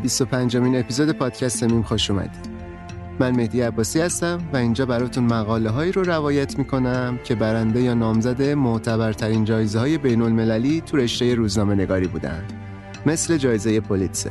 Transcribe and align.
25 0.00 0.56
امین 0.56 0.76
اپیزود 0.76 1.10
پادکست 1.10 1.62
میم 1.62 1.82
خوش 1.82 2.10
اومدید. 2.10 2.50
من 3.20 3.36
مهدی 3.36 3.60
عباسی 3.60 4.00
هستم 4.00 4.38
و 4.52 4.56
اینجا 4.56 4.86
براتون 4.86 5.24
مقاله 5.24 5.70
هایی 5.70 5.92
رو 5.92 6.02
روایت 6.02 6.58
می‌کنم 6.58 7.18
که 7.24 7.34
برنده 7.34 7.82
یا 7.82 7.94
نامزد 7.94 8.42
معتبرترین 8.42 9.44
جایزه 9.44 9.78
های 9.78 9.98
بین 9.98 10.22
المللی 10.22 10.80
تو 10.80 10.96
رشته 10.96 11.34
روزنامه 11.34 11.74
نگاری 11.74 12.06
بودن. 12.06 12.44
مثل 13.06 13.36
جایزه 13.36 13.80
پولیتسر. 13.80 14.30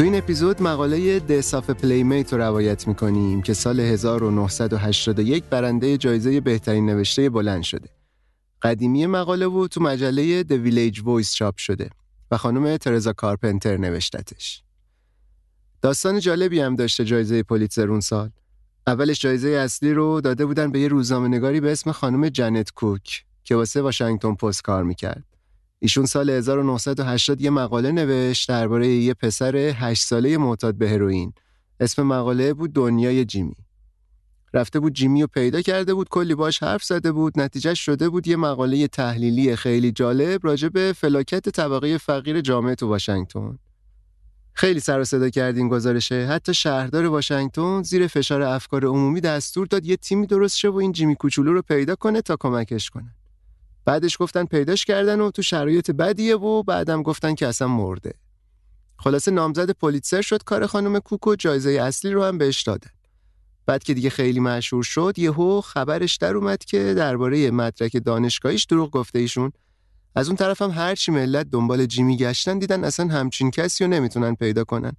تو 0.00 0.04
این 0.04 0.14
اپیزود 0.14 0.62
مقاله 0.62 1.20
دساف 1.20 1.70
پلیمیت 1.70 2.32
رو 2.32 2.38
روایت 2.38 2.88
می‌کنیم 2.88 3.42
که 3.42 3.54
سال 3.54 3.80
1981 3.80 5.44
برنده 5.44 5.96
جایزه 5.96 6.40
بهترین 6.40 6.86
نوشته 6.86 7.30
بلند 7.30 7.62
شده. 7.62 7.88
قدیمی 8.62 9.06
مقاله 9.06 9.48
بود 9.48 9.70
تو 9.70 9.80
مجله 9.80 10.42
The 10.42 10.46
Village 10.46 10.98
Voice 10.98 11.32
چاپ 11.34 11.56
شده 11.56 11.90
و 12.30 12.36
خانم 12.36 12.76
ترزا 12.76 13.12
کارپنتر 13.12 13.76
نوشتتش. 13.76 14.62
داستان 15.82 16.20
جالبی 16.20 16.60
هم 16.60 16.76
داشته 16.76 17.04
جایزه 17.04 17.42
پولیتزر 17.42 17.90
اون 17.90 18.00
سال. 18.00 18.30
اولش 18.86 19.20
جایزه 19.20 19.48
اصلی 19.48 19.92
رو 19.92 20.20
داده 20.20 20.46
بودن 20.46 20.72
به 20.72 20.80
یه 20.80 20.88
روزنامه 20.88 21.28
نگاری 21.28 21.60
به 21.60 21.72
اسم 21.72 21.92
خانم 21.92 22.28
جنت 22.28 22.70
کوک 22.70 23.24
که 23.44 23.56
واسه 23.56 23.82
واشنگتن 23.82 24.34
پست 24.34 24.62
کار 24.62 24.84
می‌کرد. 24.84 25.29
ایشون 25.82 26.06
سال 26.06 26.30
1980 26.30 27.40
یه 27.40 27.50
مقاله 27.50 27.92
نوشت 27.92 28.48
درباره 28.48 28.88
یه 28.88 29.14
پسر 29.14 29.56
8 29.56 30.02
ساله 30.02 30.38
معتاد 30.38 30.74
به 30.74 30.90
هروئین. 30.90 31.32
اسم 31.80 32.02
مقاله 32.02 32.54
بود 32.54 32.72
دنیای 32.72 33.24
جیمی. 33.24 33.54
رفته 34.54 34.80
بود 34.80 34.92
جیمی 34.92 35.20
رو 35.20 35.26
پیدا 35.26 35.62
کرده 35.62 35.94
بود 35.94 36.08
کلی 36.08 36.34
باش 36.34 36.62
حرف 36.62 36.84
زده 36.84 37.12
بود 37.12 37.40
نتیجه 37.40 37.74
شده 37.74 38.08
بود 38.08 38.28
یه 38.28 38.36
مقاله 38.36 38.88
تحلیلی 38.88 39.56
خیلی 39.56 39.92
جالب 39.92 40.46
راجع 40.46 40.68
به 40.68 40.94
فلاکت 40.96 41.48
طبقه 41.48 41.98
فقیر 41.98 42.40
جامعه 42.40 42.74
تو 42.74 42.88
واشنگتن. 42.88 43.58
خیلی 44.52 44.80
سر 44.80 45.00
و 45.00 45.04
صدا 45.04 45.30
کرد 45.30 45.56
این 45.56 45.68
گزارشه 45.68 46.26
حتی 46.26 46.54
شهردار 46.54 47.06
واشنگتن 47.06 47.82
زیر 47.82 48.06
فشار 48.06 48.42
افکار 48.42 48.84
عمومی 48.84 49.20
دستور 49.20 49.66
داد 49.66 49.86
یه 49.86 49.96
تیمی 49.96 50.26
درست 50.26 50.56
شه 50.56 50.68
و 50.68 50.76
این 50.76 50.92
جیمی 50.92 51.16
کوچولو 51.16 51.52
رو 51.52 51.62
پیدا 51.62 51.94
کنه 51.94 52.22
تا 52.22 52.36
کمکش 52.36 52.90
کنه. 52.90 53.14
بعدش 53.84 54.16
گفتن 54.20 54.44
پیداش 54.44 54.84
کردن 54.84 55.20
و 55.20 55.30
تو 55.30 55.42
شرایط 55.42 55.90
بدیه 55.90 56.36
و 56.36 56.62
بعدم 56.62 57.02
گفتن 57.02 57.34
که 57.34 57.46
اصلا 57.46 57.68
مرده. 57.68 58.14
خلاصه 58.96 59.30
نامزد 59.30 59.70
پولیتسر 59.70 60.22
شد 60.22 60.42
کار 60.42 60.66
خانم 60.66 60.98
کوکو 60.98 61.36
جایزه 61.36 61.70
اصلی 61.70 62.10
رو 62.10 62.24
هم 62.24 62.38
بهش 62.38 62.62
دادن. 62.62 62.90
بعد 63.66 63.82
که 63.82 63.94
دیگه 63.94 64.10
خیلی 64.10 64.40
مشهور 64.40 64.82
شد 64.82 65.14
یهو 65.16 65.60
خبرش 65.60 66.16
در 66.16 66.36
اومد 66.36 66.64
که 66.64 66.94
درباره 66.94 67.50
مدرک 67.50 68.04
دانشگاهیش 68.04 68.64
دروغ 68.64 68.90
گفته 68.90 69.18
ایشون 69.18 69.52
از 70.14 70.28
اون 70.28 70.36
طرف 70.36 70.62
هم 70.62 70.70
هرچی 70.70 71.12
ملت 71.12 71.50
دنبال 71.50 71.86
جیمی 71.86 72.16
گشتن 72.16 72.58
دیدن 72.58 72.84
اصلا 72.84 73.08
همچین 73.08 73.50
کسی 73.50 73.84
رو 73.84 73.90
نمی‌تونن 73.90 74.34
پیدا 74.34 74.64
کنن 74.64 74.92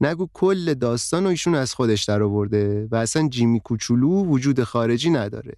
نگو 0.00 0.28
کل 0.32 0.74
داستان 0.74 1.26
و 1.26 1.28
ایشون 1.28 1.54
از 1.54 1.74
خودش 1.74 2.04
در 2.04 2.22
آورده 2.22 2.88
و 2.90 2.96
اصلا 2.96 3.28
جیمی 3.28 3.60
کوچولو 3.60 4.24
وجود 4.24 4.64
خارجی 4.64 5.10
نداره 5.10 5.52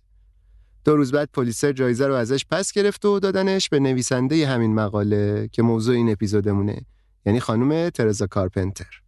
دو 0.84 0.96
روز 0.96 1.12
بعد 1.12 1.28
پلیسر 1.32 1.72
جایزه 1.72 2.06
رو 2.06 2.14
ازش 2.14 2.44
پس 2.50 2.72
گرفت 2.72 3.04
و 3.04 3.19
دادنش 3.19 3.69
به 3.69 3.80
نویسنده 3.80 4.46
همین 4.46 4.75
مقاله 4.75 5.48
که 5.52 5.62
موضوع 5.62 5.94
این 5.94 6.12
اپیزودمونه 6.12 6.80
یعنی 7.26 7.40
خانم 7.40 7.90
ترزا 7.90 8.26
کارپنتر. 8.26 9.02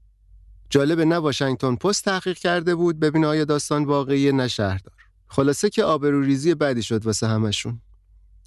جالب 0.71 1.01
نه 1.01 1.17
واشنگتن 1.17 1.75
پست 1.75 2.05
تحقیق 2.05 2.39
کرده 2.39 2.75
بود 2.75 3.01
ببینه 3.01 3.27
آیا 3.27 3.45
داستان 3.45 3.85
واقعی 3.85 4.33
نه 4.33 4.49
شهردار. 4.49 4.95
خلاصه 5.27 5.71
که 5.71 5.85
آبروریزی 5.85 6.55
بدی 6.55 6.83
شد 6.83 7.07
واسه 7.07 7.27
همشون. 7.27 7.81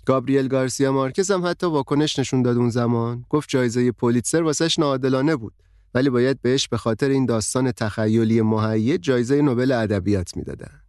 گابریل 0.06 0.48
گارسیا 0.48 0.92
مارکز 0.92 1.32
هم 1.32 1.46
حتی 1.46 1.68
واکنش 1.68 2.20
نشون 2.20 2.42
داد 2.42 2.58
اون 2.58 2.70
زمان. 2.70 3.26
گفت 3.30 3.50
جایزه 3.50 3.92
پولیتسر 3.92 4.44
واسش 4.44 4.80
ناعادلانه 4.80 5.36
بود 5.36 5.54
ولی 5.94 6.10
باید 6.10 6.42
بهش 6.42 6.68
به 6.68 6.78
خاطر 6.78 7.10
این 7.10 7.26
داستان 7.26 7.72
تخیلی 7.72 8.42
مهیج 8.42 9.02
جایزه 9.02 9.42
نوبل 9.42 9.72
ادبیات 9.72 10.38
می‌دادن. 10.38 10.83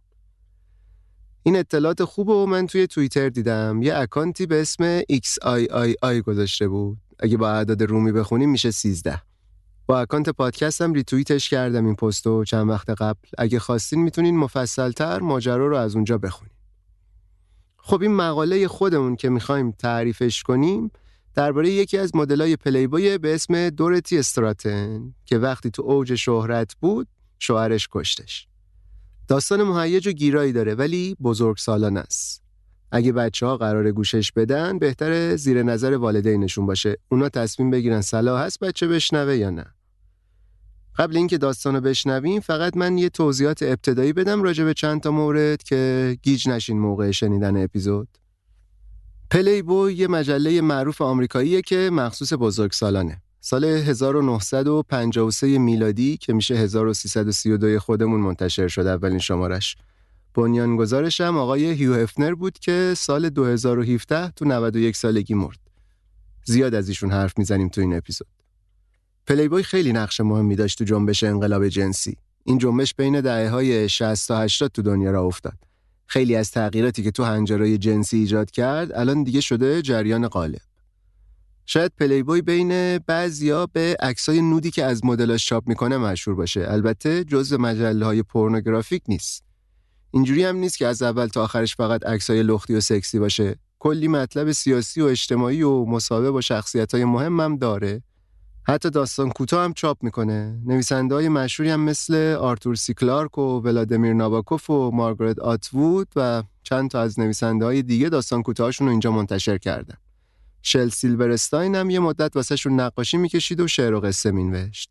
این 1.47 1.55
اطلاعات 1.55 2.03
خوب 2.03 2.29
و 2.29 2.45
من 2.45 2.67
توی 2.67 2.87
توییتر 2.87 3.29
دیدم. 3.29 3.81
یه 3.81 3.97
اکانتی 3.97 4.45
به 4.45 4.61
اسم 4.61 5.01
XIII 5.01 6.05
گذاشته 6.25 6.67
بود. 6.67 6.97
اگه 7.19 7.37
با 7.37 7.49
اعداد 7.49 7.83
رومی 7.83 8.11
بخونیم 8.11 8.49
میشه 8.49 8.71
13 8.71 9.21
با 9.85 9.99
اکانت 9.99 10.29
پادکستم 10.29 10.93
ریتوییتش 10.93 11.49
کردم 11.49 11.85
این 11.85 11.95
پستو 11.95 12.43
چند 12.43 12.69
وقت 12.69 12.89
قبل. 12.89 13.29
اگه 13.37 13.59
خواستین 13.59 14.03
می‌تونین 14.03 14.37
مفصلتر 14.37 15.19
ماجرا 15.19 15.67
رو 15.67 15.75
از 15.75 15.95
اونجا 15.95 16.17
بخونین. 16.17 16.53
خب 17.77 18.01
این 18.01 18.15
مقاله 18.15 18.67
خودمون 18.67 19.15
که 19.15 19.29
می‌خوایم 19.29 19.71
تعریفش 19.71 20.43
کنیم 20.43 20.91
درباره 21.35 21.69
یکی 21.69 21.97
از 21.97 22.15
مدلای 22.15 22.55
پلیبوی 22.55 23.17
به 23.17 23.35
اسم 23.35 23.69
دورتی 23.69 24.19
استراتن 24.19 25.13
که 25.25 25.37
وقتی 25.37 25.69
تو 25.69 25.81
اوج 25.81 26.15
شهرت 26.15 26.75
بود 26.81 27.07
شوهرش 27.39 27.87
کشتش. 27.91 28.47
داستان 29.27 29.63
مهیج 29.63 30.07
و 30.07 30.11
گیرایی 30.11 30.51
داره 30.51 30.75
ولی 30.75 31.15
بزرگ 31.23 31.57
سالان 31.57 31.97
است. 31.97 32.43
اگه 32.91 33.11
بچه 33.11 33.45
ها 33.45 33.57
قرار 33.57 33.91
گوشش 33.91 34.31
بدن 34.31 34.79
بهتره 34.79 35.35
زیر 35.35 35.63
نظر 35.63 35.93
والدینشون 35.93 36.65
باشه. 36.65 36.97
اونا 37.09 37.29
تصمیم 37.29 37.71
بگیرن 37.71 38.01
صلاح 38.01 38.41
هست 38.41 38.59
بچه 38.59 38.87
بشنوه 38.87 39.35
یا 39.35 39.49
نه. 39.49 39.65
قبل 40.97 41.17
اینکه 41.17 41.37
داستانو 41.37 41.81
بشنویم 41.81 42.39
فقط 42.39 42.77
من 42.77 42.97
یه 42.97 43.09
توضیحات 43.09 43.63
ابتدایی 43.63 44.13
بدم 44.13 44.43
راجع 44.43 44.63
به 44.63 44.73
چند 44.73 45.01
تا 45.01 45.11
مورد 45.11 45.63
که 45.63 46.17
گیج 46.23 46.49
نشین 46.49 46.79
موقع 46.79 47.11
شنیدن 47.11 47.63
اپیزود. 47.63 48.07
پلی 49.31 49.61
بوی 49.61 49.93
یه 49.93 50.07
مجله 50.07 50.61
معروف 50.61 51.01
آمریکاییه 51.01 51.61
که 51.61 51.89
مخصوص 51.93 52.33
بزرگسالانه 52.33 53.21
سال 53.47 53.63
1953 53.63 55.57
میلادی 55.57 56.17
که 56.17 56.33
میشه 56.33 56.55
1332 56.55 57.79
خودمون 57.79 58.19
منتشر 58.19 58.67
شد 58.67 58.87
اولین 58.87 59.19
شمارش 59.19 59.75
بنیانگذارش 60.33 61.21
هم 61.21 61.37
آقای 61.37 61.65
هیو 61.65 61.93
هفنر 61.93 62.33
بود 62.33 62.59
که 62.59 62.93
سال 62.97 63.29
2017 63.29 64.31
تو 64.31 64.45
91 64.45 64.95
سالگی 64.95 65.33
مرد. 65.33 65.59
زیاد 66.45 66.73
از 66.75 66.89
ایشون 66.89 67.11
حرف 67.11 67.37
می‌زنیم 67.37 67.69
تو 67.69 67.81
این 67.81 67.93
اپیزود. 67.93 68.27
پلیبوی 69.27 69.63
خیلی 69.63 69.93
نقش 69.93 70.21
مهمی 70.21 70.55
داشت 70.55 70.77
تو 70.77 70.83
جنبش 70.83 71.23
انقلاب 71.23 71.67
جنسی. 71.67 72.17
این 72.43 72.57
جنبش 72.57 72.93
بین 72.93 73.21
دهه 73.21 73.49
های 73.49 73.89
60 73.89 74.27
تا 74.27 74.39
80 74.39 74.71
تو 74.71 74.81
دنیا 74.81 75.11
را 75.11 75.23
افتاد. 75.23 75.57
خیلی 76.05 76.35
از 76.35 76.51
تغییراتی 76.51 77.03
که 77.03 77.11
تو 77.11 77.23
هنجارای 77.23 77.77
جنسی 77.77 78.17
ایجاد 78.17 78.51
کرد 78.51 78.91
الان 78.91 79.23
دیگه 79.23 79.41
شده 79.41 79.81
جریان 79.81 80.27
غالب. 80.27 80.61
شاید 81.65 81.91
پلیبوی 81.99 82.41
بین 82.41 82.97
بعضیا 82.97 83.65
به 83.65 83.97
عکسای 83.99 84.41
nude 84.41 84.65
ی 84.65 84.71
که 84.71 84.85
از 84.85 85.05
مدلاش 85.05 85.45
چاپ 85.45 85.67
می‌کنه 85.67 85.97
مشهور 85.97 86.37
باشه. 86.37 86.65
البته 86.69 87.23
جزء 87.23 87.57
مجله 87.57 88.05
های 88.05 88.23
pornographic 88.23 89.03
نیست. 89.07 89.43
اینجوری 90.11 90.43
هم 90.43 90.55
نیست 90.55 90.77
که 90.77 90.87
از 90.87 91.01
اول 91.01 91.27
تا 91.27 91.43
آخرش 91.43 91.75
فقط 91.75 92.05
عکسای 92.05 92.43
لختی 92.43 92.73
و 92.73 92.79
سکسی 92.79 93.19
باشه 93.19 93.55
کلی 93.79 94.07
مطلب 94.07 94.51
سیاسی 94.51 95.01
و 95.01 95.05
اجتماعی 95.05 95.63
و 95.63 95.85
مصاحبه 95.85 96.31
با 96.31 96.41
شخصیت 96.41 96.91
های 96.91 97.01
هم 97.01 97.57
داره 97.57 98.03
حتی 98.67 98.89
داستان 98.89 99.29
کوتاه 99.29 99.63
هم 99.63 99.73
چاپ 99.73 99.97
می‌کنه 100.03 100.61
نویسنده 100.65 101.15
های 101.15 101.29
مشهوری 101.29 101.69
هم 101.71 101.79
مثل 101.79 102.35
آرتور 102.39 102.75
سی 102.75 102.90
کلارک 102.90 103.37
و 103.37 103.41
ولادیمیر 103.41 104.13
ناباکوف 104.13 104.69
و 104.69 104.91
مارگارت 104.91 105.39
آتوود 105.39 106.07
و 106.15 106.43
چند 106.63 106.89
تا 106.89 107.01
از 107.01 107.19
نویسنده 107.19 107.65
های 107.65 107.81
دیگه 107.81 108.09
داستان 108.09 108.43
کوتاهشون 108.43 108.87
رو 108.87 108.91
اینجا 108.91 109.11
منتشر 109.11 109.57
کردن 109.57 109.95
شل 110.67 110.89
سیلورستاین 110.89 111.75
هم 111.75 111.89
یه 111.89 111.99
مدت 111.99 112.35
واسه 112.35 112.69
نقاشی 112.69 113.17
می‌کشید 113.17 113.59
و 113.59 113.67
شعر 113.67 113.93
و 113.93 113.99
قصه 113.99 114.31
مینوشت 114.31 114.89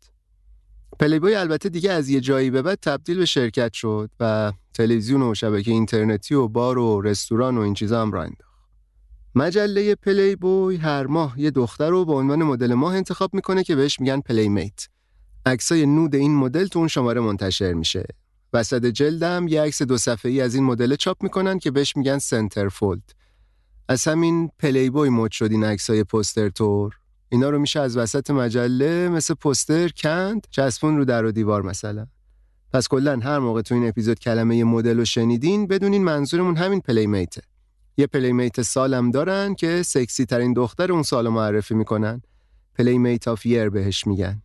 پلیبوی 0.99 1.35
البته 1.35 1.69
دیگه 1.69 1.91
از 1.91 2.09
یه 2.09 2.21
جایی 2.21 2.49
به 2.49 2.61
بعد 2.61 2.79
تبدیل 2.81 3.17
به 3.17 3.25
شرکت 3.25 3.73
شد 3.73 4.09
و 4.19 4.53
تلویزیون 4.73 5.21
و 5.21 5.35
شبکه 5.35 5.71
اینترنتی 5.71 6.33
و 6.35 6.47
بار 6.47 6.77
و 6.77 7.01
رستوران 7.01 7.57
و 7.57 7.61
این 7.61 7.73
چیزا 7.73 8.01
هم 8.01 8.11
راه 8.11 8.23
انداخت. 8.23 8.69
مجله 9.35 9.95
پلی 9.95 10.35
بوی 10.35 10.75
هر 10.75 11.07
ماه 11.07 11.39
یه 11.39 11.51
دختر 11.51 11.89
رو 11.89 12.05
به 12.05 12.13
عنوان 12.13 12.43
مدل 12.43 12.73
ماه 12.73 12.95
انتخاب 12.95 13.33
می‌کنه 13.33 13.63
که 13.63 13.75
بهش 13.75 13.99
میگن 13.99 14.21
playmate. 14.21 14.87
عکسای 15.45 15.85
nude 15.85 16.15
این 16.15 16.35
مدل 16.35 16.67
تو 16.67 16.79
اون 16.79 16.87
شماره 16.87 17.21
منتشر 17.21 17.73
میشه. 17.73 18.05
وسط 18.53 18.85
جلدم 18.85 19.47
یه 19.47 19.61
عکس 19.61 19.81
دو 19.81 19.97
صفحه‌ای 19.97 20.41
از 20.41 20.55
این 20.55 20.63
مدل 20.63 20.95
چاپ 20.95 21.23
می‌کنن 21.23 21.59
که 21.59 21.71
بهش 21.71 21.97
میگن 21.97 22.17
centerfold. 22.17 23.24
از 23.87 24.07
همین 24.07 24.49
پلی 24.59 24.89
بوی 24.89 25.09
مد 25.09 25.31
شد 25.31 25.51
این 25.51 25.63
عکسای 25.63 26.03
پوستر 26.03 26.49
طور. 26.49 26.97
اینا 27.29 27.49
رو 27.49 27.59
میشه 27.59 27.79
از 27.79 27.97
وسط 27.97 28.31
مجله 28.31 29.09
مثل 29.09 29.33
پوستر 29.33 29.87
کند 29.87 30.47
چسبوند 30.51 30.97
رو 30.97 31.05
در 31.05 31.25
و 31.25 31.31
دیوار 31.31 31.61
مثلا. 31.61 32.07
پس 32.73 32.87
کلا 32.87 33.19
هر 33.19 33.39
موقع 33.39 33.61
تو 33.61 33.75
این 33.75 33.87
اپیزود 33.87 34.19
کلمه 34.19 34.63
مدل 34.63 34.97
رو 34.97 35.05
شنیدین 35.05 35.67
بدونین 35.67 36.03
منظورمون 36.03 36.57
همین 36.57 36.81
playmate 36.81 37.34
ه 37.34 37.41
یه 37.97 38.07
playmate 38.07 38.61
سالم 38.61 39.11
دارن 39.11 39.55
که 39.55 39.83
سکسی 39.83 40.25
ترین 40.25 40.53
دختر 40.53 40.91
اون 40.91 41.03
سال 41.03 41.29
معرفی 41.29 41.73
می‌کنن 41.73 42.21
playmate 42.75 43.27
of 43.27 43.45
year 43.45 43.69
بهش 43.69 44.07
میگن 44.07 44.41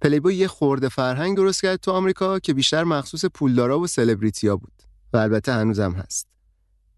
پلیبوی 0.00 0.34
یه 0.34 0.48
خورده 0.48 0.88
فرهنگ 0.88 1.36
درست 1.36 1.62
کرد 1.62 1.76
تو 1.76 1.90
آمریکا 1.90 2.38
که 2.38 2.54
بیشتر 2.54 2.84
مخصوص 2.84 3.24
پولدارا 3.24 3.80
و 3.80 3.86
سلبریتیا 3.86 4.56
بود 4.56 4.82
و 5.12 5.16
البته 5.16 5.52
هنوزم 5.52 5.92
هست 5.92 6.33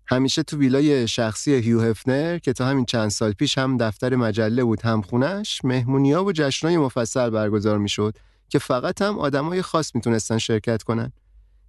همیشه 0.08 0.42
تو 0.42 0.56
ویلای 0.56 1.08
شخصی 1.08 1.54
هیو 1.54 1.80
هفنر 1.80 2.38
که 2.38 2.52
تا 2.52 2.66
همین 2.66 2.84
چند 2.84 3.08
سال 3.08 3.32
پیش 3.32 3.58
هم 3.58 3.76
دفتر 3.76 4.16
مجله 4.16 4.64
بود 4.64 4.82
هم 4.82 5.02
خونش 5.02 5.60
مهمونیا 5.64 6.24
و 6.24 6.32
جشنای 6.32 6.76
مفصل 6.76 7.30
برگزار 7.30 7.78
می‌شد 7.78 8.16
که 8.48 8.58
فقط 8.58 9.02
هم 9.02 9.18
آدمای 9.18 9.62
خاص 9.62 9.94
می‌تونستن 9.94 10.38
شرکت 10.38 10.82
کنن. 10.82 11.12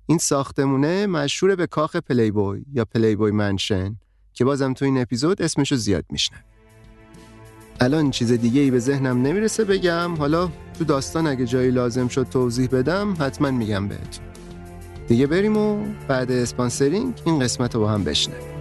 این 0.06 0.18
ساختمونه 0.18 1.07
مشهور 1.07 1.56
به 1.56 1.68
کاخ 1.68 1.95
پلیبوی 1.95 2.66
یا 2.74 2.86
پلیبوی 2.86 3.31
منشن 3.31 3.95
که 4.34 4.45
بازم 4.45 4.74
تو 4.74 4.86
این 4.86 5.01
اپیزود 5.01 5.42
اسمشو 5.42 5.75
زیاد 5.75 6.06
میشنن 6.10 6.44
الان 7.80 8.12
چیز 8.12 8.31
دیگه 8.31 8.62
ای 8.62 8.72
به 8.72 8.80
ذهنم 8.80 9.22
نمی‌رسه 9.22 9.63
بگم. 9.63 10.16
حالا 10.16 10.51
تو 10.78 10.83
داستان 10.83 11.28
اگه 11.28 11.45
جایی 11.45 11.72
لازم 11.72 12.07
شد 12.07 12.28
توضیح 12.31 12.68
بدم 12.68 13.16
حتما 13.19 13.51
میگم 13.51 13.88
بهتون. 13.88 14.25
دیگه 15.07 15.27
بریم 15.27 15.57
و 15.57 15.86
بعد 16.07 16.31
اسپانسرینگ 16.31 17.13
این 17.25 17.39
قسمت 17.39 17.75
رو 17.75 17.81
با 17.81 17.89
هم 17.89 18.04
بشنویم. 18.04 18.56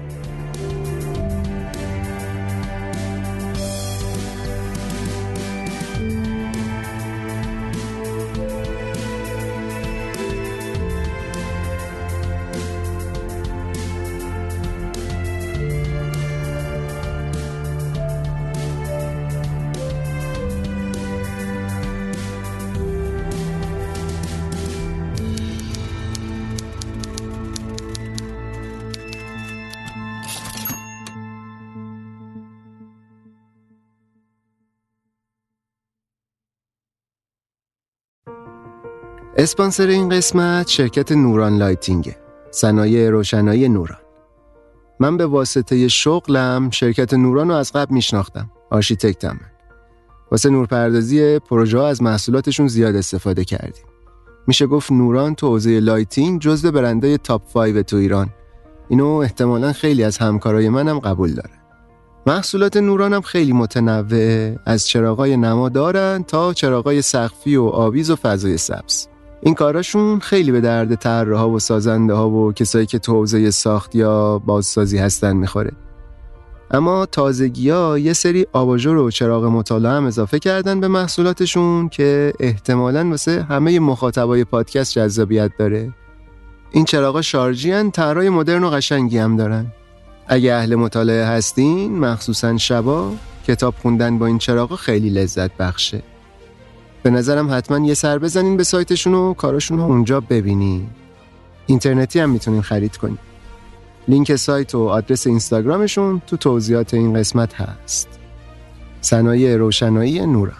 اسپانسر 39.38 39.86
این 39.86 40.08
قسمت 40.08 40.68
شرکت 40.68 41.12
نوران 41.12 41.58
Lighting 41.58 42.05
ه. 42.05 42.16
صنایع 42.50 43.10
روشنایی 43.10 43.68
نوران. 43.68 43.98
من 45.00 45.16
به 45.16 45.26
واسطه 45.26 45.88
شغلم 45.88 46.70
شرکت 46.70 47.14
نوران 47.14 47.48
رو 47.48 47.54
از 47.54 47.72
قبل 47.72 47.94
میشناختم. 47.94 48.50
architect 48.70 49.33
م 49.33 49.40
واسه 50.30 50.50
نورپردازی 50.50 51.38
پروژه 51.38 51.80
از 51.80 52.02
محصولاتشون 52.02 52.68
زیاد 52.68 52.96
استفاده 52.96 53.44
کردیم. 53.44 53.84
میشه 54.46 54.66
گفت 54.66 54.92
نوران 54.92 55.34
تو 55.34 55.48
حوزه 55.48 55.80
lighting 55.80 56.40
جزو 56.40 56.72
برندهای 56.72 57.18
top 57.18 57.52
5 57.52 57.84
تو 57.84 57.96
ایران. 57.96 58.28
اینو 58.88 59.06
احتمالا 59.06 59.72
خیلی 59.72 60.04
از 60.04 60.18
همکارای 60.18 60.68
منم 60.68 60.98
قبول 60.98 61.34
داره. 61.34 61.54
محصولات 62.26 62.76
نوران 62.76 63.12
هم 63.12 63.20
خیلی 63.20 63.52
متنوع 63.52 64.56
از 64.66 64.86
چراغای 64.86 65.36
نما 65.36 65.68
دارن 65.68 66.22
تا 66.22 66.52
چراغای 66.52 67.02
سقفی 67.02 67.56
و 67.56 67.64
آویز 67.64 68.10
و 68.10 68.16
فضای 68.16 68.58
سبز. 68.58 69.06
این 69.40 69.54
کاراشون 69.54 70.18
خیلی 70.18 70.52
به 70.52 70.60
درد 70.60 70.94
طراحا 70.94 71.50
و 71.50 71.58
سازنده 71.58 72.14
ها 72.14 72.30
و 72.30 72.52
کسایی 72.52 72.86
که 72.86 72.98
تو 72.98 73.12
حوزه 73.12 73.50
ساخت 73.50 73.94
یا 73.94 74.38
بازسازی 74.38 74.98
هستن 74.98 75.36
می‌خوره. 75.36 75.72
اما 76.70 77.06
تازگی 77.06 77.70
ها 77.70 77.98
یه 77.98 78.12
سری 78.12 78.46
آباژور 78.52 78.96
و 78.96 79.10
چراغ 79.10 79.44
مطالعه 79.44 79.92
هم 79.92 80.06
اضافه 80.06 80.38
کردن 80.38 80.80
به 80.80 80.88
محصولاتشون 80.88 81.88
که 81.88 82.32
احتمالا 82.40 83.08
واسه 83.10 83.42
همه 83.42 83.80
مخاطبای 83.80 84.44
پادکست 84.44 84.92
جذابیت 84.92 85.50
داره. 85.58 85.92
این 86.70 86.84
چراغا 86.84 87.22
شارژی 87.22 87.72
هن 87.72 87.90
طراح 87.90 88.28
مدرن 88.28 88.64
و 88.64 88.70
قشنگی 88.70 89.18
هم 89.18 89.36
دارن. 89.36 89.66
اگه 90.26 90.54
اهل 90.54 90.74
مطالعه 90.74 91.26
هستین 91.26 91.98
مخصوصا 91.98 92.56
شبا 92.56 93.12
کتاب 93.46 93.74
خوندن 93.82 94.18
با 94.18 94.26
این 94.26 94.38
چراغا 94.38 94.76
خیلی 94.76 95.10
لذت 95.10 95.56
بخشه. 95.56 96.02
به 97.06 97.10
نظرم 97.10 97.54
حتما 97.54 97.86
یه 97.86 97.94
سر 97.94 98.18
بزنین 98.18 98.56
به 98.56 98.64
سایتشون 98.64 99.14
و 99.14 99.34
کاراشون 99.34 99.78
رو 99.78 99.84
اونجا 99.84 100.20
ببینی. 100.20 100.90
اینترنتی 101.66 102.20
هم 102.20 102.30
می‌تونین 102.30 102.62
خرید 102.62 102.96
کنین. 102.96 103.18
لینک 104.08 104.36
سایت 104.36 104.74
و 104.74 104.88
آدرس 104.88 105.26
اینستاگرامشون 105.26 106.22
تو 106.26 106.36
توضیحات 106.36 106.94
این 106.94 107.14
قسمت 107.14 107.54
هست. 107.54 108.08
صنایع 109.00 109.56
روشنایی 109.56 110.26
نوران. 110.26 110.56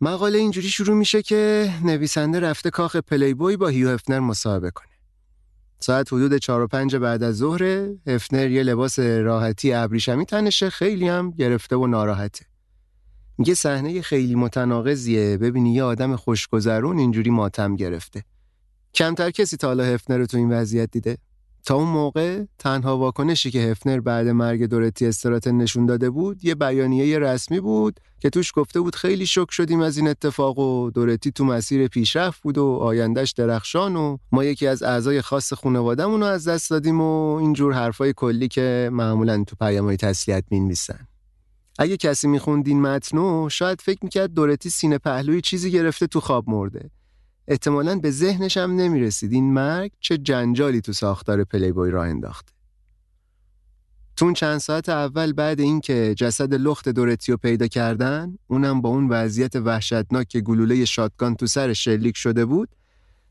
مقاله 0.00 0.38
اینجوری 0.38 0.68
شروع 0.68 0.96
میشه 0.96 1.22
که 1.22 1.70
نویسنده 1.84 2.40
رفته 2.40 2.70
کاخ 2.70 2.96
پلیبوی 2.96 3.56
با 3.56 3.68
هیو 3.68 3.88
هفنر 3.88 4.20
مصاحبه 4.20 4.70
کنه. 4.70 4.93
ساعت 5.84 6.12
حدود 6.12 6.36
چهار 6.36 6.60
و 6.60 6.66
پنج 6.66 6.96
بعد 6.96 7.22
از 7.22 7.36
ظهر 7.36 7.62
هفنر 8.06 8.50
یه 8.50 8.62
لباس 8.62 8.98
راحتی 8.98 9.72
ابریشمی 9.72 10.26
تنشه 10.26 10.70
خیلی 10.70 11.08
هم 11.08 11.30
گرفته 11.30 11.76
و 11.76 11.86
ناراحته. 11.86 12.46
میگه 13.38 13.54
صحنه 13.54 14.02
خیلی 14.02 14.34
متناقضیه 14.34 15.38
ببینی 15.38 15.74
یه 15.74 15.82
آدم 15.82 16.16
خوشگذرون 16.16 16.98
اینجوری 16.98 17.30
ماتم 17.30 17.76
گرفته. 17.76 18.24
کمتر 18.94 19.30
کسی 19.30 19.56
تا 19.56 19.66
حالا 19.66 19.84
هفنر 19.84 20.18
رو 20.18 20.26
تو 20.26 20.36
این 20.36 20.52
وضعیت 20.52 20.90
دیده. 20.90 21.18
تا 21.64 21.74
اون 21.74 21.88
موقع 21.88 22.44
تنها 22.58 22.98
واکنشی 22.98 23.50
که 23.50 23.58
هفنر 23.58 24.00
بعد 24.00 24.28
مرگ 24.28 24.64
دورتی 24.64 25.06
استراتن 25.06 25.56
نشون 25.56 25.86
داده 25.86 26.10
بود 26.10 26.44
یه 26.44 26.54
بیانیه 26.54 27.18
رسمی 27.18 27.60
بود 27.60 28.00
که 28.20 28.30
توش 28.30 28.52
گفته 28.54 28.80
بود 28.80 28.96
خیلی 28.96 29.26
شک 29.26 29.50
شدیم 29.50 29.80
از 29.80 29.98
این 29.98 30.08
اتفاق 30.08 30.58
و 30.58 30.90
دورتی 30.90 31.32
تو 31.32 31.44
مسیر 31.44 31.88
پیشرفت 31.88 32.42
بود 32.42 32.58
و 32.58 32.64
آیندهش 32.64 33.30
درخشان 33.30 33.96
و 33.96 34.16
ما 34.32 34.44
یکی 34.44 34.66
از 34.66 34.82
اعضای 34.82 35.22
خاص 35.22 35.52
خانوادهمون 35.52 36.20
رو 36.20 36.26
از 36.26 36.48
دست 36.48 36.70
دادیم 36.70 37.00
و 37.00 37.34
اینجور 37.34 37.72
حرفای 37.72 38.12
کلی 38.16 38.48
که 38.48 38.90
معمولا 38.92 39.44
تو 39.44 39.56
پیامهای 39.56 39.96
تسلیت 39.96 40.44
می‌نویسن 40.50 41.08
اگه 41.78 41.96
کسی 41.96 42.28
می‌خوند 42.28 42.68
این 42.68 42.80
متنو 42.80 43.48
شاید 43.48 43.80
فکر 43.80 43.98
می‌کرد 44.02 44.34
دورتی 44.34 44.70
سینه 44.70 44.98
پهلوی 44.98 45.40
چیزی 45.40 45.70
گرفته 45.70 46.06
تو 46.06 46.20
خواب 46.20 46.50
مرده. 46.50 46.90
احتمالا 47.48 47.98
به 47.98 48.10
ذهنش 48.10 48.56
هم 48.56 48.76
نمی‌رسید. 48.76 49.32
این 49.32 49.52
مرگ 49.52 49.92
چه 50.00 50.18
جنجالی 50.18 50.80
تو 50.80 50.92
ساختار 50.92 51.44
پلیبوی 51.44 51.90
را 51.90 52.04
انداخته. 52.04 52.52
تو 54.16 54.32
چند 54.32 54.58
ساعت 54.58 54.88
اول 54.88 55.32
بعد 55.32 55.60
اینکه 55.60 56.14
جسد 56.16 56.54
لخت 56.54 56.88
دورتی 56.88 57.32
رو 57.32 57.38
پیدا 57.38 57.66
کردن 57.66 58.38
اونم 58.46 58.80
با 58.80 58.88
اون 58.88 59.08
وضعیت 59.08 59.56
وحشتناک 59.56 60.28
که 60.28 60.40
گلوله 60.40 60.84
شاتگان 60.84 61.34
تو 61.34 61.46
سر 61.46 61.72
شلیک 61.72 62.16
شده 62.16 62.44
بود 62.44 62.68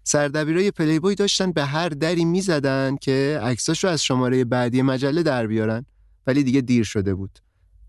سردبیرای 0.04 0.72
پلیبوی 0.72 1.16
داشتن 1.16 1.52
به 1.52 1.66
هر 1.66 1.90
دری 1.90 2.26
می‌زدن 2.26 2.96
که 3.02 3.40
عکساشو 3.44 3.88
از 3.88 4.04
شماره 4.04 4.46
بعدی 4.46 4.82
مجله 4.82 5.24
در 5.24 5.48
بیارن. 5.48 5.86
ولی 6.28 6.44
دیگه 6.44 6.62
دیر 6.62 6.84
شده 6.84 7.14
بود. 7.14 7.40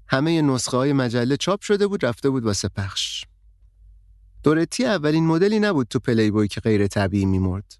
همه 0.09 0.43
نسخه 0.43 0.77
های 0.77 0.93
مجله 0.93 1.37
چاپ 1.37 1.61
شده 1.61 1.87
بود 1.87 2.05
رفته 2.05 2.31
بود 2.31 2.45
واسه 2.45 2.69
پخش. 2.69 3.25
دورتی 4.45 4.85
اولین 4.85 5.27
مدلی 5.27 5.61
نبود 5.61 5.87
تو 5.87 5.99
پلی 5.99 6.31
بوی 6.31 6.49
که 6.49 6.61
غیر 6.61 6.87
طبیعی 6.87 7.25
میمرد. 7.25 7.79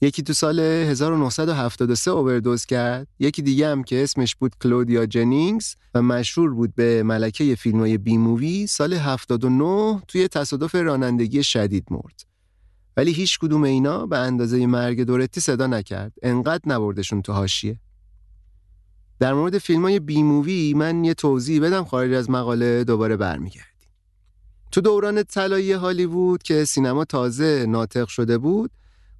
یکی 0.00 0.22
تو 0.22 0.32
سال 0.32 0.60
1973 0.60 2.10
اووردوز 2.10 2.66
کرد، 2.66 3.06
یکی 3.18 3.42
دیگه 3.42 3.68
هم 3.68 3.82
که 3.82 4.02
اسمش 4.02 4.36
بود 4.36 4.52
کلودیا 4.62 5.06
جنینگز 5.06 5.74
و 5.94 6.02
مشهور 6.02 6.54
بود 6.54 6.74
به 6.74 7.02
ملکه 7.02 7.54
فیلم 7.54 7.80
های 7.80 7.98
B 7.98 8.18
movie 8.18 8.66
سال 8.66 8.94
79 8.94 10.02
توی 10.08 10.28
تصادف 10.28 10.74
رانندگی 10.74 11.42
شدید 11.42 11.86
مرد. 11.90 12.22
ولی 12.96 13.12
هیچ 13.12 13.38
کدوم 13.38 13.62
اینا 13.62 14.06
به 14.06 14.18
اندازه 14.18 14.66
مرگ 14.66 15.02
دورتی 15.02 15.40
صدا 15.40 15.66
نکرد. 15.66 16.12
انقدر 16.22 16.62
نبردشون 16.66 17.22
تو 17.22 17.32
حاشیه. 17.32 17.80
در 19.18 19.34
مورد 19.34 19.58
فیلم 19.58 19.82
های 19.82 20.00
بی 20.00 20.22
مووی 20.22 20.74
من 20.74 21.04
یه 21.04 21.14
توضیح 21.14 21.60
بدم 21.62 21.84
خارج 21.84 22.12
از 22.12 22.30
مقاله 22.30 22.84
دوباره 22.84 23.16
برمیگرد. 23.16 23.75
تو 24.70 24.80
دوران 24.80 25.22
طلایی 25.22 25.72
هالیوود 25.72 26.42
که 26.42 26.64
سینما 26.64 27.04
تازه 27.04 27.66
ناطق 27.68 28.08
شده 28.08 28.38
بود 28.38 28.70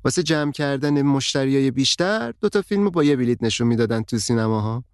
واسه 0.05 0.23
جمع 0.23 0.53
کردن 0.53 1.03
مشتریای 1.03 1.71
بیشتر 1.71 2.35
دو 2.41 2.49
تا 2.49 2.63
فیلم 2.63 2.91
با 2.91 3.05
یه 3.05 3.17
بلیت 3.17 3.43
نشون 3.43 3.67
می‌دادن 3.67 4.03
تو 4.03 4.19
سینماها. 4.19 4.85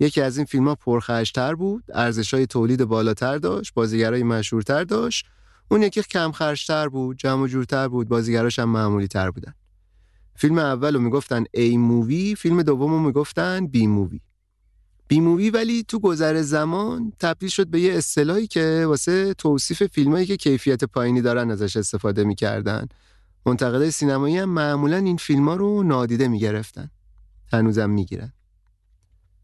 یکی 0.00 0.20
از 0.20 0.36
این 0.36 0.46
فیلم 0.46 0.68
ها 0.68 0.74
پرخرجتر 0.74 1.54
بود 1.54 1.84
ارزش 1.94 2.34
های 2.34 2.46
تولید 2.46 2.84
بالاتر 2.84 3.38
داشت 3.38 3.74
بازیگرای 3.74 4.22
مشهورتر 4.22 4.84
داشت. 4.84 5.26
اون 5.70 5.82
یکی 5.82 6.02
کم 6.02 6.32
خرجتر 6.32 6.88
بود 6.88 7.16
جمع 7.16 7.46
جورتر 7.46 7.88
بود 7.88 8.08
بازیگراش 8.08 8.58
هم 8.58 8.68
معمولی 8.68 9.08
تر 9.08 9.30
بودن. 9.30 9.54
فیلم 10.36 10.58
اول 10.58 10.94
رو 10.94 11.00
می‌گفتن 11.00 11.44
A 11.56 11.76
movie 11.76 12.34
فیلم 12.34 12.62
دوم 12.62 12.90
رو 12.90 12.98
می‌گفتن 12.98 13.66
B 13.66 13.86
movie 13.86 14.20
B 15.08 15.15
movie 15.15 15.50
ولی 15.50 15.84
تو 15.88 15.98
گذر 15.98 16.42
زمان 16.42 17.12
تبدیل 17.20 17.48
شد 17.48 17.66
به 17.66 17.80
یه 17.80 17.92
اصطلاحی 17.92 18.46
که 18.46 18.84
واسه 18.86 19.34
توصیف 19.34 19.82
فیلمایی 19.82 20.26
که 20.26 20.36
کیفیت 20.36 20.84
پایینی 20.84 21.20
دارن 21.20 21.50
ازش 21.50 21.76
استفاده 21.76 22.24
می‌کردن. 22.24 22.88
منتقدای 23.46 23.90
سینمایی 23.90 24.38
هم 24.38 24.48
معمولا 24.48 24.96
این 24.96 25.16
فیلم 25.16 25.48
ها 25.48 25.56
رو 25.56 25.82
نادیده 25.82 26.28
می‌گرفتن. 26.28 26.90
هنوزم 27.52 27.90
می‌گیرن. 27.90 28.32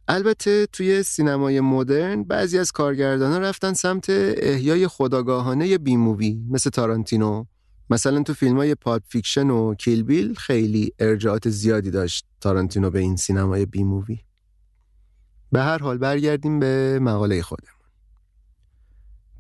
البته 0.09 0.67
توی 0.73 1.03
سینمای 1.03 1.61
مدرن 1.61 2.23
بعضی 2.23 2.59
از 2.59 2.73
کارگردان 2.73 3.33
ها 3.33 3.39
رفتن 3.39 3.73
سمت 3.73 4.07
احیای 4.09 4.89
خودآگاهانه 4.89 5.79
B 5.79 5.90
movie 5.90 6.45
مثل 6.51 6.71
تارانتینو. 6.71 7.45
مثلا 7.91 8.23
تو 8.23 8.35
فیلم 8.35 8.57
های 8.57 8.75
Pulp 8.75 9.03
Fiction 9.09 9.51
و 9.51 9.75
Kill 9.75 10.03
Bill 10.03 10.35
خیلی 10.35 10.93
ارجاعات 10.99 11.49
زیادی 11.49 11.91
داشت 11.91 12.27
تارانتینو 12.41 12.91
به 12.91 12.99
این 12.99 13.17
سینمای 13.17 13.67
B 13.67 13.74
movie. 13.74 14.19
به 15.55 15.63
هر 15.63 15.79
حال 15.79 15.99
برگردیم 15.99 16.61
به 16.61 16.99
مقاله 17.03 17.43
خودمون. 17.43 17.75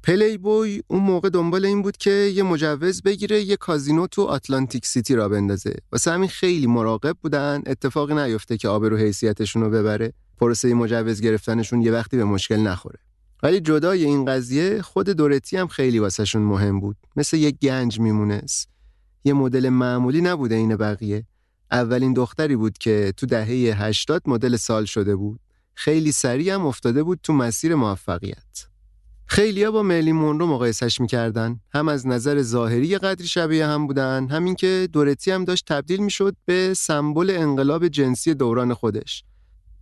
پلی 0.02 0.38
بوی 0.38 0.82
اون 0.88 1.02
موقع 1.02 1.28
دنبال 1.28 1.64
این 1.64 1.82
بود 1.82 1.96
که 1.96 2.10
یه 2.10 2.42
مجوز 2.42 3.02
بگیره 3.02 3.42
یه 3.42 3.56
کازینو 3.56 4.06
تو 4.06 4.22
آتلانتیک 4.22 4.86
سیتی 4.86 5.14
راه 5.14 5.28
بندازه. 5.28 5.74
واسه 5.92 6.10
همین 6.10 6.28
خیلی 6.28 6.66
مراقب 6.66 7.16
بودن 7.22 7.62
اتفاقی 7.66 8.14
نیفته 8.14 8.56
که 8.56 8.68
آبرو 8.68 8.96
حیثیتشون 8.96 9.62
رو 9.62 9.70
ببره. 9.70 10.12
پروسه 10.38 10.74
مجوز 10.74 11.20
گرفتنشون 11.20 11.82
یه 11.82 11.92
وقتی 11.92 12.16
به 12.16 12.24
مشکل 12.24 12.56
نخوره. 12.56 12.98
ولی 13.42 13.60
جدای 13.60 14.04
این 14.04 14.24
قضیه 14.24 14.82
خود 14.82 15.08
دورتی 15.08 15.56
هم 15.56 15.68
خیلی 15.68 15.98
واسهشون 15.98 16.42
مهم 16.42 16.80
بود. 16.80 16.96
مثل 17.16 17.36
یه 17.36 17.50
گنج 17.50 18.00
میمونست 18.00 18.68
یه 19.24 19.32
مدل 19.32 19.68
معمولی 19.68 20.20
نبوده 20.20 20.54
این 20.54 20.76
بقیه. 20.76 21.26
اولین 21.70 22.12
دختری 22.12 22.56
بود 22.56 22.78
که 22.78 23.12
تو 23.16 23.26
دهه 23.26 23.82
80 23.82 24.22
مدل 24.26 24.56
سال 24.56 24.84
شده 24.84 25.16
بود. 25.16 25.40
خیلی 25.74 26.12
سریع 26.12 26.54
هم 26.54 26.66
افتاده 26.66 27.02
بود 27.02 27.20
تو 27.22 27.32
مسیر 27.32 27.74
موفقیت. 27.74 28.66
خیلیا 29.26 29.70
با 29.70 29.82
ملی 29.82 30.12
مونرو 30.12 30.46
مقایسش 30.46 31.00
می‌کردن. 31.00 31.60
هم 31.74 31.88
از 31.88 32.06
نظر 32.06 32.42
ظاهری 32.42 32.98
قدری 32.98 33.28
شبیه 33.28 33.66
هم 33.66 33.86
بودن 33.86 34.28
همین 34.28 34.54
که 34.54 34.88
دورتی 34.92 35.30
هم 35.30 35.44
داشت 35.44 35.64
تبدیل 35.66 36.00
می‌شد 36.00 36.36
به 36.44 36.74
سمبل 36.74 37.30
انقلاب 37.30 37.88
جنسی 37.88 38.34
دوران 38.34 38.74
خودش. 38.74 39.24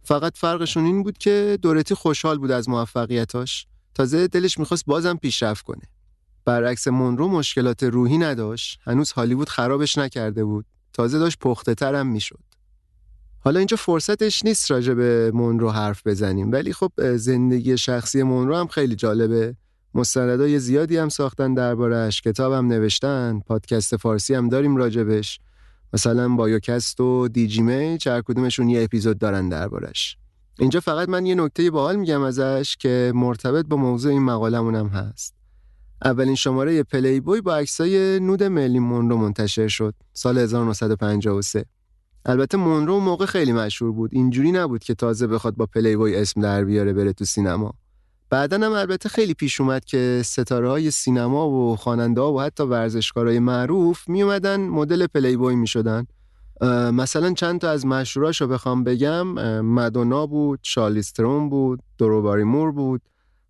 فقط 0.04 0.36
فرقشون 0.36 0.84
این 0.84 1.02
بود 1.02 1.18
که 1.18 1.58
دورتی 1.62 1.94
خوشحال 1.94 2.38
بود 2.38 2.50
از 2.50 2.68
موفقیتاش. 2.68 3.66
تازه 3.94 4.28
دلش 4.28 4.58
می‌خواست 4.58 4.86
بازم 4.86 5.16
پیشرفت 5.16 5.64
کنه. 5.64 5.82
برعکس 6.44 6.88
مونرو 6.88 7.28
مشکلات 7.28 7.82
روحی 7.82 8.18
نداشت. 8.18 8.80
هنوز 8.84 9.12
هالیوود 9.12 9.48
خرابش 9.48 9.98
نکرده 9.98 10.44
بود. 10.44 10.66
تازه 10.92 11.18
داشت 11.18 11.38
پخته 11.38 11.74
ترم 11.74 12.06
می‌شد. 12.06 12.51
حالا 13.44 13.58
اینجا 13.58 13.76
فرصتش 13.76 14.44
نیست 14.44 14.70
راجع 14.70 14.94
به 14.94 15.30
مونرو 15.34 15.70
حرف 15.70 16.06
بزنیم 16.06 16.52
ولی 16.52 16.72
خب 16.72 17.16
زندگی 17.16 17.78
شخصی 17.78 18.22
مونرو 18.22 18.56
هم 18.56 18.66
خیلی 18.66 18.94
جالبه. 18.94 19.56
مستندای 19.94 20.58
زیادی 20.58 20.96
هم 20.96 21.08
ساختن 21.08 21.54
دربارش 21.54 22.22
کتاب 22.22 22.52
هم 22.52 22.66
نوشتن 22.66 23.40
پادکست 23.46 23.96
فارسی 23.96 24.34
هم 24.34 24.48
داریم 24.48 24.76
راجبش. 24.76 25.40
مثلا 25.92 26.28
بایوکست 26.28 27.00
و 27.00 27.28
دیجی 27.28 27.62
میج 27.62 28.08
هر 28.08 28.22
کدومشون 28.22 28.68
یه 28.68 28.82
اپیزود 28.82 29.18
دارن 29.18 29.48
دربارش 29.48 30.16
اینجا 30.58 30.80
فقط 30.80 31.08
من 31.08 31.26
یه 31.26 31.34
نکته 31.34 31.70
باحال 31.70 31.96
میگم 31.96 32.22
ازش 32.22 32.76
که 32.78 33.12
مرتبط 33.14 33.66
با 33.66 33.76
موضوع 33.76 34.12
این 34.12 34.22
مقالمون 34.22 34.74
هم 34.74 34.86
هست. 34.86 35.34
اولین 36.04 36.34
شماره 36.34 36.82
پلی 36.82 37.20
بوی 37.20 37.40
با 37.40 37.56
عکسای 37.56 38.20
nude 38.20 38.42
مرلین 38.42 38.78
مونرو 38.78 39.16
منتشر 39.16 39.68
شد 39.68 39.94
سال 40.12 40.38
1953 40.38 41.64
البته 42.26 42.58
مونرو 42.58 43.00
موقع 43.00 43.26
خیلی 43.26 43.52
مشهور 43.52 43.92
بود. 43.92 44.10
اینجوری 44.12 44.52
نبود 44.52 44.84
که 44.84 44.94
تازه 44.94 45.26
بخواد 45.26 45.56
با 45.56 45.66
پلی 45.66 45.96
بوی 45.96 46.16
اسم 46.16 46.40
در 46.40 46.64
بیاره 46.64 46.92
بره 46.92 47.12
تو 47.12 47.24
سینما. 47.24 47.74
بعدا 48.30 48.56
هم 48.56 48.72
البته 48.72 49.08
خیلی 49.08 49.34
پیش 49.34 49.60
اومد 49.60 49.84
که 49.84 50.22
ستاره 50.24 50.68
های 50.68 50.90
سینما 50.90 51.50
و 51.50 51.76
خواننده 51.76 52.20
و 52.20 52.40
حتی 52.40 52.62
ورزشکارای 52.62 53.38
معروف 53.38 54.08
می 54.08 54.22
اومدن 54.22 54.60
مدل 54.60 55.06
پلی 55.06 55.36
بوی 55.36 55.54
می 55.54 55.66
شدن 55.66 56.06
مثلا 56.92 57.32
چند 57.32 57.60
تا 57.60 57.70
از 57.70 57.86
مشهوراش 57.86 58.40
رو 58.40 58.46
بخوام 58.46 58.84
بگم. 58.84 59.26
مدونا 59.60 60.26
بود 60.26 60.60
شارلیز 60.62 61.14
ترون 61.14 61.48
بود 61.48 61.80
درو 61.98 62.44
بریمور 62.44 62.72
بود. 62.72 63.02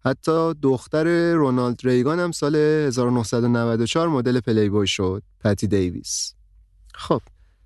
حتی 0.04 0.54
دختر 0.54 1.32
رونالد 1.32 1.80
ریگان 1.84 2.20
هم 2.20 2.32
سال 2.32 2.56
1994 2.56 4.08
مدل 4.08 4.40
پلی 4.40 4.68
بوی 4.68 4.86
شد 4.86 5.22
پتی 5.44 5.66
دیویس. 5.66 6.34
خب 6.94 7.20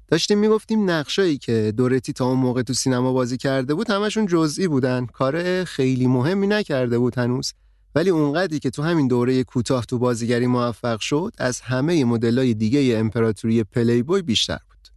داشتیم 0.08 0.38
می‌گفتیم 0.38 0.90
نقشایی 0.90 1.38
که 1.38 1.72
دورتی 1.76 2.12
تا 2.12 2.24
اون 2.24 2.38
موقع 2.38 2.62
تو 2.62 2.74
سینما 2.74 3.12
بازی 3.12 3.36
کرده 3.36 3.74
بود 3.74 3.90
همشون 3.90 4.26
جزئی 4.26 4.68
بودن. 4.68 5.06
کار 5.06 5.64
خیلی 5.64 6.06
مهمی 6.06 6.46
نکرده 6.46 6.98
بود 6.98 7.18
هنوز. 7.18 7.52
ولی 7.94 8.10
اونقدری 8.10 8.58
که 8.58 8.70
تو 8.70 8.82
همین 8.82 9.08
دوره 9.08 9.44
کوتاه 9.44 9.84
تو 9.84 9.98
بازیگری 9.98 10.46
موفق 10.46 11.00
شد 11.00 11.32
از 11.38 11.60
همه 11.60 12.04
مدلای 12.04 12.54
دیگه 12.54 12.98
امپراتوری 12.98 13.64
پلی 13.64 14.02
بوی 14.02 14.22
بیشتر 14.22 14.58
بود. 14.68 14.88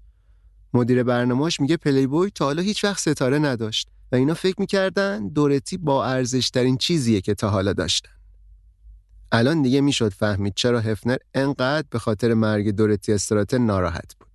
مدیر 0.74 1.04
برنامهش 1.04 1.60
میگه 1.60 1.78
پلی 1.78 2.08
بوی 2.08 2.30
تا 2.30 2.46
حالا 2.46 2.62
هیچ 2.62 2.84
وقت 2.84 3.00
ستاره 3.00 3.40
نداشت 3.40 3.90
و 4.12 4.16
اینا 4.16 4.34
فکر 4.34 4.56
می‌کردن 4.60 5.28
دورتی 5.28 5.78
با 5.78 6.06
ارزش 6.06 6.50
ترین 6.50 6.78
چیزیه 6.78 7.22
که 7.22 7.34
تا 7.34 7.50
حالا 7.50 7.74
داشتن. 7.74 8.12
الان 9.32 9.62
دیگه 9.62 9.82
می‌شد 9.82 10.14
فهمید 10.14 10.54
چرا 10.56 10.80
هفنر 10.80 11.18
انقدر 11.34 11.88
به 11.90 12.00
خاطر 12.00 12.34
مرگ 12.34 12.70
دورتی 12.70 13.14
استراتن 13.14 13.66
ناراحت 13.66 14.16
بود. 14.20 14.29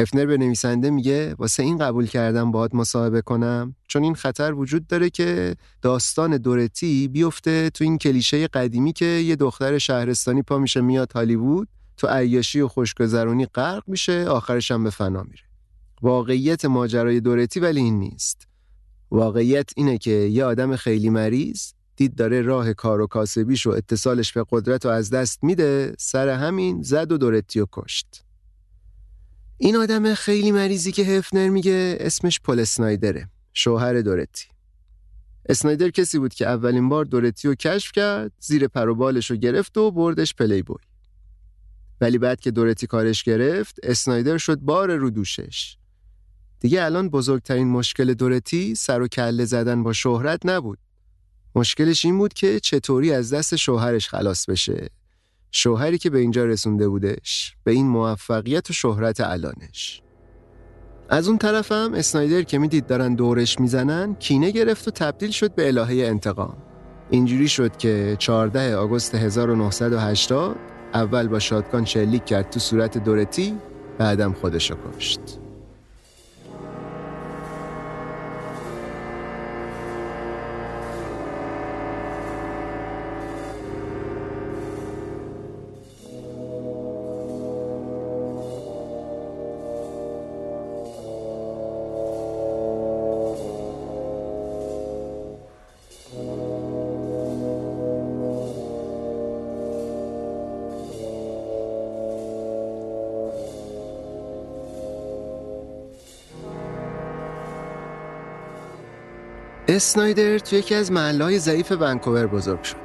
هفنر 0.00 0.26
به 0.26 0.36
نویسنده 0.36 0.90
میگه 0.90 1.34
واسه 1.38 1.62
این 1.62 1.78
قبول 1.78 2.06
کردم 2.06 2.50
باهات 2.50 2.74
مصاحبه 2.74 3.22
کنم 3.22 3.74
چون 3.88 4.02
این 4.02 4.14
خطر 4.14 4.52
وجود 4.52 4.86
داره 4.86 5.10
که 5.10 5.56
داستان 5.82 6.36
دورتی 6.36 7.08
بیفته 7.08 7.70
تو 7.70 7.84
این 7.84 7.98
کلیشه 7.98 8.46
قدیمی 8.46 8.92
که 8.92 9.04
یه 9.04 9.36
دختر 9.36 9.78
شهرستانی 9.78 10.42
پا 10.42 10.58
میشه 10.58 10.80
میاد 10.80 11.12
هالیوود 11.12 11.68
تو 11.96 12.06
عیاشی 12.06 12.60
و 12.60 12.68
خوشگذرونی 12.68 13.46
غرق 13.46 13.82
میشه 13.86 14.28
آخرش 14.28 14.70
هم 14.70 14.84
به 14.84 14.90
فنا 14.90 15.22
میره. 15.22 15.42
واقعیت 16.02 16.64
ماجرای 16.64 17.20
دورتی 17.20 17.60
ولی 17.60 17.80
این 17.80 17.98
نیست. 17.98 18.48
واقعیت 19.10 19.70
اینه 19.76 19.98
که 19.98 20.10
یه 20.10 20.44
آدم 20.44 20.76
خیلی 20.76 21.10
مریض 21.10 21.72
دید 21.96 22.14
داره 22.14 22.42
راه 22.42 22.72
کار 22.72 23.00
و 23.00 23.06
کاسبیش 23.06 23.66
و 23.66 23.70
اتصالش 23.70 24.32
به 24.32 24.44
قدرت 24.50 24.84
رو 24.84 24.90
از 24.90 25.10
دست 25.10 25.44
میده 25.44 25.94
سر 25.98 26.28
همین 26.28 26.82
زد 26.82 27.12
و 27.12 27.18
دورتی 27.18 27.60
و 27.60 27.66
کشت. 27.72 28.27
این 29.60 29.76
آدم 29.76 30.14
خیلی 30.14 30.52
مریضی 30.52 30.92
که 30.92 31.02
هفنر 31.02 31.48
میگه 31.48 31.96
اسمش 32.00 32.40
پل 32.40 32.60
اسنایدره 32.60 33.28
شوهر 33.52 34.00
دورتی. 34.00 34.46
اسنایدر 35.48 35.90
کسی 35.90 36.18
بود 36.18 36.34
که 36.34 36.46
اولین 36.46 36.88
بار 36.88 37.04
دورتی 37.04 37.48
رو 37.48 37.54
کشف 37.54 37.92
کرد 37.92 38.32
زیر 38.40 38.68
پر 38.68 38.88
و 38.88 38.94
بالش 38.94 39.30
رو 39.30 39.36
گرفت 39.36 39.78
و 39.78 39.90
بردش 39.90 40.34
پلی 40.34 40.62
بوی 40.62 40.82
ولی 42.00 42.18
بعد 42.18 42.40
که 42.40 42.50
دورتی 42.50 42.86
کارش 42.86 43.22
گرفت 43.22 43.76
اسنایدر 43.82 44.38
شد 44.38 44.58
بار 44.58 44.96
رو 44.96 45.10
دوشش. 45.10 45.76
دیگه 46.60 46.84
الان 46.84 47.08
بزرگترین 47.08 47.68
مشکل 47.68 48.14
دورتی 48.14 48.74
سر 48.74 49.02
و 49.02 49.08
کله 49.08 49.44
زدن 49.44 49.82
با 49.82 49.92
شهرت 49.92 50.46
نبود. 50.46 50.78
مشکلش 51.54 52.04
این 52.04 52.18
بود 52.18 52.32
که 52.32 52.60
چطوری 52.60 53.12
از 53.12 53.32
دست 53.32 53.56
شوهرش 53.56 54.08
خلاص 54.08 54.46
بشه. 54.46 54.88
شوهری 55.50 55.98
که 55.98 56.10
به 56.10 56.18
اینجا 56.18 56.44
رسونده 56.44 56.88
بودش 56.88 57.56
به 57.64 57.72
این 57.72 57.86
موفقیت 57.86 58.70
و 58.70 58.72
شهرت 58.72 59.20
الانش. 59.20 60.02
از 61.08 61.28
اون 61.28 61.38
طرفم 61.38 61.92
اسنایدر 61.94 62.42
که 62.42 62.58
می‌دید 62.58 62.86
دارن 62.86 63.14
دورش 63.14 63.60
می‌زنن 63.60 64.14
کینه 64.14 64.50
گرفت 64.50 64.88
و 64.88 64.90
تبدیل 64.90 65.30
شد 65.30 65.54
به 65.54 65.68
الهه 65.68 66.06
انتقام. 66.06 66.56
اینجوری 67.10 67.48
شد 67.48 67.76
که 67.76 68.16
14 68.18 68.76
آگوست 68.76 69.14
1980 69.14 70.56
اول 70.94 71.28
با 71.28 71.38
شادکان 71.38 71.84
شلیک 71.84 72.24
کرد 72.24 72.50
تو 72.50 72.60
صورت 72.60 72.98
دورتی 72.98 73.54
بعدم 73.98 74.32
خودشو 74.32 74.74
کشت. 74.96 75.20
اسنایدر 109.78 110.38
توی 110.38 110.58
یکی 110.58 110.74
از 110.74 110.92
محلهای 110.92 111.38
ضعیف 111.38 111.72
ونکوور 111.80 112.26
بزرگ 112.26 112.62
شد. 112.62 112.76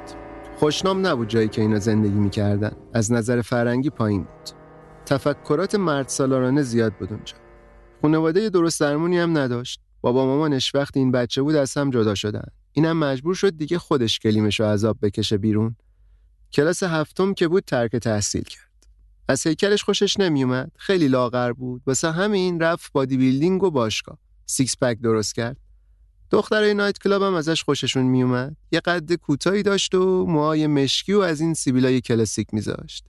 خوشنام 0.58 1.06
نبود 1.06 1.28
جایی 1.28 1.48
که 1.48 1.62
اینا 1.62 1.78
زندگی 1.78 2.14
می‌کردن. 2.14 2.72
از 2.92 3.12
نظر 3.12 3.42
فرهنگی 3.42 3.90
پایین 3.90 4.22
بود. 4.22 4.50
تفکرات 5.06 5.74
مرد 5.74 6.08
سالارانه 6.08 6.62
زیاد 6.62 6.92
بود 6.92 7.12
اونجا. 7.12 7.34
خانواده 8.02 8.50
درست 8.50 8.80
درمونی 8.80 9.18
هم 9.18 9.38
نداشت. 9.38 9.80
بابا 10.00 10.26
مامانش 10.26 10.74
وقتی 10.74 11.00
این 11.00 11.12
بچه 11.12 11.42
بود 11.42 11.54
از 11.54 11.76
هم 11.76 11.90
جدا 11.90 12.14
شدن. 12.14 12.46
اینم 12.72 12.98
مجبور 12.98 13.34
شد 13.34 13.56
دیگه 13.56 13.78
خودش 13.78 14.18
گلیمش 14.18 14.60
رو 14.60 14.66
از 14.66 14.77
آب 14.77 14.98
بکشه 15.02 15.38
بیرون. 15.38 15.76
کلاس 16.52 16.82
هفتم 16.82 17.34
که 17.34 17.48
بود 17.48 17.64
ترک 17.64 17.96
تحصیل 17.96 18.42
کرد. 18.42 18.86
از 19.28 19.46
هیکلش 19.46 19.82
خوشش 19.82 20.20
نمیومد. 20.20 20.72
خیلی 20.76 21.08
لاغر 21.08 21.52
بود. 21.52 21.82
واسه 21.86 22.12
همین 22.12 22.60
رفت 22.60 22.92
bodybuilding 22.92 23.62
و 23.62 23.70
باشگاه. 23.70 24.18
six 24.46 24.76
pack 24.76 25.00
درست 25.00 25.34
کرد. 25.34 25.63
دخترای 26.34 26.74
nightclub 26.74 27.22
هم 27.22 27.34
ازش 27.34 27.64
خوششون 27.64 28.02
میومد. 28.02 28.56
یه 28.72 28.80
قد 28.80 29.12
کوتاهی 29.12 29.62
داشت 29.62 29.94
و 29.94 30.26
موهای 30.26 30.66
مشکی 30.66 31.12
و 31.12 31.20
از 31.20 31.40
این 31.40 31.54
سیبیلای 31.54 32.00
کلاسیک 32.00 32.48
میذاشت. 32.52 33.04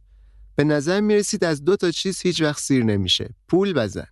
به 0.55 0.63
نظر 0.63 1.01
می‌رسید 1.01 1.43
از 1.43 1.63
دو 1.63 1.75
تا 1.75 1.91
چیز 1.91 2.21
هیچ 2.21 2.41
وقت 2.41 2.59
سیر 2.59 2.83
نمیشه. 2.83 3.29
پول 3.47 3.73
و 3.73 3.82
زن. 3.82 4.07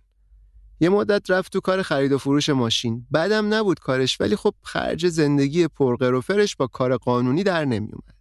یه 0.80 0.88
مدت 0.88 1.30
رفت 1.30 1.52
تو 1.52 1.60
کار 1.60 1.82
خرید 1.82 2.12
و 2.12 2.18
فروش 2.18 2.48
ماشین. 2.48 3.06
بدم 3.10 3.54
نبود 3.54 3.78
کارش 3.78 4.20
ولی 4.20 4.36
خب 4.36 4.54
خرج 4.62 5.08
زندگی 5.08 5.68
پرقروفرش 5.68 6.56
با 6.56 6.66
کار 6.66 6.96
قانونی 6.96 7.42
در 7.42 7.64
نمیومد. 7.64 8.14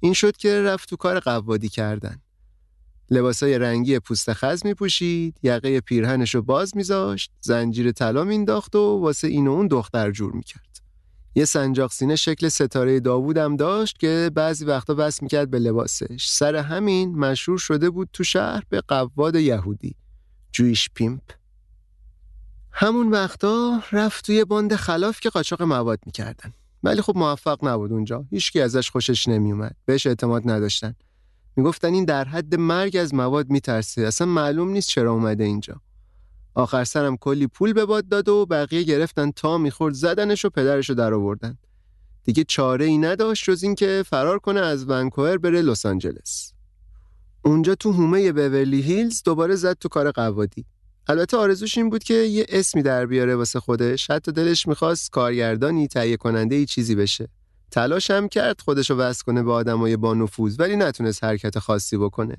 این 0.00 0.12
شد 0.12 0.36
که 0.36 0.62
رفت 0.62 0.88
تو 0.88 0.96
کار 0.96 1.20
قوادی 1.20 1.68
کردن. 1.68 2.22
لباسای 3.10 3.58
رنگی 3.58 3.98
پوست 3.98 4.32
خز 4.32 4.66
می 4.66 4.74
پوشید، 4.74 5.36
یقه 5.42 5.80
پیرهنش 5.80 6.34
رو 6.34 6.42
باز 6.42 6.76
میذاشت، 6.76 7.30
زنجیر 7.40 7.92
طلا 7.92 8.24
مینداخت 8.24 8.76
و 8.76 9.00
واسه 9.00 9.28
این 9.28 9.46
و 9.46 9.50
اون 9.50 9.66
دختر 9.66 10.10
جور 10.10 10.32
می‌کرد. 10.32 10.80
یه 11.34 11.44
سنجاق 11.44 11.92
سینه 11.92 12.16
شکل 12.16 12.48
ستاره 12.48 13.00
داوود 13.00 13.36
هم 13.36 13.56
داشت 13.56 13.98
که 13.98 14.30
بعضی 14.34 14.64
وقتا 14.64 14.94
بس 14.94 15.22
می‌کرد 15.22 15.50
به 15.50 15.58
لباسش. 15.58 16.26
سر 16.28 16.56
همین 16.56 17.18
مشهور 17.18 17.58
شده 17.58 17.90
بود 17.90 18.08
تو 18.12 18.24
شهر 18.24 18.62
به 18.68 18.80
قواد 18.80 19.36
یهودی. 19.36 19.94
جویش 20.52 20.90
پیمپ. 20.94 21.22
همون 22.72 23.10
وقتا 23.10 23.82
رفت 23.92 24.26
توی 24.26 24.44
باند 24.44 24.74
خلاف 24.74 25.20
که 25.20 25.30
قاچاق 25.30 25.62
مواد 25.62 25.98
می‌کردن. 26.06 26.52
ولی 26.82 27.02
خب 27.02 27.16
موفق 27.16 27.64
نبود 27.64 27.92
اونجا. 27.92 28.24
هیچکی 28.30 28.60
ازش 28.60 28.90
خوشش 28.90 29.28
نمیومد. 29.28 29.76
بهش 29.84 30.06
اعتماد 30.06 30.50
نداشتن. 30.50 30.94
می‌گفتن 31.56 31.94
این 31.94 32.04
در 32.04 32.24
حد 32.24 32.54
مرگ 32.54 32.96
از 32.96 33.14
مواد 33.14 33.50
میترسه. 33.50 34.02
اصلا 34.02 34.26
معلوم 34.26 34.68
نیست 34.68 34.88
چرا 34.88 35.12
اومده 35.12 35.44
اینجا. 35.44 35.80
آخر 36.54 36.84
سرم 36.84 37.16
کلی 37.16 37.46
پول 37.46 37.72
به 37.72 37.84
باد 37.84 38.08
داد 38.08 38.28
و 38.28 38.46
بقیه 38.46 38.82
گرفتن 38.82 39.30
تا 39.30 39.58
می‌خورد 39.58 39.94
زدنش 39.94 40.44
و 40.44 40.50
پدرش 40.50 40.88
رو 40.88 40.94
در 40.94 41.14
آوردن. 41.14 41.58
دیگه 42.24 42.44
چاره 42.44 42.84
ای 42.84 42.98
نداشت 42.98 43.50
جز 43.50 43.62
اینکه 43.62 44.04
فرار 44.06 44.38
کنه 44.38 44.60
از 44.60 44.88
ونکوور 44.88 45.38
بره 45.38 45.62
لس 45.62 45.86
آنجلس. 45.86 46.52
اونجا 47.44 47.74
تو 47.74 47.92
هومه 47.92 48.32
بورلی 48.32 48.82
هیلز 48.82 49.22
دوباره 49.22 49.54
زد 49.54 49.76
تو 49.80 49.88
کار 49.88 50.10
قوادی. 50.10 50.64
البته 51.06 51.36
آرزوش 51.36 51.78
این 51.78 51.90
بود 51.90 52.04
که 52.04 52.14
یه 52.14 52.46
اسمی 52.48 52.82
در 52.82 53.06
بیاره 53.06 53.36
واسه 53.36 53.60
خودش. 53.60 54.10
حتی 54.10 54.32
دلش 54.32 54.68
می‌خواست 54.68 55.10
کارگردانی 55.10 55.88
تهیه 55.88 56.16
کننده 56.16 56.54
ای 56.54 56.66
چیزی 56.66 56.94
بشه. 56.94 57.28
تلاش 57.70 58.10
هم 58.10 58.28
کرد 58.28 58.60
خودشو 58.60 58.94
وصل 58.94 59.24
کنه 59.24 59.42
به 59.42 59.52
آدمای 59.52 59.96
با 59.96 60.14
نفوذ 60.14 60.60
ولی 60.60 60.76
نتونست 60.76 61.24
حرکت 61.24 61.58
خاصی 61.58 61.96
بکنه. 61.96 62.36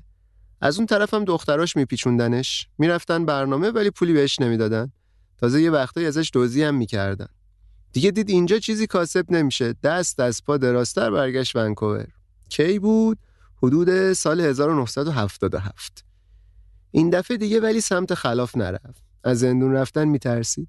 از 0.60 0.76
اون 0.76 0.86
طرف 0.86 1.14
هم 1.14 1.24
دختراش 1.24 1.76
میپیچوندنش. 1.76 2.68
می‌رفتن 2.78 3.24
برنامه 3.24 3.70
ولی 3.70 3.90
پولی 3.90 4.12
بهش 4.12 4.40
نمی‌دادن. 4.40 4.92
تازه 5.38 5.62
یه 5.62 5.70
وقتایی 5.70 6.06
ازش 6.06 6.30
دوزی 6.32 6.62
هم 6.62 6.74
می‌کردن. 6.74 7.28
دیگه 7.92 8.10
دید 8.10 8.30
اینجا 8.30 8.58
چیزی 8.58 8.86
کاسب 8.86 9.32
نمیشه. 9.32 9.74
دست 9.82 10.20
از 10.20 10.44
پا 10.44 10.56
دراستر 10.56 11.10
برگشت 11.10 11.56
ونکوور. 11.56 12.06
کی 12.48 12.78
بود؟ 12.78 13.18
حدود 13.62 14.12
سال 14.12 14.40
1977 14.40 16.04
این 16.90 17.10
دفعه 17.10 17.36
دیگه 17.36 17.60
ولی 17.60 17.80
سمت 17.80 18.14
خلاف 18.14 18.56
نرفت. 18.56 19.04
از 19.24 19.38
زندون 19.38 19.72
رفتن 19.72 20.04
میترسید. 20.04 20.68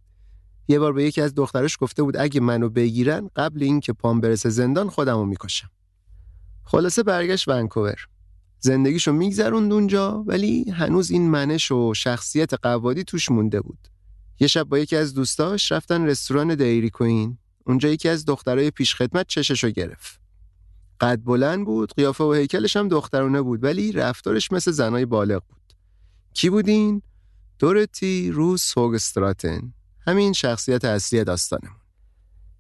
یه 0.68 0.80
بار 0.80 0.94
به 0.94 1.04
یکی 1.04 1.22
از 1.22 1.36
دختراش 1.36 1.78
گفته 1.80 2.04
بود 2.04 2.18
اگه 2.18 2.40
منو 2.40 2.70
بگیرن 2.70 3.30
قبل 3.36 3.64
اینکه 3.64 3.94
پام 3.94 4.22
برسه 4.22 4.50
زندان 4.50 4.90
خودمو 4.90 5.26
می‌کشم. 5.26 5.70
خلاصه 6.64 7.04
برگشت 7.04 7.48
ونکوور. 7.48 8.08
زندگیشو 8.60 9.12
میگذروند 9.12 9.74
اونجا 9.74 10.24
ولی 10.28 10.72
هنوز 10.72 11.12
این 11.12 11.30
منش 11.30 11.72
و 11.72 11.94
شخصیت 11.94 12.54
قوادی 12.54 13.04
توش 13.04 13.32
مونده 13.32 13.62
بود. 13.62 13.88
یه 14.40 14.48
شب 14.48 14.64
با 14.64 14.80
یکی 14.80 14.96
از 14.96 15.14
دوستاش 15.14 15.72
رفتن 15.72 16.06
رستوران 16.06 16.56
دیری 16.56 16.90
کوین 16.90 17.38
اونجا 17.66 17.90
یکی 17.90 18.10
از 18.10 18.26
دخترای 18.26 18.72
پیشخدمت 18.72 19.28
چششو 19.28 19.70
گرفت. 19.70 20.20
قد 21.02 21.20
بلند 21.24 21.66
بود 21.66 21.94
قیافه 21.94 22.24
و 22.24 22.34
هیکلش 22.34 22.78
هم 22.78 22.88
دخترونه 22.88 23.42
بود 23.42 23.64
ولی 23.64 23.92
رفتارش 23.92 24.52
مثل 24.52 24.72
زنای 24.72 25.06
بالغ 25.06 25.44
بود. 25.50 25.74
کی 26.34 26.50
بودین 26.50 27.02
دورتی 27.60 28.32
روس 28.32 28.78
هوگستراتن. 28.78 29.74
همین 30.08 30.34
شخصیت 30.34 30.86
اصلی 30.86 31.24
داستانمون. 31.24 31.78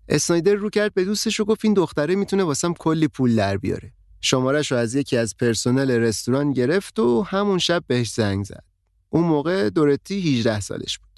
اسنایدر 0.10 0.54
رو 0.54 0.70
کرد 0.70 0.94
به 0.94 1.06
دوستش 1.06 1.40
و 1.40 1.46
گفت 1.46 1.66
این 1.66 1.74
دختره 1.74 2.16
می‌تونه 2.16 2.44
واسم 2.44 2.74
کلی 2.74 3.08
پول 3.08 3.36
در 3.36 3.58
بیاره. 3.58 3.94
شمارش 4.22 4.72
رو 4.72 4.78
از 4.78 4.96
یکی 4.96 5.18
از 5.18 5.38
پرسنل 5.38 5.92
رستوران 5.92 6.54
گرفت 6.54 7.00
و 7.00 7.24
همون 7.24 7.60
شب 7.60 7.84
بهش 7.88 8.14
زنگ 8.14 8.46
زد. 8.46 8.64
اون 9.10 9.24
موقع 9.24 9.70
دورتی 9.70 10.40
18 10.40 10.60
سالش 10.60 10.98
بود. 10.98 11.10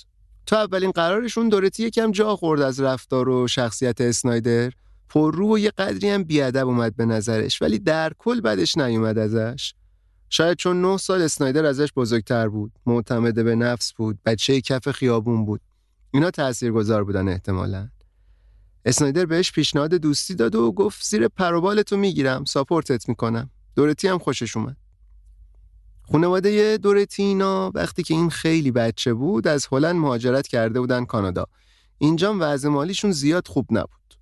تا 0.46 0.62
اولین 0.62 0.92
قرارشون 0.92 1.50
دورتی 1.50 1.84
یکم 1.84 2.12
جا 2.12 2.36
خورد 2.36 2.62
از 2.62 2.80
رفتار 2.80 3.30
و 3.30 3.48
شخصیت 3.48 4.02
اسنایدر. 4.02 4.72
پررو 5.10 5.56
و 5.56 5.60
یه 5.60 5.72
قدری 5.72 6.10
هم 6.10 6.24
بیادب 6.24 6.68
اومد 6.68 6.96
به 6.96 7.06
نظرش 7.06 7.62
ولی 7.62 7.80
در 7.80 8.14
کل 8.18 8.42
بدش 8.42 8.78
نیومد 8.78 9.18
ازش. 9.18 9.74
شاید 10.30 10.58
چون 10.58 10.82
نه 10.82 10.98
سال 10.98 11.22
اسنایدر 11.22 11.66
ازش 11.66 11.90
بزرگتر 11.96 12.48
بود 12.48 12.72
معتمد 12.86 13.36
به 13.36 13.56
نفس 13.56 13.94
بود 13.94 14.20
بچه 14.26 14.62
کف 14.62 14.92
خیابون 14.92 15.46
بود. 15.46 15.62
اینا 16.16 16.32
تاثیرگذار 16.32 17.04
بودن 17.04 17.28
احتمالا. 17.28 17.90
اسنایدر 18.86 19.26
بهش 19.26 19.52
پیشنهاد 19.52 19.94
دوستی 19.94 20.36
داد 20.36 20.56
و 20.56 20.72
گفت 20.72 21.06
زیر 21.06 21.28
پروبالتو 21.28 21.98
می‌گیرم 21.98 22.46
ساپورتت 22.46 23.10
می‌کنم. 23.10 23.50
دورتی 23.76 24.08
هم 24.08 24.18
خوشش 24.18 24.58
اومد. 24.58 24.78
خانواده 26.12 26.78
دورتی 26.78 27.24
اینا 27.24 27.72
وقتی 27.76 28.04
که 28.04 28.14
این 28.14 28.30
خیلی 28.30 28.72
بچه 28.72 29.14
بود 29.14 29.48
از 29.48 29.68
هلند 29.72 29.96
مهاجرت 29.96 30.48
کرده 30.48 30.80
بودن 30.80 31.06
کانادا. 31.06 31.46
اینجا 31.98 32.36
وضع 32.40 32.70
مالیشون 32.70 33.12
زیاد 33.12 33.48
خوب 33.48 33.66
نبود. 33.72 34.16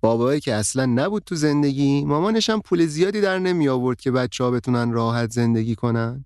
بابایی 0.00 0.40
که 0.40 0.54
اصلا 0.54 0.86
نبود 0.86 1.22
تو 1.24 1.34
زندگی 1.34 2.04
مامانش 2.04 2.50
هم 2.50 2.60
پول 2.60 2.86
زیادی 2.86 3.20
در 3.20 3.38
نمی 3.38 3.68
آورد 3.68 4.00
که 4.00 4.10
بچه 4.10 4.44
ها 4.44 4.50
بتونن 4.50 4.92
راحت 4.92 5.30
زندگی 5.30 5.74
کنن. 5.74 6.24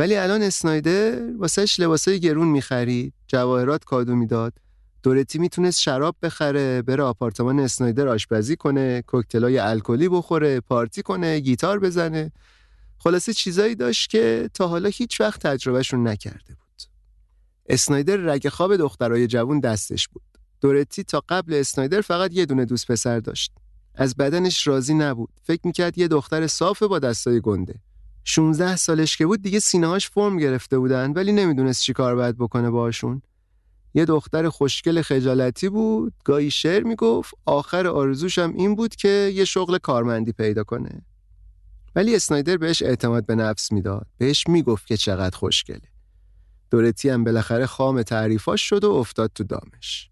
ولی 0.00 0.16
الان 0.16 0.42
اسنایدر 0.42 1.36
واسهش 1.38 1.80
لباسای 1.80 2.20
گرون 2.20 2.48
می‌خرید 2.48 3.14
جواهرات 3.26 3.84
کادو 3.84 4.14
می‌داد. 4.16 4.52
دورتی 5.02 5.38
می‌تونست 5.38 5.80
شراب 5.80 6.16
بخره 6.22 6.82
بره 6.82 7.02
آپارتمان 7.02 7.60
اسنایدر 7.60 8.08
آشپزی 8.08 8.56
کنه 8.56 9.02
کوکتلای 9.02 9.58
الکلی 9.58 10.08
بخوره 10.08 10.60
پارتی 10.60 11.02
کنه 11.02 11.40
گیتار 11.40 11.78
بزنه. 11.78 12.32
خلاصه 12.98 13.32
چیزایی 13.32 13.74
داشت 13.74 14.10
که 14.10 14.50
تا 14.54 14.68
حالا 14.68 14.88
هیچ 14.88 15.20
وقت 15.20 15.46
تجربهشون 15.46 16.08
نکرده 16.08 16.54
بود. 16.54 16.82
اسنایدر 17.68 18.16
رگ 18.16 18.48
خواب 18.48 18.76
دخترای 18.76 19.26
جوون 19.26 19.60
دستش 19.60 20.08
بود. 20.08 20.22
دورتی 20.60 21.04
تا 21.04 21.24
قبل 21.28 21.54
اسنایدر 21.54 22.00
فقط 22.00 22.32
یه 22.32 22.46
دونه 22.46 22.64
دوست 22.64 22.86
پسر 22.86 23.20
داشت. 23.20 23.52
از 23.94 24.16
بدنش 24.16 24.66
راضی 24.66 24.94
نبود. 24.94 25.30
فکر 25.42 25.60
می‌کرد 25.64 25.98
یه 25.98 26.08
دختر 26.08 26.46
صافه 26.46 26.86
با 26.86 26.98
دستای 26.98 27.40
گنده. 27.40 27.74
16 28.24 28.76
سالش 28.76 29.16
که 29.16 29.26
بود 29.26 29.42
دیگه 29.42 29.58
سینه‌هاش 29.58 30.08
فرم 30.08 30.36
گرفته 30.36 30.78
بودن 30.78 31.12
ولی 31.12 31.32
نمی‌دونست 31.32 31.82
چی 31.82 31.92
کار 31.92 32.14
باید 32.14 32.36
بکنه 32.38 32.70
باشون 32.70 33.22
یه 33.94 34.04
دختر 34.04 34.48
خوشگل 34.48 35.02
خجالتی 35.02 35.68
بود 35.68 36.14
گاهی 36.24 36.50
شعر 36.50 36.82
می‌گفت 36.82 37.34
آخر 37.46 37.86
آرزوشم 37.86 38.52
این 38.56 38.74
بود 38.74 38.96
که 38.96 39.32
یه 39.34 39.44
شغل 39.44 39.78
کارمندی 39.78 40.32
پیدا 40.32 40.64
کنه. 40.64 41.02
ولی 41.96 42.16
اسنایدر 42.16 42.56
بهش 42.56 42.82
اعتماد 42.82 43.26
به 43.26 43.34
نفس 43.34 43.72
می‌داد. 43.72 44.06
بهش 44.18 44.46
می‌گفت 44.48 44.86
که 44.86 44.96
چقدر 44.96 45.36
خوشگله. 45.36 45.88
دورتی 46.70 47.08
هم 47.08 47.24
بالاخره 47.24 47.66
خام 47.66 48.02
تعریفاش 48.02 48.68
شد 48.68 48.84
و 48.84 48.90
افتاد 48.90 49.30
تو 49.34 49.44
دامش. 49.44 50.09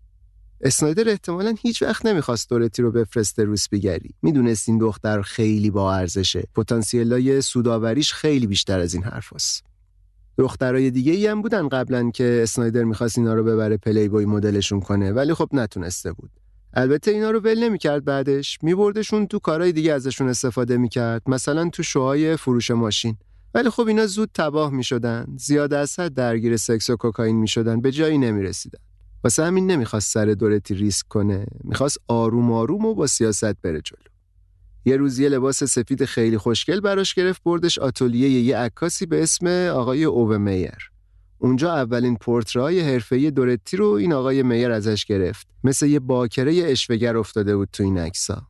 اسنایدر 0.60 1.08
احتمالا 1.08 1.54
هیچ 1.62 1.82
وقت 1.82 2.06
نمی‌خواست 2.06 2.50
دورتی 2.50 2.82
رو 2.82 2.92
بفرسته 2.92 3.44
روسپیگری 3.44 4.14
می‌دونست 4.22 4.68
این 4.68 4.78
دختر 4.78 5.22
خیلی 5.22 5.70
با 5.70 5.94
ارزشه. 5.94 6.44
پتانسیلای 6.54 7.40
سوداوریش 7.40 8.12
خیلی 8.12 8.46
بیشتر 8.46 8.80
از 8.80 8.94
این 8.94 9.02
حرفاست 9.02 9.64
دخترای 10.38 10.90
دیگه 10.90 11.12
ای 11.12 11.26
هم 11.26 11.42
بودن 11.42 11.68
قبلا 11.68 12.10
که 12.10 12.40
اسنایدر 12.42 12.84
می‌خواست 12.84 13.18
اینا 13.18 13.34
رو 13.34 13.44
ببره 13.44 13.76
پلی 13.76 14.08
بوی 14.08 14.24
مدلشون 14.24 14.80
کنه 14.80 15.12
ولی 15.12 15.34
خب 15.34 15.48
نتونسته 15.52 16.12
بود. 16.12 16.30
البته 16.74 17.10
اینا 17.10 17.30
رو 17.30 17.40
ول 17.40 17.64
نمی‌کرد 17.64 18.04
بعدش. 18.04 18.58
میبردشون 18.62 19.26
تو 19.26 19.38
کارهای 19.38 19.72
دیگه 19.72 19.92
ازشون 19.92 20.28
استفاده 20.28 20.76
می‌کرد 20.76 21.22
مثلا 21.26 21.68
تو 21.68 21.82
شوهای 21.82 22.36
فروش 22.36 22.70
ماشین. 22.70 23.16
ولی 23.54 23.70
خب 23.70 23.86
اینا 23.86 24.06
زود 24.06 24.30
تباه 24.34 24.70
می‌شدن. 24.70 25.26
زیاد 25.38 25.74
از 25.74 26.00
حد 26.00 26.14
درگیر 26.14 26.56
سکس 26.56 26.90
و 26.90 26.96
کوکائین 26.96 27.36
می‌شدن. 27.36 27.80
به 27.80 27.92
جایی 27.92 28.18
نمی‌رسیدن. 28.18 28.78
واسه 29.24 29.44
همین 29.44 29.70
نمی‌خواست 29.70 30.12
سر 30.12 30.26
دورتی 30.26 30.74
ریسک 30.74 31.08
کنه. 31.08 31.46
می‌خواست 31.64 31.98
آروم 32.08 32.52
آروم 32.52 32.84
و 32.84 32.94
با 32.94 33.06
سیاست 33.06 33.62
بره 33.62 33.80
جلو. 33.80 33.98
یه 34.84 34.96
روز 34.96 35.18
یه 35.18 35.28
لباس 35.28 35.64
سفید 35.64 36.04
خیلی 36.04 36.38
خوشگل 36.38 36.80
براش 36.80 37.14
گرفت 37.14 37.42
بردش 37.44 37.78
آتلیه 37.78 38.28
یه 38.30 38.56
عکاسی 38.56 39.06
به 39.06 39.22
اسم 39.22 39.46
آقای 39.74 40.04
اوو 40.04 40.38
میر 40.38 40.90
اونجا 41.38 41.74
اولین 41.74 42.16
پورترهای 42.16 42.80
حرفه‌ای 42.80 43.30
دورتی 43.30 43.76
رو 43.76 43.86
این 43.86 44.12
آقای 44.12 44.42
میر 44.42 44.70
ازش 44.70 45.04
گرفت. 45.04 45.46
مثل 45.64 45.86
یه 45.86 46.00
باکره 46.00 46.62
اشوگر 46.64 47.16
افتاده 47.16 47.56
بود 47.56 47.68
تو 47.72 47.82
این 47.82 47.98
عکسا 47.98 48.42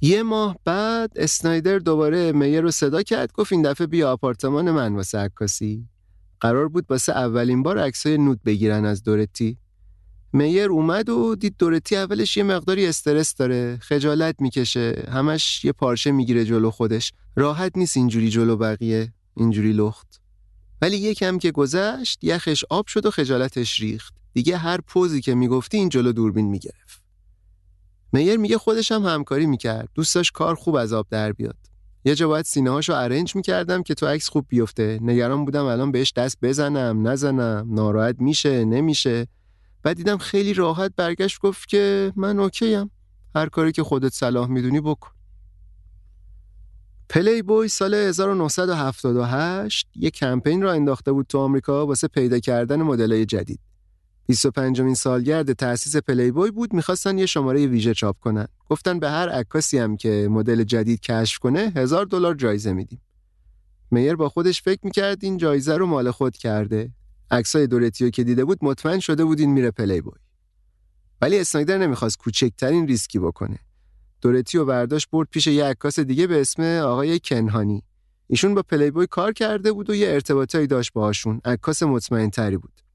یه 0.00 0.22
ماه 0.22 0.56
بعد 0.64 1.12
اسنایدر 1.16 1.78
دوباره 1.78 2.32
میر 2.32 2.60
رو 2.60 2.70
صدا 2.70 3.02
کرد 3.02 3.32
گفت 3.32 3.52
این 3.52 3.62
دفعه 3.62 3.86
بیا 3.86 4.12
آپارتمان 4.12 4.70
من 4.70 4.94
واسه 4.94 5.18
عکاسی. 5.18 5.88
قرار 6.40 6.68
بود 6.68 6.86
واسه 6.90 7.12
اولین 7.12 7.62
بار 7.62 7.78
عکسای 7.78 8.18
نود 8.18 8.42
بگیرن 8.42 8.84
از 8.84 9.02
دورتی. 9.02 9.58
میر 10.32 10.70
اومد 10.70 11.08
و 11.08 11.34
دید 11.34 11.56
دورتی 11.58 11.96
اولش 11.96 12.36
یه 12.36 12.42
مقداری 12.42 12.86
استرس 12.86 13.34
داره 13.34 13.78
خجالت 13.82 14.36
می‌کشه 14.40 15.08
همش 15.12 15.64
یه 15.64 15.72
پارچه 15.72 16.10
می‌گیره 16.10 16.44
جلو 16.44 16.70
خودش. 16.70 17.12
راحت 17.36 17.72
نیست 17.76 17.96
اینجوری 17.96 18.30
جلو 18.30 18.56
بقیه 18.56 19.12
اینجوری 19.36 19.72
لخت. 19.72 20.20
ولی 20.82 20.96
یکم 20.96 21.38
که 21.38 21.50
گذشت 21.50 22.24
یخش 22.24 22.64
آب 22.70 22.86
شد 22.86 23.06
و 23.06 23.10
خجالتش 23.10 23.80
ریخت. 23.80 24.14
دیگه 24.32 24.56
هر 24.56 24.80
پوزی 24.80 25.20
که 25.20 25.34
می‌گفتی 25.34 25.76
این 25.76 25.88
جلو 25.88 26.12
دوربین 26.12 26.46
می‌گرفت. 26.46 27.02
میر 28.12 28.36
میگه 28.36 28.58
خودش 28.58 28.92
هم 28.92 29.02
همکاری 29.02 29.46
می‌کرد. 29.46 29.88
دوست 29.94 30.32
کار 30.32 30.54
خوب 30.54 30.74
از 30.74 30.92
آب 30.92 31.06
در 31.10 31.32
بیاد. 31.32 31.75
یه 32.06 32.14
جا 32.14 32.28
باید 32.28 32.44
سینه 32.44 32.70
هاشو 32.70 32.92
ارنج 32.92 33.36
می‌کردم 33.36 33.82
که 33.82 33.94
تو 33.94 34.06
عکس 34.06 34.28
خوب 34.28 34.46
بیفته. 34.48 34.98
نگران 35.02 35.44
بودم 35.44 35.64
الان 35.64 35.92
بهش 35.92 36.12
دست 36.16 36.38
بزنم 36.42 37.08
نزنم. 37.08 37.66
ناراحت 37.70 38.16
میشه 38.18 38.64
نمیشه. 38.64 39.26
بعد 39.82 39.96
دیدم 39.96 40.16
خیلی 40.16 40.54
راحت 40.54 40.92
برگشت 40.96 41.40
گفت 41.40 41.68
که 41.68 42.12
من 42.16 42.38
اوکیم. 42.40 42.90
هر 43.34 43.48
کاری 43.48 43.72
که 43.72 43.82
خودت 43.82 44.12
صلاح 44.12 44.48
می‌دونی 44.48 44.80
بکن. 44.80 45.10
پلی 47.08 47.42
بوی 47.42 47.68
سال 47.68 47.94
1978 47.94 49.88
یه 49.96 50.10
کمپین 50.10 50.62
راه 50.62 50.72
انداخته 50.72 51.12
بود 51.12 51.26
تو 51.26 51.38
آمریکا 51.38 51.86
واسه 51.86 52.08
پیدا 52.08 52.38
کردن 52.38 52.82
مدلای 52.82 53.26
جدید. 53.26 53.60
25 54.26 54.80
مین 54.80 54.94
سالگرد 54.94 55.52
تأسیس 55.52 55.96
پلی 55.96 56.30
بوی 56.30 56.50
بود 56.50 56.72
می‌خواستن 56.72 57.18
یه 57.18 57.26
شماره 57.26 57.66
ویژه 57.66 57.94
چاپ 57.94 58.16
کنن. 58.20 58.48
گفتن 58.68 58.98
به 58.98 59.10
هر 59.10 59.28
عکاسی 59.28 59.78
هم 59.78 59.96
که 59.96 60.28
مدل 60.30 60.64
جدید 60.64 61.00
کشف 61.00 61.38
کنه 61.38 61.72
هزار 61.76 62.06
دلار 62.06 62.34
جایزه 62.34 62.72
میدیم. 62.72 63.00
میر 63.90 64.16
با 64.16 64.28
خودش 64.28 64.62
فکر 64.62 64.80
می‌کرد 64.82 65.24
این 65.24 65.36
جایزه 65.36 65.76
رو 65.76 65.86
مال 65.86 66.10
خود 66.10 66.36
کرده. 66.36 66.90
عکسای 67.30 67.66
دورتیو 67.66 68.10
که 68.10 68.24
دیده 68.24 68.44
بود 68.44 68.58
مطمئن 68.62 68.98
شده 68.98 69.24
بود 69.24 69.40
این 69.40 69.52
میره 69.52 69.70
پلی 69.70 70.00
بوی. 70.00 70.18
ولی 71.20 71.38
اسنایدر 71.38 71.78
نمی‌خواست 71.78 72.18
کوچکترین 72.18 72.86
ریسکی 72.86 73.18
بکنه. 73.18 73.58
دورتی 74.20 74.58
و 74.58 74.64
برداشت 74.64 75.10
برد 75.10 75.28
پیش 75.30 75.46
یه 75.46 75.64
عکاس 75.64 76.00
دیگه 76.00 76.26
به 76.26 76.40
اسم 76.40 76.62
آقای 76.62 77.20
کنهانی 77.24 77.82
ایشون 78.26 78.54
با 78.54 78.62
پلی 78.62 78.90
بوی 78.90 79.06
کار 79.06 79.32
کرده 79.32 79.72
بود 79.72 79.90
و 79.90 79.94
یه 79.94 80.08
ارتباطایی 80.08 80.66
داشت 80.66 80.92
باهاشون 80.92 81.40
عکاس 81.44 81.82
مطمئن 81.82 82.30
تری 82.30 82.56
بود 82.56 82.85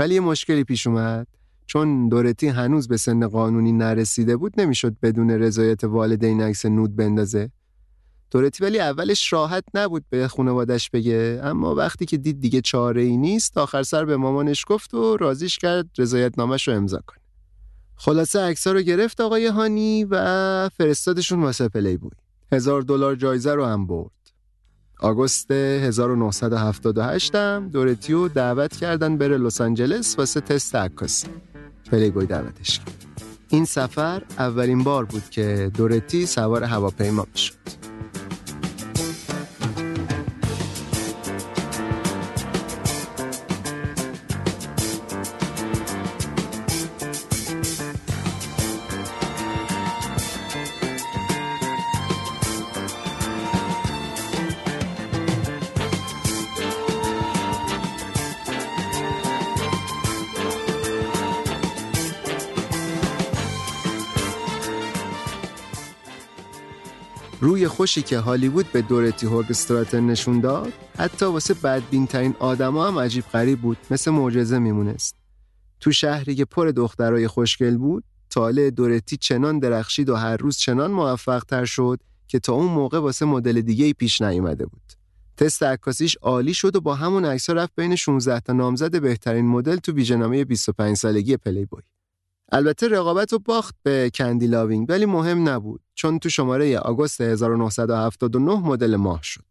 ولی 0.00 0.14
یه 0.14 0.20
مشکلی 0.20 0.64
پیش 0.64 0.86
اومد. 0.86 1.26
چون 1.66 2.08
دورتی 2.08 2.48
هنوز 2.48 2.88
به 2.88 2.96
سن 2.96 3.28
قانونی 3.28 3.72
نرسیده 3.72 4.36
بود 4.36 4.60
نمی‌شد 4.60 4.96
بدون 5.02 5.30
رضایت 5.30 5.84
والدین 5.84 6.42
عکس 6.42 6.66
نود 6.66 6.96
بندازه. 6.96 7.50
دورتی 8.30 8.64
ولی 8.64 8.80
اولش 8.80 9.32
راحت 9.32 9.64
نبود 9.74 10.04
به 10.10 10.28
خانوادش 10.28 10.90
بگه 10.90 11.40
اما 11.42 11.74
وقتی 11.74 12.06
که 12.06 12.16
دید 12.16 12.40
دیگه 12.40 12.60
چاره 12.60 13.02
ای 13.02 13.16
نیست 13.16 13.58
آخر 13.58 13.82
سر 13.82 14.04
به 14.04 14.16
مامانش 14.16 14.64
گفت 14.68 14.94
و 14.94 15.16
رازیش 15.16 15.58
کرد 15.58 15.86
رضایت 15.98 16.38
نامش 16.38 16.68
رو 16.68 16.74
امضا 16.74 17.00
کنه. 17.06 17.20
خلاصه 17.96 18.40
عکس‌ها 18.40 18.72
رو 18.72 18.80
گرفت 18.80 19.20
آقای 19.20 19.46
هانی 19.46 20.06
و 20.10 20.68
فرستادشون 20.68 21.42
واسه 21.42 21.68
پلی 21.68 21.96
بوی 21.96 22.10
هزار 22.52 22.82
دلار 22.82 23.14
جایزه 23.14 23.54
رو 23.54 23.64
هم 23.64 23.86
برد. 23.86 24.19
آگوست 25.02 25.50
1978 25.50 27.34
هم 27.34 27.68
دورتیو 27.68 28.28
دعوت 28.28 28.76
کردن 28.76 29.18
بره 29.18 29.38
لس 29.38 29.60
آنجلس 29.60 30.18
واسه 30.18 30.40
تست 30.40 30.74
عکاسی 30.74 31.26
پلی 31.90 32.10
بوی 32.10 32.26
دعوتش 32.26 32.78
کرد. 32.78 33.04
این 33.48 33.64
سفر 33.64 34.22
اولین 34.38 34.84
بار 34.84 35.04
بود 35.04 35.30
که 35.30 35.70
دورتی 35.76 36.26
سوار 36.26 36.64
هواپیما 36.64 37.26
می‌شد. 37.32 37.54
خوشی 67.80 68.02
که 68.02 68.18
هالیوود 68.18 68.72
به 68.72 68.82
دورتی 68.82 69.26
هوگستراتن 69.26 70.00
نشون 70.00 70.40
داد 70.40 70.72
حتی 70.98 71.26
واسه 71.26 71.54
بدبین 71.54 72.06
ترین 72.06 72.34
آدما 72.38 72.86
هم 72.86 72.98
عجیب 72.98 73.24
غریب 73.24 73.60
بود 73.60 73.76
مثل 73.90 74.10
معجزه 74.10 74.58
میمونست 74.58 75.16
تو 75.80 75.92
شهری 75.92 76.34
که 76.34 76.44
پر 76.44 76.68
دخترای 76.68 77.28
خوشگل 77.28 77.76
بود 77.76 78.04
طالع 78.30 78.70
دورتی 78.70 79.16
چنان 79.16 79.58
درخشید 79.58 80.08
و 80.08 80.16
هر 80.16 80.36
روز 80.36 80.56
چنان 80.56 80.90
موفق 80.90 81.44
تر 81.44 81.64
شد 81.64 82.00
که 82.28 82.38
تا 82.38 82.52
اون 82.52 82.66
موقع 82.66 82.98
واسه 82.98 83.26
مدل 83.26 83.60
دیگه 83.60 83.84
ای 83.84 83.92
پیش 83.92 84.22
نیومده 84.22 84.66
بود. 84.66 84.92
تست 85.36 85.62
عکاسیش 85.62 86.16
عالی 86.16 86.54
شد 86.54 86.76
و 86.76 86.80
با 86.80 86.94
همون 86.94 87.24
عکس 87.24 87.50
رفت 87.50 87.72
بین 87.76 87.96
16 87.96 88.40
تا 88.40 88.52
نامزد 88.52 89.00
بهترین 89.00 89.46
مدل 89.46 89.76
تو 89.76 89.92
ویژنامه 89.92 90.44
25 90.44 90.96
سالگی 90.96 91.36
پلی 91.36 91.64
بوی. 91.64 91.82
البته 92.52 92.88
رقابتو 92.88 93.38
باخت 93.38 93.74
به 93.82 94.10
کندی 94.14 94.46
لاوینگ 94.46 94.86
ولی 94.88 95.06
مهم 95.06 95.48
نبود 95.48 95.80
چون 95.94 96.18
تو 96.18 96.28
شماره 96.28 96.78
آگوست 96.78 97.20
1979 97.20 98.52
مدل 98.54 98.96
ماه 98.96 99.20
شد. 99.22 99.44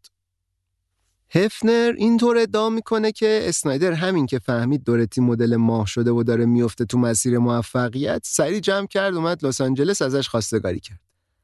هفنر 1.34 1.94
اینطور 1.96 2.38
ادعا 2.38 2.70
می‌کنه 2.70 3.12
که 3.12 3.40
اسنایدر 3.44 3.92
همین 3.92 4.26
که 4.26 4.38
فهمید 4.38 4.84
دورتی 4.84 5.20
مدل 5.20 5.56
ماه 5.56 5.86
شده 5.86 6.10
و 6.10 6.22
داره 6.22 6.46
میفته 6.46 6.84
تو 6.84 6.98
مسیر 6.98 7.38
موفقیت 7.38 8.20
سری 8.24 8.60
جمع 8.60 8.86
کرد 8.86 9.14
اومد 9.14 9.46
لس 9.46 9.60
آنجلس 9.60 10.02
ازش 10.02 10.28
خواستگاری 10.28 10.80
کرد. 10.80 11.00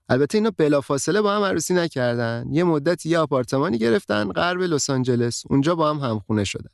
البته 0.08 0.38
اینا 0.38 0.50
بلافاصله 0.50 1.22
با 1.22 1.36
هم 1.36 1.42
عروسی 1.42 1.74
نکردن. 1.74 2.46
یه 2.50 2.64
مدت 2.64 3.06
یه 3.06 3.18
آپارتمانی 3.18 3.78
گرفتن 3.78 4.32
غرب 4.32 4.60
لس 4.60 4.90
آنجلس. 4.90 5.42
اونجا 5.50 5.74
با 5.74 5.90
هم 5.90 5.98
همخونه 5.98 6.44
شدن. 6.44 6.70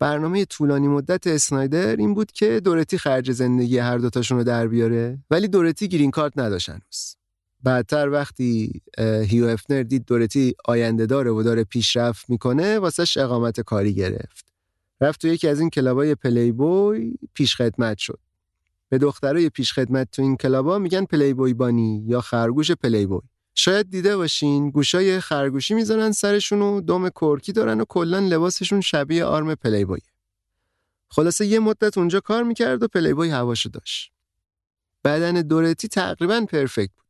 برنامه 0.00 0.44
طولانی 0.44 0.88
مدت 0.88 1.26
اسنایدر 1.26 1.96
این 1.96 2.14
بود 2.14 2.32
که 2.32 2.60
دورتی 2.60 2.98
خرج 2.98 3.32
زندگی 3.32 3.78
هر 3.78 3.98
دوتاشون 3.98 4.38
رو 4.38 4.44
در 4.44 4.68
بیاره 4.68 5.18
ولی 5.30 5.48
دورتی 5.48 5.88
گرین 5.88 6.10
کارت 6.10 6.38
نداشت 6.38 6.68
هنوز. 6.68 7.16
بعدتر 7.62 8.08
وقتی 8.08 8.82
هیو 8.98 9.44
افنر 9.44 9.82
دید 9.82 10.04
دورتی 10.04 10.54
آینده 10.64 11.06
داره 11.06 11.30
و 11.30 11.42
داره 11.42 11.64
پیشرفت 11.64 12.30
می‌کنه 12.30 12.78
واسش 12.78 13.16
اقامت 13.16 13.60
کاری 13.60 13.94
گرفت. 13.94 14.44
رفت 15.00 15.20
تو 15.20 15.28
یکی 15.28 15.48
از 15.48 15.60
این 15.60 15.70
کلابای 15.70 16.14
پلی 16.14 16.52
بوی 16.52 17.14
پیش 17.34 17.56
خدمت 17.56 17.98
شد. 17.98 18.18
به 18.88 18.98
دخترای 18.98 19.48
پیش 19.48 19.72
خدمت 19.72 20.10
تو 20.10 20.22
این 20.22 20.36
کلابا 20.36 20.78
میگن 20.78 21.04
Playboy 21.04 21.54
Bunny 21.54 22.04
یا 22.06 22.20
خرگوش 22.20 22.70
پلی 22.70 23.06
بوی. 23.06 23.20
شاید 23.62 23.90
دیده 23.90 24.16
باشین 24.16 24.70
گوشای 24.70 25.20
خرگوشی 25.20 25.74
می‌ذارن 25.74 26.12
سرشون 26.12 26.62
و 26.62 26.80
دم 26.80 27.08
کرکی 27.08 27.52
دارن 27.52 27.80
و 27.80 27.84
کلا 27.88 28.18
لباسشون 28.18 28.80
شبیه 28.80 29.24
آرم 29.24 29.54
پلی 29.54 29.84
بوی. 29.84 30.00
خلاصه 31.10 31.46
یه 31.46 31.58
مدت 31.58 31.98
اونجا 31.98 32.20
کار 32.20 32.42
می‌کرد 32.42 32.82
و 32.82 32.88
پلی 32.88 33.14
بوی 33.14 33.30
هواشو 33.30 33.68
داشت. 33.68 34.12
بدن 35.04 35.32
دورتی 35.32 35.88
تقریبا 35.88 36.46
perfect 36.48 36.90
بود. 36.96 37.04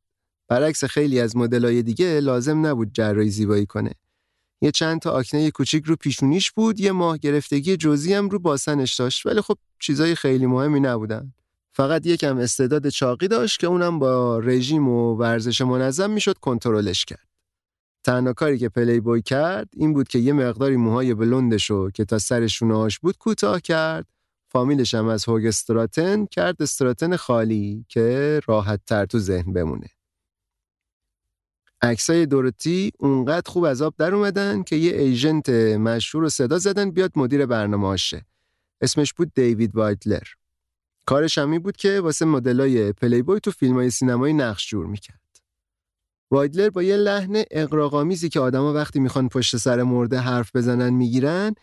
برعکس 0.48 0.84
خیلی 0.84 1.20
از 1.20 1.36
مدلای 1.36 1.82
دیگه 1.82 2.20
لازم 2.20 2.66
نبود 2.66 2.92
جراحی 2.92 3.30
زیبایی 3.30 3.66
کنه. 3.66 3.94
یه 4.60 4.70
چند 4.70 5.00
تا 5.00 5.10
آکنه 5.10 5.50
کوچیک 5.50 5.84
رو 5.84 5.96
پیشونیش 5.96 6.50
بود، 6.50 6.80
یه 6.80 6.92
ماه 6.92 7.18
گرفتگی 7.18 7.76
جزئی 7.76 8.14
هم 8.14 8.28
رو 8.28 8.38
باسنش 8.38 8.94
داشت 8.94 9.26
ولی 9.26 9.40
خب 9.40 9.58
چیزای 9.78 10.14
خیلی 10.14 10.46
مهمی 10.46 10.80
نبودن. 10.80 11.32
فقط 11.72 12.06
یکم 12.06 12.38
استعداد 12.38 12.88
چاقی 12.88 13.28
داشت 13.28 13.60
که 13.60 13.66
اونم 13.66 13.98
با 13.98 14.38
رژیم 14.38 14.88
و 14.88 15.14
ورزش 15.14 15.60
منظم 15.60 16.10
می‌شد 16.10 16.38
کنترلش 16.38 17.04
کرد. 17.04 17.28
تنها 18.04 18.32
کاری 18.32 18.58
که 18.58 18.68
پلی 18.68 19.00
بوی 19.00 19.22
کرد 19.22 19.68
این 19.76 19.92
بود 19.92 20.08
که 20.08 20.18
یه 20.18 20.32
مقداری 20.32 20.76
موهای 20.76 21.14
بلندش 21.14 21.70
رو 21.70 21.90
که 21.90 22.04
تا 22.04 22.18
سر 22.18 22.48
بود 23.02 23.18
کوتاه 23.18 23.60
کرد 23.60 24.06
فامیلش 24.52 24.94
هم 24.94 25.06
از 25.06 25.24
هوگ 25.24 25.46
استراتن 25.46 26.26
کرد 26.26 26.62
استراتن 26.62 27.16
خالی 27.16 27.84
که 27.88 28.40
راحت 28.46 28.80
تر 28.86 29.06
تو 29.06 29.18
ذهن 29.18 29.52
بمونه. 29.52 29.88
عکسای 31.82 32.26
دورتی 32.26 32.92
اونقدر 32.98 33.50
خوب 33.50 33.64
از 33.64 33.82
آب 33.82 33.94
در 33.98 34.14
اومدن 34.14 34.62
که 34.62 34.76
یه 34.76 34.92
agent 34.96 35.48
مشهور 35.48 36.24
رو 36.24 36.28
صدا 36.28 36.58
زدن 36.58 36.90
بیاد 36.90 37.12
مدیر 37.16 37.46
برنامه 37.46 37.86
هاش 37.86 38.03
شه. 38.03 38.26
اسمش 38.80 39.12
بود 39.12 39.34
دیوید 39.34 39.76
وایدلر. 39.76 40.22
کارش 41.06 41.38
همین 41.38 41.58
بود 41.58 41.76
که 41.76 42.00
واسه 42.00 42.24
مدلای 42.24 42.92
پلی 42.92 43.22
بوی 43.22 43.40
تو 43.40 43.50
فیلم 43.50 43.74
های 43.74 43.90
سینمایی 43.90 44.34
نقش 44.34 44.68
جور 44.68 44.86
می‌کرد. 44.86 45.20
وایدلر 46.30 46.70
با 46.70 46.82
یه 46.82 46.96
لحن 46.96 47.42
اغراق‌آمیزی 47.50 48.28
که 48.28 48.40
آدما 48.40 48.72
وقتی 48.72 49.00
می‌خوان 49.00 49.28
پشت 49.28 49.56
سر 49.56 49.82
مرده 49.82 50.18
حرف 50.18 50.56
بزنن 50.56 50.90
می‌گیرن 50.90 51.54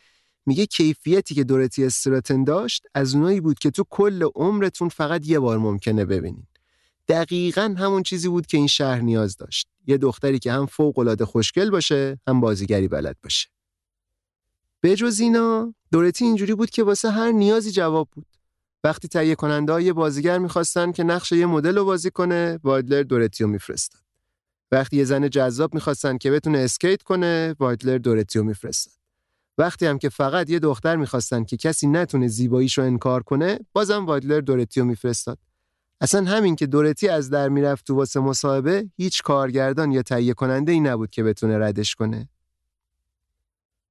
میگه 0.45 0.65
کیفیتی 0.65 1.36
که 1.36 1.43
دورتی 1.43 1.86
استراتن 1.86 2.43
داشت 2.43 2.86
از 2.95 3.15
اونایی 3.15 3.41
بود 3.41 3.60
که 3.60 3.71
تو 3.71 3.84
کل 3.89 4.30
عمرتون 4.36 4.89
فقط 4.89 5.28
یه 5.28 5.39
بار 5.39 5.58
ممکنه 5.58 6.06
ببینین. 6.06 6.47
دقیقا 7.08 7.76
همون 7.78 8.04
چیزی 8.04 8.28
بود 8.28 8.47
که 8.47 8.58
این 8.58 8.67
شهر 8.67 9.00
نیاز 9.00 9.38
داشت. 9.38 9.67
یه 9.88 9.97
دختری 9.97 10.39
که 10.39 10.52
هم 10.52 10.65
فوق 10.65 11.00
العاده 11.00 11.26
خوشگل 11.26 11.69
باشه، 11.69 12.19
هم 12.28 12.41
بازیگری 12.41 12.88
بلد 12.88 13.17
باشه. 13.23 13.47
بجز 14.84 15.19
اینا، 15.19 15.73
دورتی 15.91 16.26
اینجوری 16.26 16.56
بود 16.56 16.69
که 16.69 16.84
واسه 16.84 17.10
هر 17.10 17.32
نیازی 17.32 17.71
جواب 17.71 18.10
بود. 18.12 18.37
وقتی 18.88 19.08
تهیه 19.08 19.36
کننده 19.36 19.84
یه 19.84 19.93
بازیگر 19.93 20.38
می‌خواستن 20.38 20.91
که 20.91 21.04
نقش 21.04 21.32
یه 21.32 21.45
مدل 21.45 21.78
رو 21.78 21.86
بازی 21.86 22.12
کنه 22.12 22.60
وایدلر 22.63 23.04
دورتیو 23.04 23.47
میفرستاد. 23.47 24.02
وقتی 24.71 24.97
یه 24.97 25.04
زن 25.04 25.30
جذاب 25.30 25.73
می‌خواستن 25.73 26.17
که 26.17 26.32
بتونه 26.32 26.58
اسکیت 26.58 27.04
کنه 27.04 27.56
وایدلر 27.60 27.97
دورتیو 27.97 28.43
میفرستاد. 28.43 28.93
وقتی 29.58 29.86
هم 29.86 29.97
که 29.97 30.10
فقط 30.10 30.50
یه 30.50 30.60
دختر 30.60 30.95
می‌خواستن 30.95 31.43
که 31.43 31.58
کسی 31.58 31.88
نتونه 31.88 32.28
زیباییشو 32.28 32.82
انکار 32.82 33.23
کنه 33.23 33.60
بازم 33.73 34.06
وایدلر 34.06 34.39
دورتیو 34.39 34.86
میفرستاد. 34.86 35.38
اصلا 36.02 36.26
همین 36.26 36.56
که 36.56 36.67
دورتی 36.67 37.08
از 37.08 37.30
در 37.30 37.50
می‌رفت 37.50 37.88
تو 37.88 37.95
واسه 37.95 38.19
مصاحبه 38.19 38.89
هیچ 38.97 39.23
کارگردان 39.23 39.91
یا 39.91 40.02
تهیه 40.02 40.34
کننده 40.34 40.71
ای 40.71 40.80
نبود 40.80 41.10
که 41.10 41.23
بتونه 41.23 41.58
ردش 41.60 41.95
کنه. 41.95 42.30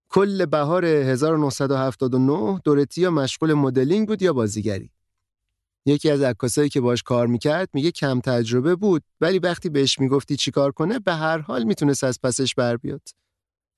کل 0.09 0.47
بهار 0.47 0.85
1979 0.85 2.61
دورتی 2.65 3.01
یا 3.01 3.11
مشغول 3.11 3.55
مدلینگ 3.55 4.09
بود 4.09 4.23
یا 4.23 4.33
بازیگری. 4.33 4.91
یکی 5.87 6.11
از 6.11 6.23
عکاسایی 6.23 6.69
که 6.69 6.81
باش 6.81 7.03
کار 7.03 7.27
می‌کرد 7.27 7.69
میگه 7.73 7.91
کم 7.91 8.21
تجربه 8.21 8.75
بود 8.75 9.03
ولی 9.21 9.39
وقتی 9.39 9.69
بهش 9.69 9.99
می‌گفتی 9.99 10.37
چی 10.37 10.51
کار 10.51 10.73
کنه 10.73 10.99
به 10.99 11.15
هر 11.15 11.39
حال 11.39 11.65
می‌تونست 11.65 12.05
از 12.05 12.21
پسش 12.23 12.55
بر 12.55 12.77
بیاد. 12.77 13.09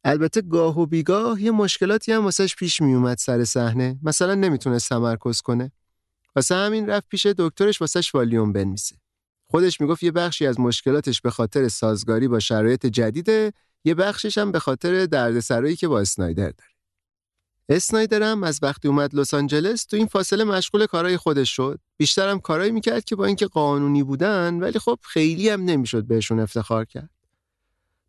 البته 0.04 0.42
گاه 0.42 0.80
و 0.80 0.86
بیگاه 0.86 1.42
یه 1.42 1.50
مشکلاتی 1.50 2.12
هم 2.12 2.24
واسش 2.24 2.56
پیش 2.56 2.82
میومد 2.82 3.18
سر 3.18 3.44
صحنه 3.44 3.98
مثلا 4.02 4.34
نمی‌تونست 4.34 4.88
تمرکز 4.88 5.40
کنه. 5.40 5.72
واسه 6.36 6.54
همین 6.54 6.86
رفت 6.86 7.08
پیش 7.08 7.26
دکترش 7.26 7.80
واسش 7.80 8.14
والیوم 8.14 8.52
بنویسه. 8.52 8.96
خودش 9.50 9.80
می‌گفت 9.80 10.02
یه 10.02 10.12
بخشی 10.12 10.46
از 10.46 10.60
مشکلاتش 10.60 11.20
به 11.20 11.30
خاطر 11.30 11.68
سازگاری 11.68 12.28
با 12.28 12.38
شرایط 12.38 12.86
جدیده 12.86 13.52
یه 13.88 13.94
بخشش 13.94 14.38
هم 14.38 14.52
به 14.52 14.58
خاطر 14.58 15.06
دردسرایی 15.06 15.76
که 15.76 15.88
با 15.88 16.00
اسنایدر 16.00 16.50
داره. 16.50 16.70
اسنایدر 17.68 18.22
هم 18.22 18.42
از 18.42 18.58
وقتی 18.62 18.88
اومد 18.88 19.14
لس 19.14 19.34
آنجلس 19.34 19.84
تو 19.84 19.96
این 19.96 20.06
فاصله 20.06 20.44
مشغول 20.44 20.86
کارهای 20.86 21.16
خودش 21.16 21.56
شد. 21.56 21.80
بیشتر 21.96 22.28
هم 22.28 22.40
کارایی 22.40 22.70
می‌کرد 22.70 23.04
که 23.04 23.16
با 23.16 23.24
اینکه 23.24 23.46
قانونی 23.46 24.02
بودن 24.02 24.54
ولی 24.54 24.78
خب 24.78 24.98
خیلی 25.02 25.48
هم 25.48 25.64
نمی‌شد 25.64 26.04
بهشون 26.04 26.40
افتخار 26.40 26.84
کرد. 26.84 27.10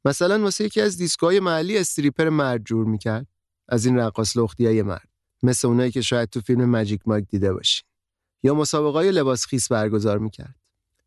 مثلا 0.06 0.39
واسه 0.39 0.63
یکی 0.63 0.82
از 0.82 0.98
دیسکوهای 0.98 1.39
محلی 1.39 1.78
استریپر 1.78 2.30
مرد 2.30 2.63
جور 2.63 2.86
می‌کرد. 2.86 3.28
از 3.70 3.86
این 3.86 3.98
رقاص 3.98 4.38
لختیای 4.38 4.82
مرد. 4.82 5.10
مثل 5.44 5.68
اونایی 5.68 5.92
که 5.92 6.02
شاید 6.02 6.30
تو 6.30 6.42
فیلم 6.42 6.65
ماجیک 6.65 7.02
مایک 7.06 7.26
دیده 7.30 7.54
باشین. 7.54 7.86
یا 8.44 8.54
مسابقه 8.54 9.12
لباس 9.12 9.46
خیس 9.46 9.72
برگزار 9.72 10.18
می‌کرد. 10.18 10.56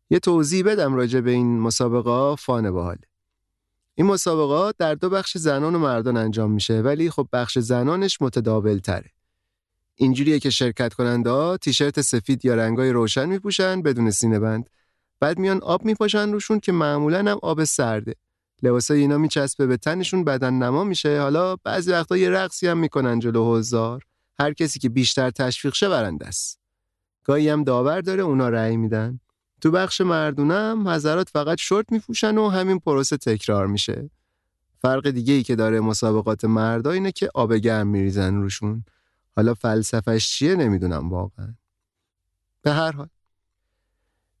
یه 0.09 0.19
توضیح 0.19 0.63
بدم 0.65 0.95
راجع 0.95 1.19
به 1.19 1.31
این 1.31 1.59
مسابقه 1.59 2.35
فان 2.35 2.71
باحاله. 2.71 3.12
این 3.95 4.07
مسابقات 4.07 4.75
در 4.77 4.95
دو 4.95 5.09
بخش 5.09 5.37
زنان 5.37 5.75
و 5.75 5.79
مردان 5.79 6.17
انجام 6.17 6.51
میشه 6.51 6.81
ولی 6.81 7.09
خب 7.09 7.27
بخش 7.33 7.59
زنانش 7.59 8.21
متداول 8.21 8.77
تره. 8.77 9.09
اینجوریه 9.95 10.39
که 10.39 10.49
شرکت 10.49 10.93
کننده 10.93 11.29
ها 11.29 11.57
تیشرت 11.57 12.01
سفید 12.01 12.45
یا 12.45 12.55
رنگای 12.55 12.89
روشن 12.89 13.25
میپوشن 13.25 13.81
بدون 13.81 14.11
سینه 14.11 14.39
بند. 14.39 14.69
بعد 15.19 15.39
میان 15.39 15.61
آب 15.61 15.85
میپاشن 15.85 16.31
روشون 16.31 16.59
که 16.59 16.71
معمولا 16.71 17.19
هم 17.19 17.39
آب 17.41 17.63
سرده. 17.63 18.15
لباسای 18.63 18.99
اینا 18.99 19.17
میچسبه 19.17 19.67
به 19.67 19.77
تنشون 19.77 20.23
بدن 20.23 20.53
نما 20.53 20.83
میشه 20.83 21.21
حالا 21.21 21.55
بعضی 21.55 21.91
وقتا 21.91 22.17
یه 22.17 22.29
رقصی 22.29 22.67
هم 22.67 22.77
می‌کنن 22.77 23.19
جلو 23.19 23.57
حضار 23.57 24.03
هر 24.39 24.53
کسی 24.53 24.79
که 24.79 24.89
بیشتر 24.89 25.29
تشویق 25.29 25.73
شه 25.73 25.89
برنده 25.89 26.27
است 26.27 26.59
گاهی 27.23 27.49
هم 27.49 27.63
داور 27.63 28.01
داره 28.01 28.23
اونا 28.23 28.49
رأی 28.49 28.77
میدن 28.77 29.19
تو 29.63 29.71
بخش 29.71 30.01
مردونم 30.01 30.87
حضرات 30.87 31.29
فقط 31.29 31.57
شورت 31.59 31.91
میپوشن 31.91 32.37
و 32.37 32.49
همین 32.49 32.79
پروسه 32.79 33.17
تکرار 33.17 33.67
میشه. 33.67 34.09
فرق 34.81 35.09
دیگه 35.09 35.33
ای 35.33 35.43
که 35.43 35.55
داره 35.55 35.79
مسابقات 35.79 36.45
مردا 36.45 36.91
اینه 36.91 37.11
که 37.11 37.29
آب 37.33 37.53
گرم 37.53 37.87
میریزن 37.87 38.35
روشون. 38.35 38.85
حالا 39.35 39.53
فلسفش 39.53 40.29
چیه 40.29 40.55
نمی‌دونم 40.55 41.09
واقعا. 41.09 41.55
به 42.61 42.71
هر 42.71 42.91
حال 42.91 43.07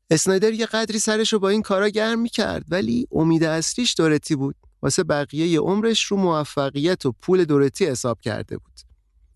اسنایدر 0.09 0.53
یه 0.53 0.65
قدری 0.65 0.99
سرش 0.99 1.33
رو 1.33 1.39
با 1.39 1.49
این 1.49 1.61
کارا 1.61 1.89
گرم 1.89 2.19
می‌کرد 2.19 2.65
ولی 2.69 3.07
امید 3.11 3.43
اصلیش 3.43 3.95
دورتی 3.97 4.35
بود. 4.35 4.55
واسه 4.81 5.03
بقیه 5.03 5.59
عمرش 5.59 6.03
رو 6.03 6.17
موفقیت 6.17 7.05
و 7.05 7.11
پول 7.11 7.45
دورتی 7.45 7.85
حساب 7.85 8.21
کرده 8.21 8.57
بود. 8.57 8.79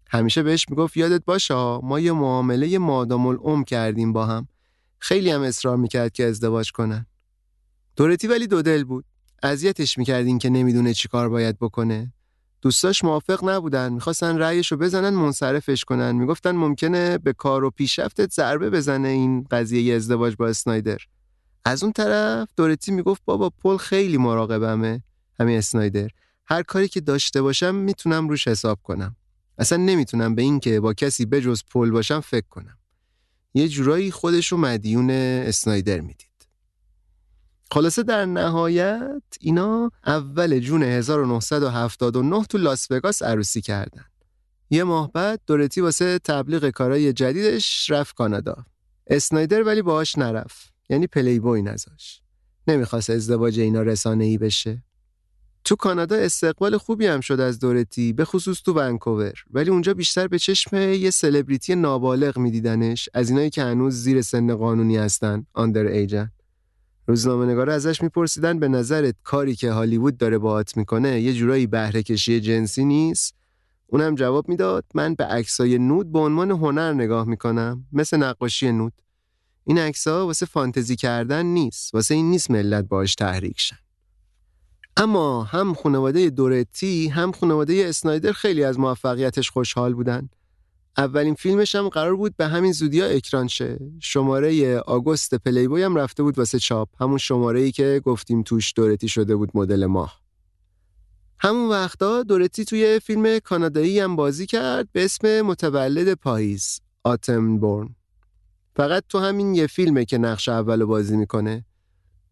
همیشه 0.09 0.43
بهش 0.43 0.69
می‌گفت 0.69 0.97
یادت 0.97 1.25
باشه 1.25 1.53
ما 1.83 1.99
یه 1.99 2.11
معامله 2.11 2.77
مادام 2.77 3.27
العمر 3.27 3.63
کردیم 3.63 4.13
با 4.13 4.25
هم. 4.25 4.47
خیلی 4.99 5.31
هم 5.31 5.41
اصرار 5.41 5.77
می‌کرد 5.77 6.11
که 6.11 6.25
ازدواج 6.25 6.71
کنن. 6.71 7.05
دورتی 7.95 8.27
ولی 8.27 8.47
دو 8.47 8.61
دل 8.61 8.83
بود. 8.83 9.05
اذیتش 9.43 9.97
می‌کرد 9.97 10.25
این 10.25 10.39
که 10.39 10.49
نمی‌دونه 10.49 10.93
چی 10.93 11.07
کار 11.07 11.29
باید 11.29 11.59
بکنه. 11.59 12.13
دوستاش 12.61 13.03
موافق 13.03 13.49
نبودن. 13.49 13.93
می‌خواستن 13.93 14.37
رأیش 14.37 14.71
رو 14.71 14.77
بزنن 14.77 15.09
منصرفش 15.09 15.83
کنن. 15.83 16.11
می‌گفتن 16.11 16.51
ممکنه 16.51 17.17
به 17.17 17.33
کار 17.33 17.63
و 17.63 17.69
پیشرفتت 17.69 18.33
ضربه 18.33 18.69
بزنه 18.69 19.07
این 19.07 19.43
قضیه 19.51 19.95
ازدواج 19.95 20.35
با 20.35 20.47
اسنایدر. 20.47 20.97
از 21.65 21.83
اون 21.83 21.91
طرف 21.91 22.47
دورتی 22.55 22.91
می‌گفت 22.91 23.21
بابا 23.25 23.49
پل 23.49 23.77
خیلی 23.77 24.17
مراقبمه. 24.17 25.03
همین 25.39 25.57
اسنایدر. 25.57 26.09
هر 26.45 26.63
کاری 26.63 26.87
که 26.87 27.01
داشته 27.01 27.41
باشم 27.41 27.75
می‌تونم 27.75 28.29
روش 28.29 28.47
حساب 28.47 28.79
کنم. 28.83 29.15
اصلا 29.57 29.77
نمی‌تونم 29.77 30.35
به 30.35 30.41
این 30.41 30.59
که 30.59 30.79
با 30.79 30.93
کسی 30.93 31.25
بجز 31.25 31.61
پل 31.71 31.91
باشم 31.91 32.19
فکر 32.19 32.47
کنم. 32.49 32.77
یه 33.57 33.67
جورایی 33.67 34.11
خودش 34.11 34.47
رو 34.47 34.57
مدیون 34.57 35.09
اسنایدر 35.09 35.99
می‌دید. 35.99 36.27
خلاصه 37.71 38.03
در 38.03 38.25
نهایت 38.25 39.21
اینا 39.39 39.91
اول 40.05 40.59
جون 40.59 40.83
1979 40.83 42.43
تو 42.43 42.57
لاس 42.57 42.91
وگاس 42.91 43.21
عروسی 43.21 43.61
کردن. 43.61 44.05
یه 44.69 44.83
ماه 44.83 45.11
بعد 45.11 45.41
دورتی 45.47 45.81
واسه 45.81 46.19
تبلیغ 46.19 46.69
کارای 46.69 47.13
جدیدش 47.13 47.91
رفت 47.91 48.15
کانادا. 48.15 48.65
اسنایدر 49.07 49.63
ولی 49.63 49.81
باهاش 49.81 50.17
نرفت. 50.17 50.73
یعنی 50.89 51.07
پلی 51.07 51.39
بوی 51.39 51.61
نذاش 51.61 52.21
نمی‌خواست 52.67 53.09
ازدواج 53.09 53.59
اینا 53.59 53.81
رسانه 53.81 54.25
ای 54.25 54.37
بشه. 54.37 54.83
تو 55.67 55.75
کانادا 55.75 56.15
استقبال 56.15 56.77
خوبی 56.77 57.05
هم 57.05 57.19
شد 57.19 57.39
از 57.39 57.59
دورتی 57.59 58.13
به 58.13 58.25
خصوص 58.25 58.61
تو 58.61 58.73
ونکوور. 58.73 59.33
ولی 59.51 59.69
اونجا 59.69 59.93
بیشتر 59.93 60.27
به 60.27 60.39
چشم 60.39 60.77
یه 60.77 61.09
سلبریتی 61.09 61.75
نابالغ 61.75 62.37
میدیدنش 62.37 63.09
از 63.13 63.29
اینایی 63.29 63.49
که 63.49 63.63
هنوز 63.63 63.93
زیر 63.93 64.21
سن 64.21 64.55
قانونی 64.55 64.97
هستن 64.97 65.45
آندر 65.53 65.85
ایجن 65.85 66.31
روزنامه 67.07 67.71
ازش 67.71 68.01
میپرسیدن 68.01 68.59
به 68.59 68.67
نظرت 68.67 69.15
کاری 69.23 69.55
که 69.55 69.71
هالیوود 69.71 70.17
داره 70.17 70.37
باهات 70.37 70.77
می‌کنه 70.77 71.21
یه 71.21 71.33
جورایی 71.33 71.67
بهره 71.67 72.03
کشی 72.03 72.39
جنسی 72.39 72.85
نیست؟ 72.85 73.35
اونم 73.87 74.15
جواب 74.15 74.49
می‌داد 74.49 74.85
من 74.93 75.15
به 75.15 75.23
عکسای 75.23 75.77
نود 75.77 76.11
به 76.11 76.19
عنوان 76.19 76.51
هنر 76.51 76.93
نگاه 76.93 77.27
می‌کنم 77.27 77.85
مثل 77.91 78.17
نقاشی 78.17 78.71
نود. 78.71 78.93
این 79.65 79.77
عکس‌ها 79.77 80.25
واسه 80.25 80.45
فانتزی 80.45 80.95
کردن 80.95 81.45
نیست 81.45 81.93
واسه 81.93 82.15
این 82.15 82.29
نیست 82.29 82.51
ملت 82.51 82.85
باش 82.85 83.15
تحریک 83.15 83.59
شن 83.59 83.86
اما 84.99 85.43
هم 85.43 85.73
خانواده 85.73 86.29
دورتی 86.29 87.07
هم 87.07 87.31
خانواده 87.31 87.85
اسنایدر 87.89 88.31
خیلی 88.31 88.63
از 88.63 88.79
موفقیتش 88.79 89.49
خوشحال 89.49 89.93
بودن. 89.93 90.29
اولین 90.97 91.33
فیلمش 91.33 91.75
هم 91.75 91.89
قرار 91.89 92.15
بود 92.15 92.37
به 92.37 92.47
همین 92.47 92.71
زودیا 92.71 93.05
اکران 93.05 93.47
شه. 93.47 93.79
شماره 93.99 94.77
آگوست 94.77 95.35
پلیبوی 95.35 95.83
هم 95.83 95.95
رفته 95.95 96.23
بود 96.23 96.37
واسه 96.37 96.59
چاپ. 96.59 96.89
همون 97.01 97.17
شماره 97.17 97.59
ای 97.59 97.71
که 97.71 98.01
گفتیم 98.05 98.43
توش 98.43 98.73
دورتی 98.75 99.07
شده 99.07 99.35
بود 99.35 99.51
مدل 99.53 99.85
ماه. 99.85 100.21
همون 101.39 101.69
وقتا 101.69 102.23
دورتی 102.23 102.65
توی 102.65 102.99
فیلم 102.99 103.39
کانادایی 103.39 103.99
هم 103.99 104.15
بازی 104.15 104.45
کرد 104.45 104.87
به 104.91 105.05
اسم 105.05 105.41
متولد 105.41 106.13
پاییز 106.13 106.79
آتم 107.03 107.57
بورن. 107.57 107.95
فقط 108.75 109.03
تو 109.09 109.19
همین 109.19 109.55
یه 109.55 109.67
فیلمه 109.67 110.05
که 110.05 110.17
نقش 110.17 110.49
اول 110.49 110.85
بازی 110.85 111.17
می‌کنه. 111.17 111.65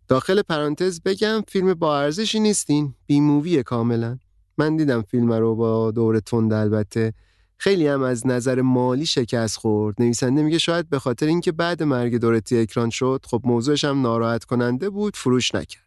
داخل 0.08 0.42
پرانتز 0.42 1.02
بگم 1.02 1.42
فیلم 1.48 1.74
با 1.74 2.00
ارزشی 2.00 2.40
نیستین 2.40 2.96
بی 3.08 3.20
مووی 3.20 3.64
کاملا. 3.64 4.18
من 4.58 4.76
دیدم 4.76 5.02
فیلم 5.02 5.34
رو 5.34 5.56
با 5.56 5.92
دور 5.92 6.20
تند 6.20 6.54
البته. 6.54 7.14
خیلی 7.58 7.88
هم 7.88 8.02
از 8.02 8.28
نظر 8.28 8.62
مالی 8.62 9.06
شکست 9.06 9.58
خورد. 9.58 9.96
نویسنده 10.00 10.44
میگه 10.44 10.58
شاید 10.58 10.90
به 10.90 11.00
خاطر 11.00 11.26
اینکه 11.26 11.52
بعد 11.52 11.84
مرگ 11.84 12.16
دورتی 12.18 12.58
اکران 12.58 12.90
شد 12.90 13.26
خب 13.28 13.42
موضوعش 13.44 13.84
هم 13.84 14.02
ناراحت 14.02 14.44
کننده 14.44 14.90
بود 14.90 15.16
فروش 15.16 15.56
نکرد. 15.56 15.86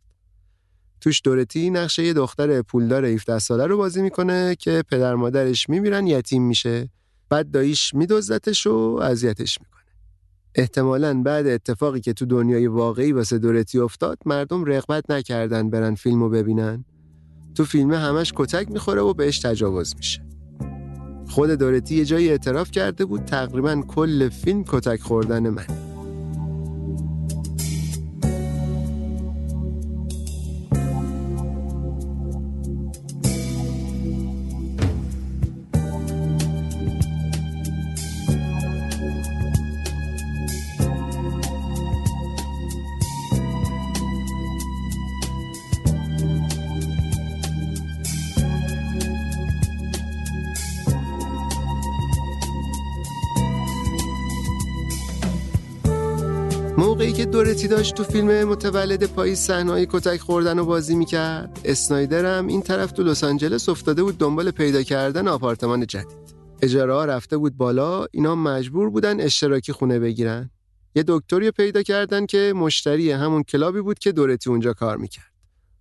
توش 1.01 1.21
دورتی 1.25 1.71
نقشه 1.71 2.05
یه 2.05 2.13
دختر 2.13 2.63
پولدار 2.63 3.05
17 3.05 3.39
ساله 3.39 3.67
رو 3.67 3.77
بازی 3.77 4.03
می‌کنه 4.03 4.57
که 4.59 4.85
پدر 4.91 5.15
مادرش 5.15 5.69
میمیرن 5.69 6.07
یتیم 6.07 6.43
میشه. 6.43 6.91
بعد 7.29 7.51
داییش 7.51 7.95
میدزدتش 7.95 8.67
و 8.67 8.99
اذیتش 9.03 9.61
می‌کنه. 9.61 9.78
احتمالا 10.59 11.23
بعد 11.23 11.47
اتفاقی 11.47 12.01
که 12.01 12.13
تو 12.13 12.27
دنیای 12.27 12.67
واقعی 12.67 13.13
واسه 13.13 13.39
دورتی 13.39 13.79
افتاد 13.79 14.19
مردم 14.27 14.65
رغبت 14.65 15.11
نکردن 15.11 15.71
برن 15.71 15.95
فیلمو 15.95 16.29
ببینن. 16.29 16.85
تو 17.55 17.65
فیلم 17.65 17.93
همش 17.93 18.33
کتک 18.37 18.71
می‌خوره 18.71 19.01
و 19.01 19.15
بهش 19.15 19.39
تجاوز 19.39 19.97
میشه. 19.97 20.23
خود 21.29 21.51
دورتی 21.51 21.95
یه 21.95 22.05
جایی 22.05 22.31
اعتراف 22.31 22.71
کرده 22.71 23.05
بود 23.05 23.25
تقریبا 23.25 23.83
کل 23.89 24.29
فیلم 24.29 24.65
کتک 24.65 25.01
خوردن 25.01 25.49
من 25.49 25.88
دورتی 57.39 57.69
داشت 57.69 57.95
تو 57.95 58.05
فیلم 58.05 58.45
متولد 58.45 59.05
پاییز 59.05 59.39
صحنه‌های 59.39 59.87
کتک 59.91 60.21
خوردن 60.21 60.59
و 60.59 60.65
بازی 60.65 60.95
می‌کرد. 60.95 61.61
اسنایدر 61.65 62.39
هم 62.39 62.47
این 62.47 62.63
طرف 62.63 62.93
تو 62.93 63.03
لس 63.03 63.25
آنجلس 63.25 63.69
افتاده 63.69 64.03
بود 64.03 64.19
دنبال 64.19 64.51
پیدا 64.51 64.83
کردن 64.83 65.29
آپارتمان 65.29 65.87
جدید. 65.87 66.35
اجاره 66.63 66.95
ها 66.95 67.05
رفته 67.05 67.37
بود 67.37 67.57
بالا 67.57 68.07
اینا 68.13 68.35
مجبور 68.35 68.91
بودن 68.91 69.21
اشتراکی 69.21 69.73
خونه 69.73 69.99
بگیرن. 69.99 70.51
یه 70.95 71.05
دکتری 71.09 71.51
پیدا 71.51 71.83
کردن 71.83 72.27
که 72.27 72.53
مشتری 72.57 73.11
همون 73.11 73.43
کلابی 73.43 73.81
بود 73.81 73.99
که 73.99 74.13
دورتی 74.13 74.51
اونجا 74.51 74.73
کار 74.73 74.97
می‌کرد. 74.97 75.33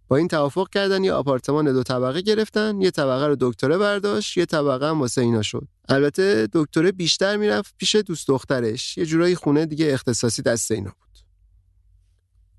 با 0.07 0.17
این 0.17 0.27
توافق 0.27 0.69
کردن 0.69 1.03
یه 1.03 1.13
آپارتمان 1.13 1.73
دو 1.73 1.83
طبقه 1.83 2.21
گرفتن 2.21 2.81
یه 2.81 2.91
طبقه 2.91 3.27
رو 3.27 3.35
دکتره 3.39 3.77
برداشت 3.77 4.37
یه 4.37 4.45
طبقه 4.45 4.89
هم 4.89 5.01
واسه 5.01 5.21
اینا 5.21 5.41
شد. 5.41 5.67
البته 5.89 6.47
دکتره 6.53 6.91
بیشتر 6.91 7.37
می‌رفت 7.37 7.75
پیش 7.77 7.95
دوست 7.95 8.27
دخترش 8.27 8.97
یه 8.97 9.05
جورایی 9.05 9.35
خونه 9.35 9.65
دیگه 9.65 9.93
اختصاصی 9.93 10.41
دست 10.41 10.71
اینا 10.71 10.89
بود. 10.89 11.06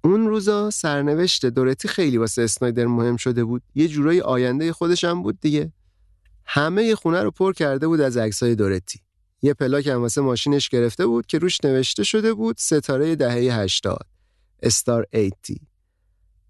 اون 0.05 0.27
روزا 0.27 0.71
سرنوشت 0.71 1.47
دورتی 1.47 1.89
خیلی 1.89 2.19
واسه 2.19 2.43
اسنایدر 2.43 2.87
مهم 2.87 3.17
شده 3.17 3.45
بود. 3.45 3.63
یه 3.75 3.89
جورایی 3.89 4.21
آینده 4.21 4.73
خودش 4.73 5.05
هم 5.05 5.23
بود 5.23 5.41
دیگه. 5.41 5.73
همه 6.45 6.95
خونه 6.95 7.23
رو 7.23 7.31
پر 7.31 7.53
کرده 7.53 7.89
بود 7.89 8.01
از 8.01 8.17
عکسای 8.17 8.55
دورتی. 8.55 9.01
یه 9.43 9.55
پلاک 9.55 9.87
هم 9.87 10.01
واسه 10.01 10.21
ماشینش 10.21 10.69
گرفته 10.69 11.07
بود 11.07 11.27
که 11.27 11.39
روش 11.39 11.65
نوشته 11.65 12.05
شده 12.05 12.35
بود 12.35 12.57
ستاره 12.59 13.17
دهه 13.17 13.61
80 13.61 14.07
استار 14.63 15.07
80 15.15 15.33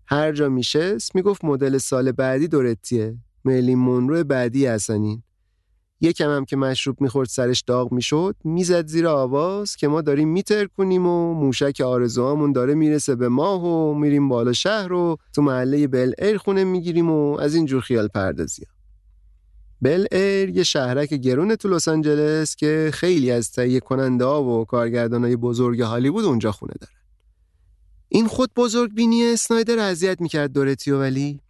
هر 0.06 0.32
جا 0.32 0.48
میشست 0.48 1.14
می‌گفت 1.14 1.44
مدل 1.44 1.78
سال 1.78 2.12
بعدی 2.12 2.48
دورتیه. 2.48 3.16
میلین 3.44 3.78
مونرو 3.78 4.24
بعدی 4.24 4.66
هستنین 4.66 5.22
یکم 6.00 6.30
هم 6.30 6.44
که 6.44 6.56
مشروب 6.56 7.00
می‌خورد 7.00 7.28
سرش 7.28 7.60
داغ 7.60 7.92
می‌شد 7.92 8.36
می‌زد 8.44 8.86
زیر 8.86 9.06
آواز 9.06 9.76
که 9.76 9.88
ما 9.88 10.00
داریم 10.02 10.28
میترکونیم 10.28 11.06
و 11.06 11.34
موشک 11.34 11.80
آرزوهامون 11.80 12.52
داره 12.52 12.74
می‌رسه 12.74 13.14
به 13.14 13.28
ماه 13.28 13.64
و 13.64 13.94
میریم 13.94 14.28
بالا 14.28 14.52
شهر 14.52 14.92
و 14.92 15.16
تو 15.34 15.42
محله 15.42 15.86
بل 15.86 16.12
ایر 16.18 16.38
خونه 16.38 16.64
می‌گیریم 16.64 17.10
و 17.10 17.36
از 17.36 17.54
این 17.54 17.66
جور 17.66 17.80
خیال 17.80 18.08
پردازی 18.08 18.62
بل 19.82 20.06
ایر 20.12 20.48
یه 20.48 20.62
شهرک 20.62 21.14
گرون 21.14 21.56
تو 21.56 21.68
لس 21.68 21.88
آنجلس 21.88 22.56
که 22.56 22.90
خیلی 22.94 23.30
از 23.30 23.50
تهیه 23.50 23.80
کننده 23.80 24.24
ها 24.24 24.44
و 24.44 24.64
کارگردان 24.64 25.24
های 25.24 25.36
بزرگ 25.36 25.80
هالیوود 25.80 26.24
اونجا 26.24 26.52
خونه 26.52 26.74
داره 26.80 26.92
این 28.08 28.26
خود 28.26 28.50
بزرگ 28.56 28.94
بینی 28.94 29.32
اسنایدر 29.32 29.78
اذیت 29.78 30.20
می‌کرد 30.20 30.52
دورتیو 30.52 31.00
ولی 31.00 31.40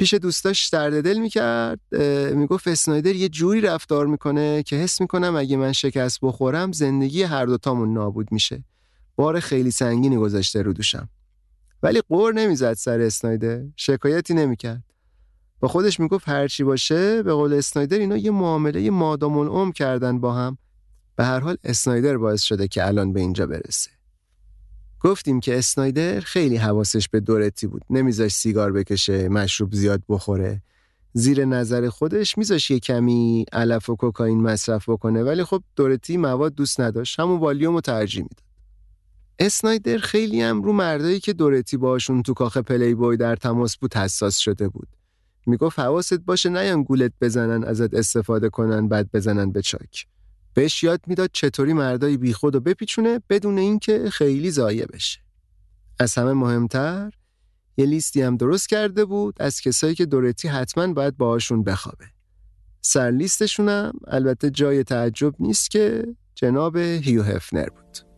پیش 0.00 0.14
دوستاش 0.14 0.68
درد 0.68 1.04
دل 1.04 1.18
می‌کرد 1.18 1.80
می‌گفت 2.34 2.68
اسنایدر 2.68 3.14
یه 3.14 3.28
جوری 3.28 3.60
رفتار 3.60 4.06
می‌کنه 4.06 4.62
که 4.62 4.76
حس 4.76 5.00
می‌کنم 5.00 5.36
اگه 5.36 5.56
من 5.56 5.72
شکست 5.72 6.18
بخورم 6.22 6.72
زندگی 6.72 7.22
هر 7.22 7.46
دوتامون 7.46 7.92
نابود 7.92 8.32
میشه. 8.32 8.64
بار 9.16 9.40
خیلی 9.40 9.70
سنگینی 9.70 10.16
گذاشته 10.16 10.62
رو 10.62 10.72
دوشم. 10.72 11.08
ولی 11.82 12.00
قور 12.08 12.34
نمی‌زد 12.34 12.72
سر 12.72 13.00
اسنایدر 13.00 13.62
شکایتی 13.76 14.34
نمی‌کرد. 14.34 14.84
با 15.60 15.68
خودش 15.68 16.00
می‌گفت 16.00 16.28
هرچی 16.28 16.64
باشه 16.64 17.22
به 17.22 17.32
قول 17.32 17.52
اسنایدر 17.52 17.98
اینا 17.98 18.16
یه 18.16 18.30
معامله 18.30 18.90
مادام 18.90 19.38
العمر 19.38 19.72
کردن 19.72 20.20
با 20.20 20.34
هم. 20.34 20.58
به 21.16 21.24
هر 21.24 21.40
حال 21.40 21.56
اسنایدر 21.64 22.16
باعث 22.16 22.42
شده 22.42 22.68
که 22.68 22.86
الان 22.86 23.12
به 23.12 23.20
اینجا 23.20 23.46
برسه. 23.46 23.90
گفتیم 25.00 25.40
که 25.40 25.58
اسنایدر 25.58 26.20
خیلی 26.20 26.56
حواسش 26.56 27.08
به 27.08 27.20
دورتی 27.20 27.66
بود. 27.66 27.82
نمیذاش 27.90 28.32
سیگار 28.32 28.72
بکشه 28.72 29.28
مشروب 29.28 29.74
زیاد 29.74 30.02
بخوره. 30.08 30.62
زیر 31.12 31.44
نظر 31.44 31.88
خودش 31.88 32.38
میذاش 32.38 32.70
یه 32.70 32.78
کمی 32.78 33.44
علف 33.52 33.88
و 33.88 33.96
کوکائین 33.96 34.40
مصرف 34.40 34.88
بکنه 34.88 35.22
ولی 35.22 35.44
خب 35.44 35.62
دورتی 35.76 36.16
مواد 36.16 36.54
دوست 36.54 36.80
نداشت. 36.80 37.20
همون 37.20 37.40
والیوم 37.40 37.80
ترجیح 37.80 38.22
می‌داد. 38.22 38.44
اسنایدر 39.38 39.98
خیلی 39.98 40.42
هم 40.42 40.62
رو 40.62 40.72
مردایی 40.72 41.20
که 41.20 41.32
دورتی 41.32 41.76
باشون 41.76 42.22
تو 42.22 42.34
کاخ 42.34 42.58
پلی 42.58 42.94
بوی 42.94 43.16
در 43.16 43.36
تماس 43.36 43.76
بود 43.76 43.94
حساس 43.94 44.36
شده 44.38 44.68
بود. 44.68 44.88
می‌گفت 45.46 45.78
حواست 45.78 46.20
باشه 46.20 46.48
نیان 46.48 46.82
گولت 46.82 47.12
بزنن 47.20 47.64
ازت 47.64 47.94
استفاده 47.94 48.48
کنن 48.48 48.88
بعد 48.88 49.10
بزنن 49.12 49.52
به 49.52 49.62
چاک. 49.62 50.06
بهش 50.54 50.82
یاد 50.82 51.00
می‌داد 51.06 51.30
چطوری 51.32 51.72
مردای 51.72 52.16
بیخود 52.16 52.54
و 52.54 52.60
بپیچونه 52.60 53.20
بدون 53.28 53.58
اینکه 53.58 54.10
خیلی 54.10 54.50
ضایع 54.50 54.86
بشه. 54.86 55.20
از 55.98 56.14
همه 56.14 56.32
مهمتر 56.32 57.12
یه 57.76 57.86
لیستی 57.86 58.22
هم 58.22 58.36
درست 58.36 58.68
کرده 58.68 59.04
بود 59.04 59.34
از 59.40 59.60
کسایی 59.60 59.94
که 59.94 60.06
دورتی 60.06 60.48
حتما 60.48 60.92
باید 60.92 61.16
باهاشون 61.16 61.64
بخوابه. 61.64 62.04
سر 62.80 63.10
لیستشونم 63.10 63.92
البته 64.06 64.50
جای 64.50 64.84
تعجب 64.84 65.34
نیست 65.38 65.70
که 65.70 66.06
جناب 66.34 66.76
هیو 66.76 67.22
هفنر 67.22 67.68
بود. 67.68 68.09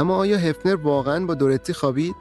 اما 0.00 0.16
آیا 0.16 0.38
هفنر 0.38 0.74
واقعا 0.74 1.26
با 1.26 1.34
دورتی 1.34 1.72
خوابید؟ 1.72 2.14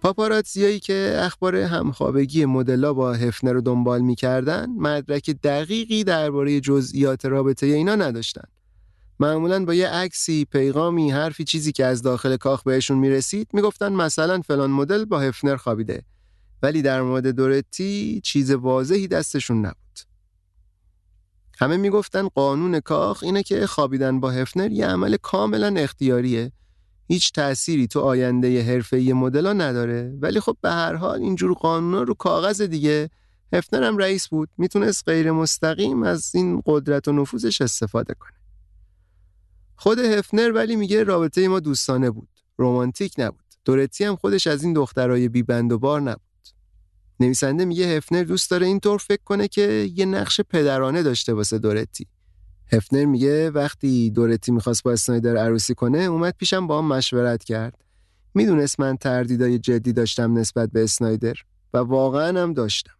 پاپاراتزیایی 0.00 0.80
که 0.80 1.14
اخبار 1.18 1.56
همخوابگی 1.56 2.44
مدلا 2.44 2.92
با 2.92 3.12
هفنر 3.12 3.52
رو 3.52 3.60
دنبال 3.60 4.00
می‌کردن 4.00 4.70
مدرک 4.70 5.30
دقیقی 5.30 6.04
درباره 6.04 6.60
جزئیات 6.60 7.24
رابطه 7.24 7.66
اینا 7.66 7.94
نداشتن. 7.94 8.48
معمولا 9.20 9.64
با 9.64 9.74
یه 9.74 9.88
عکسی، 9.88 10.44
پیغامی، 10.44 11.10
حرفی 11.10 11.44
چیزی 11.44 11.72
که 11.72 11.84
از 11.84 12.02
داخل 12.02 12.36
کاخ 12.36 12.62
بهشون 12.62 12.98
می‌رسید 12.98 13.48
می‌گفتن 13.52 13.92
مثلا 13.92 14.40
فلان 14.40 14.70
مدل 14.70 15.04
با 15.04 15.20
هفنر 15.20 15.56
خوابیده. 15.56 16.02
ولی 16.62 16.82
در 16.82 17.02
مورد 17.02 17.26
دورتی 17.26 18.20
چیز 18.24 18.50
واضحی 18.50 19.08
دستشون 19.08 19.58
نبود. 19.58 19.98
همه 21.58 21.76
می‌گفتن 21.76 22.28
قانون 22.28 22.80
کاخ 22.80 23.22
اینه 23.22 23.42
که 23.42 23.66
خوابیدن 23.66 24.20
با 24.20 24.30
هفنر 24.30 24.72
یه 24.72 24.86
عمل 24.86 25.16
کاملا 25.16 25.74
اختیاریه 25.76 26.52
هیچ 27.08 27.32
تأثیری 27.32 27.86
تو 27.86 28.00
آینده 28.00 28.62
حرفه‌ای 28.62 29.12
مدل‌ها 29.12 29.52
نداره. 29.52 30.18
ولی 30.20 30.40
خب 30.40 30.56
به 30.60 30.70
هر 30.70 30.94
حال 30.94 31.22
اینجور 31.22 31.52
قانونا 31.52 32.02
رو 32.02 32.14
کاغذ 32.14 32.62
دیگه. 32.62 33.10
هفنر 33.52 33.82
هم 33.82 33.98
رئیس 33.98 34.28
بود. 34.28 34.48
می‌تونست 34.58 35.08
غیر 35.08 35.32
مستقیم 35.32 36.02
از 36.02 36.30
این 36.34 36.62
قدرت 36.66 37.08
و 37.08 37.12
نفوذش 37.12 37.62
استفاده 37.62 38.14
کنه. 38.14 38.38
خود 39.76 39.98
هفنر 39.98 40.52
ولی 40.54 40.76
میگه 40.76 41.04
رابطه 41.04 41.48
ما 41.48 41.60
دوستانه 41.60 42.10
بود. 42.10 42.28
رمانتیک 42.58 43.14
نبود. 43.18 43.44
دورتی 43.64 44.04
هم 44.04 44.16
خودش 44.16 44.46
از 44.46 44.64
این 44.64 44.72
دخترای 44.72 45.28
بی 45.28 45.42
بند 45.42 45.72
و 45.72 45.78
بار 45.78 46.00
نبود. 46.00 46.20
نویسنده 47.20 47.64
میگه 47.64 47.86
هفنر 47.86 48.22
دوست 48.22 48.50
داره 48.50 48.66
اینطور 48.66 48.98
فکر 48.98 49.22
کنه 49.24 49.48
که 49.48 49.90
یه 49.94 50.04
نقش 50.04 50.40
پدرانه 50.40 51.02
داشته 51.02 51.32
واسه 51.32 51.58
دورتی. 51.58 52.06
هفنر 52.72 53.04
میگه 53.04 53.50
وقتی 53.50 54.10
دورتی 54.10 54.52
می‌خواست 54.52 54.82
با 54.82 54.92
اسنایدر 54.92 55.36
عروسی 55.36 55.74
کنه 55.74 55.98
اومد 55.98 56.34
پیشم 56.38 56.66
با 56.66 56.78
هم 56.78 56.88
مشورت 56.88 57.44
کرد. 57.44 57.84
می‌دونست 58.34 58.80
من 58.80 58.96
تردیدای 58.96 59.58
جدی 59.58 59.92
داشتم 59.92 60.38
نسبت 60.38 60.70
به 60.70 60.84
اسنایدر 60.84 61.34
و 61.74 61.78
واقعا 61.78 62.42
هم 62.42 62.52
داشتم. 62.52 62.92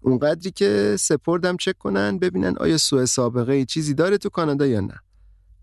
اونقدری 0.00 0.50
که 0.50 0.96
سپردم 0.98 1.56
چک 1.56 1.78
کنن 1.78 2.18
ببینن 2.18 2.54
آیا 2.56 2.78
سوء 2.78 3.04
سابقه 3.04 3.52
ای 3.52 3.64
چیزی 3.64 3.94
داره 3.94 4.18
تو 4.18 4.28
کانادا 4.28 4.66
یا 4.66 4.80
نه. 4.80 4.94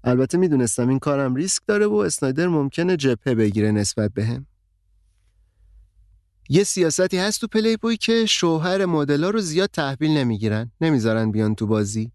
البته 0.04 0.38
می‌دونستم 0.38 0.90
این 0.90 1.00
کارم 1.00 1.36
ریسک 1.36 1.62
داره 1.68 1.86
و 1.86 1.96
اسنایدر 1.96 2.48
ممکنه 2.48 2.98
جبهه 2.98 3.36
بگیره 3.36 3.72
نسبت 3.72 4.14
بهم 4.14 4.40
به 4.40 4.46
یه 6.50 6.64
سیاستی 6.64 7.18
هست 7.18 7.42
تو 7.42 7.48
پلی 7.48 7.78
بوی 7.78 7.98
که 7.98 8.26
شوهر 8.26 8.86
مدلا 8.86 9.30
رو 9.30 9.40
زیاد 9.42 9.70
تحویل 9.70 10.12
نمی‌گیرن. 10.12 10.72
نمی‌ذارن 10.82 11.32
بیان 11.32 11.56
تو 11.56 11.68
بازی. 11.68 12.12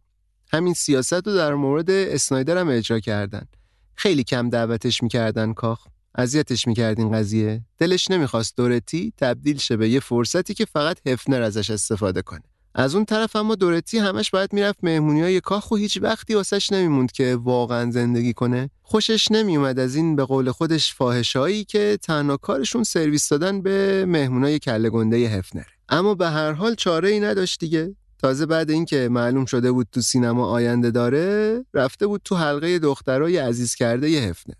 همین 0.54 0.74
سیاست 0.74 1.12
رو 1.12 1.34
در 1.34 1.54
مورد 1.54 1.90
اسنایدر 1.90 2.58
هم 2.58 2.68
اجرا 2.68 3.00
کردن. 3.00 3.46
خیلی 3.94 4.24
کم 4.24 4.50
دعوتش 4.50 5.02
می‌کردن 5.02 5.52
کاخ. 5.52 5.86
اذیتش 6.14 6.66
می‌کرد 6.66 6.98
این 6.98 7.12
قضیه. 7.12 7.62
دلش 7.78 8.10
نمی‌خواست 8.10 8.56
دورتی 8.56 9.12
تبدیل 9.16 9.58
شه 9.58 9.76
به 9.76 9.88
یه 9.88 10.00
فرصتی 10.00 10.54
که 10.54 10.64
فقط 10.64 11.06
هفنر 11.06 11.42
ازش 11.42 11.70
استفاده 11.70 12.22
کنه. 12.22 12.42
از 12.74 12.94
اون 12.94 13.04
طرف 13.04 13.36
اما 13.36 13.54
دورتی 13.54 13.98
همش 13.98 14.30
باید 14.30 14.52
می‌رفت 14.52 14.78
مهمونی 14.82 15.22
های 15.22 15.40
کاخ 15.40 15.70
و 15.70 15.76
هیچ 15.76 15.98
وقتی 16.02 16.34
واسش 16.34 16.72
نمیموند 16.72 17.12
که 17.12 17.36
واقعا 17.36 17.90
زندگی 17.90 18.32
کنه. 18.32 18.70
خوشش 18.82 19.30
نمیومد 19.30 19.78
از 19.78 19.94
این 19.94 20.16
به 20.16 20.24
قول 20.24 20.50
خودش 20.50 20.94
فاحشایی 20.94 21.64
که 21.64 21.98
تنها 22.02 22.36
کارشون 22.36 22.84
سرویس 22.84 23.28
دادن 23.28 23.62
به 23.62 24.04
مهمونای 24.08 24.58
کله 24.58 24.90
گنده 24.90 25.16
هفنر. 25.16 25.66
اما 25.88 26.14
به 26.14 26.30
هر 26.30 26.52
حال 26.52 26.74
چاره 26.74 27.08
ای 27.08 27.20
نداشت 27.20 27.60
دیگه. 27.60 27.96
تازه 28.24 28.46
بعد 28.46 28.70
اینکه 28.70 29.08
معلوم 29.08 29.44
شده 29.44 29.72
بود 29.72 29.86
تو 29.92 30.00
سینما 30.00 30.46
آینده 30.46 30.90
داره 30.90 31.64
رفته 31.74 32.06
بود 32.06 32.20
تو 32.24 32.36
حلقه 32.36 32.78
دخترای 32.78 33.36
عزیز 33.36 33.74
کرده 33.74 34.10
ی 34.10 34.18
هفنر. 34.18 34.54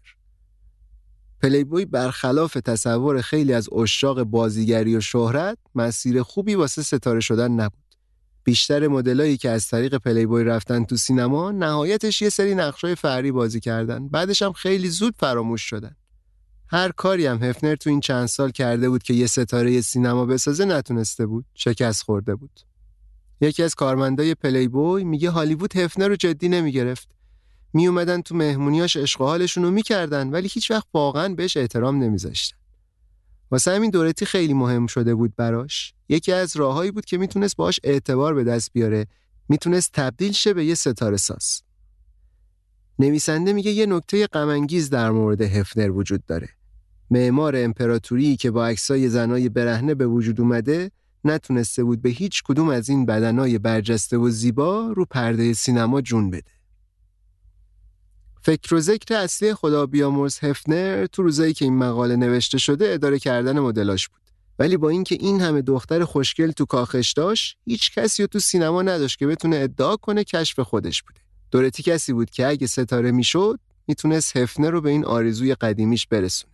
پلیبوی 1.43 1.85
برخلاف 1.85 2.55
تصور 2.55 3.21
خیلی 3.21 3.53
از 3.53 3.73
اشاق 3.73 4.23
بازیگری 4.23 4.97
و 4.97 5.01
شهرت 5.01 5.59
مسیر 5.75 6.23
خوبی 6.23 6.55
واسه 6.55 6.83
ستاره 6.83 7.21
شدن 7.21 7.51
نبود. 7.51 7.95
بیشتر 8.45 8.89
مدلایی 8.89 9.37
که 9.37 9.51
از 9.51 9.69
طریق 9.69 9.95
پلیبوی 9.95 10.45
رفتن 10.45 10.85
تو 10.85 10.97
سینما 10.97 11.51
نهایتش 11.51 12.23
یه 12.23 12.29
سری 12.29 12.55
نقشای 12.55 12.95
فری 12.95 13.33
بازی 13.33 13.61
کردن. 13.61 14.09
بعدش 14.09 14.43
هم 14.43 14.53
خیلی 14.53 14.89
زود 14.89 15.15
فراموش 15.19 15.63
شدن. 15.63 15.97
هر 16.69 16.93
کاری 16.93 17.27
هم 17.27 17.43
هفنر 17.43 17.77
تو 17.77 17.91
این 17.91 18.01
چند 18.01 18.27
سال 18.27 18.51
کرده 18.51 18.89
بود 18.89 19.03
که 19.03 19.15
یه 19.15 19.27
ستاره 19.27 19.81
سینما 19.81 20.27
بسازه 20.27 20.65
نتونسته 20.65 21.27
بود. 21.27 21.45
شکست 21.55 22.03
خورده 22.03 22.35
بود. 22.35 22.74
یکی 23.45 23.63
از 23.63 23.75
کارمندای 23.75 24.35
پلی 24.35 24.69
بوی 24.69 25.05
میگه 25.05 25.31
هالیوود 25.31 25.77
هفنر 25.77 26.09
رو 26.09 26.17
جدی 26.17 26.49
نمی‌گرفت. 26.49 27.09
می 27.73 27.87
اومدن 27.87 28.21
تو 28.21 28.35
مهمونیاش 28.35 28.97
عشق 28.97 29.21
حالشون 29.21 29.65
رو 29.65 29.71
می‌کردن 29.71 30.31
ولی 30.31 30.49
هیچ 30.53 30.71
وقت 30.71 30.87
واقعا 30.95 31.35
بهش 31.35 31.57
احترام 31.57 32.03
نمیذاشتن. 32.03 32.57
واسه 33.51 33.71
همین 33.71 33.91
دورتی 33.91 34.27
خیلی 34.27 34.55
مهم 34.55 34.87
شده 34.87 35.15
بود 35.15 35.37
براش. 35.37 35.95
یکی 36.09 36.33
از 36.33 36.57
راههایی 36.57 36.91
بود 36.91 37.05
که 37.05 37.19
می‌تونست 37.19 37.57
باش 37.57 37.81
اعتبار 37.85 38.35
به 38.35 38.45
دست 38.45 38.73
بیاره. 38.73 39.07
می‌تونست 39.49 39.93
تبدیل 39.93 40.33
شه 40.33 40.55
به 40.55 40.65
یه 40.65 40.75
ستاره 40.75 41.17
ساز. 41.17 41.63
نویسنده 42.99 43.53
میگه 43.53 43.71
یه 43.71 43.87
نکته 43.87 44.27
غمانگیز 44.27 44.91
در 44.91 45.11
مورد 45.11 45.41
هفنر 45.41 45.91
وجود 45.91 46.27
داره. 46.27 46.49
معمار 47.11 47.57
امپراتوری 47.57 48.37
که 48.37 48.51
با 48.51 48.67
عکسای 48.67 49.09
زنای 49.09 49.49
برهنه 49.49 49.95
به 49.95 50.07
وجود 50.07 50.41
اومده 50.41 50.91
نتونسته 51.27 51.85
بود 51.85 52.03
به 52.03 52.09
هیچ 52.09 52.43
کدوم 52.43 52.69
از 52.69 52.89
این 52.89 53.07
بدنای 53.07 53.59
برجسته 53.59 54.17
و 54.17 54.31
زیبا 54.31 54.93
رو 54.97 55.05
پرده 55.05 55.53
سینما 55.53 56.01
جون 56.01 56.31
بده. 56.31 56.51
فکر 58.43 58.75
و 58.75 58.81
ذکر 58.81 59.15
اصلی 59.15 59.55
خدا 59.55 59.87
بیامرز 59.87 60.39
هفنر 60.39 61.07
تو 61.07 61.23
روزایی 61.23 61.55
که 61.55 61.65
این 61.65 61.79
مقاله 61.79 62.17
نوشته 62.17 62.59
شده 62.59 62.93
اداره 62.93 63.19
کردن 63.19 63.59
مدلاش 63.59 64.09
بود. 64.09 64.21
ولی 64.59 64.77
با 64.77 64.89
اینکه 64.89 65.15
این 65.15 65.41
همه 65.41 65.63
دختر 65.63 66.05
خوشگل 66.05 66.51
تو 66.51 66.65
کاخش 66.65 67.13
داشت، 67.13 67.57
هیچ 67.65 67.95
کسی 67.95 68.23
رو 68.23 68.27
تو 68.27 68.39
سینما 68.39 68.83
نداشت 68.83 69.19
که 69.19 69.27
بتونه 69.27 69.57
ادعا 69.57 69.97
کنه 69.97 70.25
کشف 70.25 70.61
خودش 70.61 71.03
بوده. 71.03 71.21
دورتی 71.51 71.83
کسی 71.83 72.13
بود 72.13 72.31
که 72.31 72.47
اگه 72.47 72.67
ستاره 72.67 73.11
می‌شد، 73.11 73.61
می‌تونست 73.87 74.37
هفنر 74.37 74.71
رو 74.71 74.81
به 74.81 74.91
این 74.91 75.05
آرزوی 75.05 75.55
قدیمیش 75.55 76.07
برسونه. 76.07 76.54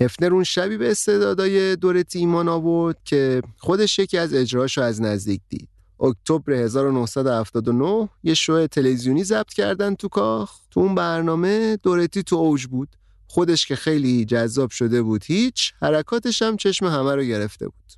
هفنر 0.00 0.34
اون 0.34 0.44
شبی 0.44 0.76
به 0.76 0.90
استعدادای 0.90 1.76
دورتی 1.76 2.18
ایمان 2.18 2.48
آورد 2.48 2.96
که 3.04 3.42
خودش 3.56 3.98
یکی 3.98 4.18
از 4.18 4.34
اجراشو 4.34 4.82
از 4.82 5.02
نزدیک 5.02 5.40
دید. 5.48 5.68
اکتبر 6.00 6.52
1979 6.52 8.08
یه 8.22 8.34
شو 8.34 8.66
تلویزیونی 8.66 9.24
ضبط 9.24 9.52
کردن 9.52 9.94
تو 9.94 10.08
کاخ. 10.08 10.60
تو 10.70 10.80
اون 10.80 10.94
برنامه 10.94 11.76
دورتی 11.76 12.22
تو 12.22 12.36
اوج 12.36 12.66
بود. 12.66 12.88
خودش 13.28 13.66
که 13.66 13.76
خیلی 13.76 14.24
جذاب 14.24 14.70
شده 14.70 15.02
بود 15.02 15.24
هیچ 15.24 15.72
حرکاتش 15.82 16.42
هم 16.42 16.56
چشم 16.56 16.86
همه 16.86 17.14
رو 17.14 17.22
گرفته 17.22 17.68
بود. 17.68 17.92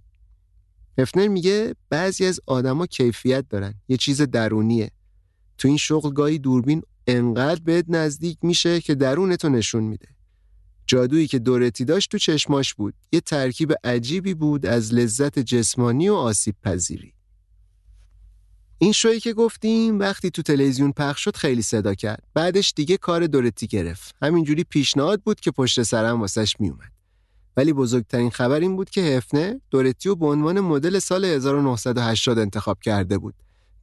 هفنر 0.98 1.28
میگه 1.28 1.74
بعضی 1.90 2.26
از 2.26 2.40
آدما 2.46 2.86
کیفیت 2.86 3.44
دارن. 3.48 3.74
یه 3.88 3.96
چیز 3.96 4.22
درونیه. 4.22 4.90
تو 5.59 5.68
این 5.68 5.76
شغل 5.76 6.11
گاهی 6.11 6.38
دوربین 6.38 6.82
انقدر 7.07 7.61
بهت 7.64 7.84
نزدیک 7.88 8.38
میشه 8.42 8.80
که 8.80 8.94
درونتو 8.94 9.48
نشون 9.48 9.84
میده. 9.84 10.09
جادویی 10.93 11.26
که 11.26 11.38
دورتی 11.38 11.84
داشت 11.84 12.11
تو 12.11 12.18
چشماش 12.18 12.74
بود. 12.74 12.95
یه 13.12 13.20
ترکیب 13.20 13.72
عجیبی 13.84 14.34
بود 14.34 14.66
از 14.66 14.95
لذت 14.95 15.38
جسمانی 15.38 16.09
و 16.09 16.14
آسیب 16.14 16.55
پذیری. 16.62 17.14
این 18.78 18.93
شویی 18.93 19.20
که 19.20 19.32
گفتیم 19.32 19.99
وقتی 19.99 20.30
تو 20.30 20.43
تلویزیون 20.43 20.93
پخش 20.93 21.24
شد 21.24 21.36
خیلی 21.36 21.62
صدا 21.62 21.95
کرد. 21.95 22.22
بعدش 22.34 22.72
دیگه 22.76 22.97
کار 22.97 23.26
دورتی 23.26 23.66
گرفت. 23.66 24.14
همینجوری 24.22 24.64
پیشنهاد 24.64 25.20
بود 25.20 25.40
که 25.40 25.51
پشت 25.51 25.82
سر 25.82 26.01
هم 26.01 26.20
واسش 26.20 26.57
میومد. 26.59 26.93
ولی 27.57 27.72
بزرگترین 27.72 28.30
خبر 28.30 28.61
این 28.61 28.76
بود 28.76 28.90
که 28.90 29.01
هفنر 29.01 29.55
دورتی 29.70 30.09
رو 30.09 30.16
به 30.16 30.26
عنوان 30.26 30.61
مدل 30.61 30.99
سال 30.99 31.24
1980 31.24 32.38
انتخاب 32.38 32.78
کرده 32.82 33.18
بود. 33.18 33.34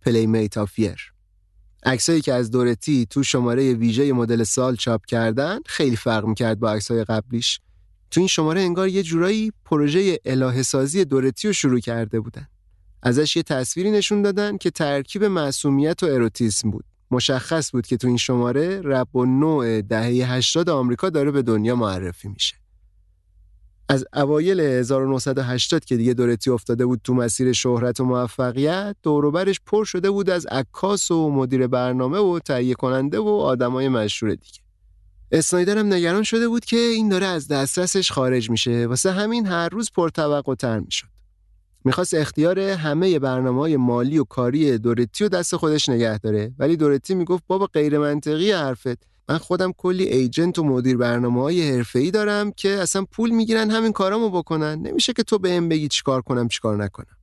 Playmate 0.01 0.57
of 0.57 0.70
the 0.70 0.88
Year 0.88 1.13
عکسایی 1.83 2.21
که 2.21 2.33
از 2.33 2.51
دورتی 2.51 3.05
تو 3.09 3.23
شماره 3.23 3.73
ویژه 3.73 4.13
مدل 4.13 4.43
سال 4.43 4.75
چاپ 4.75 5.05
کردن 5.05 5.59
خیلی 5.65 5.95
فرق 5.95 6.25
می‌کرد 6.25 6.59
با 6.59 6.71
عکسای 6.71 7.03
قبلیش. 7.03 7.59
تو 8.11 8.19
این 8.19 8.27
شماره 8.27 8.61
انگار 8.61 8.87
یه 8.87 9.03
جورایی 9.03 9.51
پروژه 9.65 10.19
الهه 10.25 10.61
سازی 10.61 11.05
دورتی 11.05 11.47
رو 11.47 11.53
شروع 11.53 11.79
کرده 11.79 12.19
بودن. 12.19 12.47
ازش 13.03 13.35
یه 13.35 13.43
تصویری 13.43 13.91
نشون 13.91 14.21
دادن 14.21 14.57
که 14.57 14.71
ترکیب 14.71 15.23
معصومیت 15.23 16.03
و 16.03 16.05
اروتیسم 16.05 16.71
بود. 16.71 16.85
مشخص 17.11 17.71
بود 17.71 17.87
که 17.87 17.97
تو 17.97 18.07
این 18.07 18.17
شماره 18.17 18.81
رب 18.81 19.15
و 19.15 19.25
نوع 19.25 19.81
دهه 19.81 20.33
80 20.33 20.69
آمریکا 20.69 21.09
داره 21.09 21.31
به 21.31 21.41
دنیا 21.41 21.75
معرفی 21.75 22.27
میشه. 22.27 22.55
از 23.91 24.05
اوایل 24.13 24.59
1980 24.59 25.85
که 25.85 25.97
دیگه 25.97 26.13
دورتی 26.13 26.49
افتاده 26.49 26.85
بود 26.85 27.01
تو 27.03 27.13
مسیر 27.13 27.53
شهرت 27.53 27.99
و 27.99 28.05
موفقیت 28.05 28.95
دوروبرش 29.03 29.59
پر 29.65 29.83
شده 29.83 30.09
بود 30.09 30.29
از 30.29 30.45
عکاس 30.45 31.11
و 31.11 31.31
مدیر 31.31 31.67
برنامه 31.67 32.17
و 32.17 32.39
تهیه 32.39 32.73
کننده 32.73 33.19
و 33.19 33.27
آدمای 33.27 33.89
مشهور 33.89 34.31
دیگه. 34.35 34.59
اسنایدر 35.31 35.77
هم 35.77 35.93
نگران 35.93 36.23
شده 36.23 36.47
بود 36.47 36.65
که 36.65 36.77
این 36.77 37.09
داره 37.09 37.25
از 37.25 37.47
دسترسش 37.47 38.11
خارج 38.11 38.49
میشه. 38.49 38.87
واسه 38.87 39.11
همین 39.11 39.45
هر 39.45 39.69
روز 39.69 39.91
پرتوقع 39.95 40.55
تر 40.55 40.79
می‌شد. 40.79 41.07
می‌خواست 41.83 42.13
اختیار 42.13 42.59
همه 42.59 43.19
برنامه 43.19 43.59
های 43.59 43.77
مالی 43.77 44.17
و 44.17 44.23
کاری 44.23 44.77
دورتی 44.77 45.23
و 45.23 45.29
دست 45.29 45.55
خودش 45.55 45.89
نگه 45.89 46.17
داره. 46.17 46.53
ولی 46.59 46.77
دورتی 46.77 47.15
می‌گفت 47.15 47.43
بابا 47.47 47.65
غیر 47.65 47.99
منطقی 47.99 48.51
حرفت. 48.51 49.08
من 49.29 49.37
خودم 49.37 49.71
کلی 49.77 50.03
ایجنت 50.03 50.59
و 50.59 50.63
مدیر 50.63 50.97
برنامه 50.97 51.41
های 51.41 51.69
حرفه‌ای 51.69 52.11
دارم 52.11 52.51
که 52.51 52.69
اصلا 52.69 53.05
پول 53.11 53.29
می‌گیرن 53.29 53.71
همین 53.71 53.91
کارامو 53.91 54.29
بکنن. 54.29 54.81
نمیشه 54.81 55.13
که 55.13 55.23
تو 55.23 55.37
بهم 55.37 55.69
بگی 55.69 55.87
چیکار 55.87 56.21
کنم 56.21 56.47
چیکار 56.47 56.83
نکنم. 56.83 57.17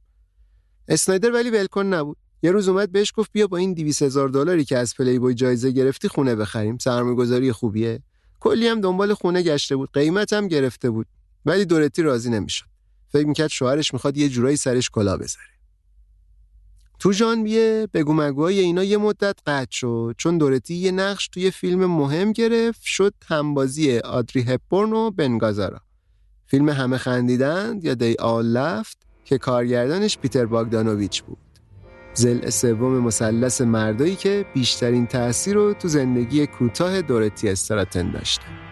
اسنایدر 0.88 1.32
ولی 1.32 1.50
ولکن 1.50 1.86
نبود. 1.86 2.16
یه 2.42 2.50
روز 2.50 2.68
اومد 2.68 2.92
بهش 2.92 3.12
گفت 3.16 3.32
بیا 3.32 3.46
با 3.46 3.57
این 3.57 3.74
200 3.74 4.02
هزار 4.02 4.28
دلاری 4.28 4.64
که 4.64 4.78
از 4.78 4.94
پلی 4.94 5.18
بوی 5.18 5.34
جایزه 5.34 5.70
گرفتی 5.70 6.09
خونه 6.09 6.34
بخریم. 6.34 6.78
سرمایه‌گذاری 6.78 7.52
خوبیه. 7.52 8.02
کلی 8.40 8.68
هم 8.68 8.80
دنبال 8.80 9.14
خونه 9.14 9.42
گشته 9.42 9.76
بود. 9.76 9.90
قیمت 9.92 10.32
هم 10.32 10.48
گرفته 10.48 10.90
بود. 10.90 11.07
ولی 11.46 11.64
دورتی 11.64 12.02
راضی 12.02 12.30
نمی‌شد. 12.30 12.66
فکر 13.09 13.26
می‌کرد 13.26 13.48
شوهرش 13.48 13.92
می‌خواد 13.94 14.16
یه 14.16 14.28
جورایی 14.28 14.57
سرش 14.57 14.90
کلا 14.90 15.16
بذاره. 15.16 15.55
تو 16.99 17.12
ژانویه 17.12 17.88
بگو 17.94 18.12
مگوهای 18.12 18.61
اینا 18.61 18.84
یه 18.84 18.97
مدت 18.97 19.38
قطع 19.47 19.70
شد 19.70 20.14
چون 20.18 20.38
دورتی 20.38 20.74
یه 20.74 20.90
نقش 20.90 21.28
توی 21.28 21.51
فیلم 21.51 21.86
مهم 21.86 22.32
گرفت 22.32 22.82
شد 22.82 23.14
همبازی 23.26 23.99
آدری 23.99 24.42
هپبورن 24.42 24.92
و 24.92 25.11
بنگازارا 25.11 25.80
فیلم 26.47 26.68
همه 26.68 26.99
خندیدند 26.99 27.84
یا 27.84 27.94
دی 27.94 28.14
آل 28.18 28.47
لفت 28.47 28.99
که 29.24 29.38
کارگردانش 29.38 30.18
پیتر 30.18 30.47
باگدانوویچ 30.47 31.22
بود. 31.22 31.38
زل 32.14 32.51
سوم 32.51 32.99
مثلث 32.99 33.61
مردایی 33.61 34.16
که 34.16 34.47
بیشترین 34.55 35.07
تأثیر 35.07 35.55
رو 35.55 35.74
تو 35.74 35.88
زندگی 35.88 36.47
کوتاه 36.47 37.03
دورتی 37.03 37.49
استراتن 37.49 38.11
داشتن 38.11 38.65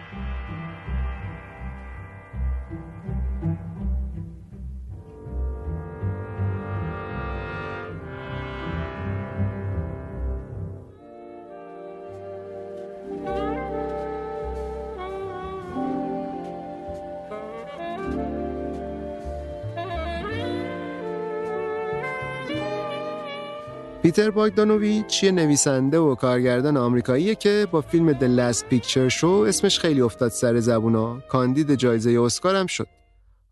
پیتر 24.05 24.31
باگدانوویچ 24.31 25.23
یه 25.23 25.31
نویسنده 25.31 25.99
و 25.99 26.15
کارگردان 26.15 26.77
آمریکاییه 26.77 27.35
که 27.35 27.67
با 27.71 27.81
فیلم 27.81 28.13
The 28.13 28.39
Last 28.39 28.61
Picture 28.61 29.13
Show 29.13 29.23
اسمش 29.23 29.79
خیلی 29.79 30.01
افتاد 30.01 30.31
سر 30.31 30.59
زبونا. 30.59 31.19
کاندید 31.19 31.75
جایزه 31.75 32.21
اسکار 32.21 32.55
هم 32.55 32.67
شد. 32.67 32.87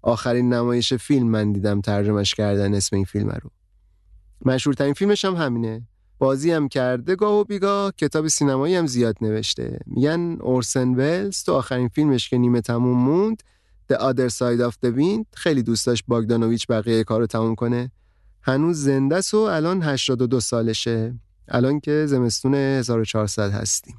آخرین 0.01 0.53
نمایش 0.53 0.93
فیلم 0.93 1.27
من 1.27 1.51
دیدم 1.51 1.81
ترجمهش 1.81 2.33
کردن 2.33 2.73
اسم 2.73 2.95
این 2.95 3.05
فیلم 3.05 3.29
رو. 3.29 3.49
مشهورترین 4.45 4.93
فیلمش 4.93 5.25
هم 5.25 5.35
همینه. 5.35 5.87
بازی 6.19 6.51
هم 6.51 6.67
کرده 6.67 7.15
گاه 7.15 7.39
و 7.39 7.43
بیگاه 7.43 7.91
کتاب 7.91 8.27
سینمایی 8.27 8.75
هم 8.75 8.87
زیاد 8.87 9.15
نوشته. 9.21 9.79
میگن 9.85 10.37
اورسن 10.41 10.87
ولز 10.87 11.43
تو 11.43 11.53
آخرین 11.53 11.87
فیلمش 11.87 12.29
که 12.29 12.37
نیمه 12.37 12.61
تموم 12.61 12.97
موند 12.97 13.43
The 13.93 13.95
Other 13.95 14.29
Side 14.29 14.71
of 14.71 14.73
the 14.85 14.97
Wind. 14.97 15.25
خیلی 15.33 15.63
دوست 15.63 15.85
داشت 15.85 16.03
باگدانوویچ 16.07 16.67
بقیه 16.67 17.03
کارو 17.03 17.25
تموم 17.25 17.55
کنه. 17.55 17.91
هنوز 18.43 18.77
زنده 18.77 19.15
است 19.15 19.33
و 19.33 19.37
الان 19.37 19.83
82 19.83 20.39
سالشه. 20.39 21.15
الان 21.47 21.79
که 21.79 22.05
زمستون 22.07 22.55
1400 22.55 23.51
هستیم. 23.51 23.97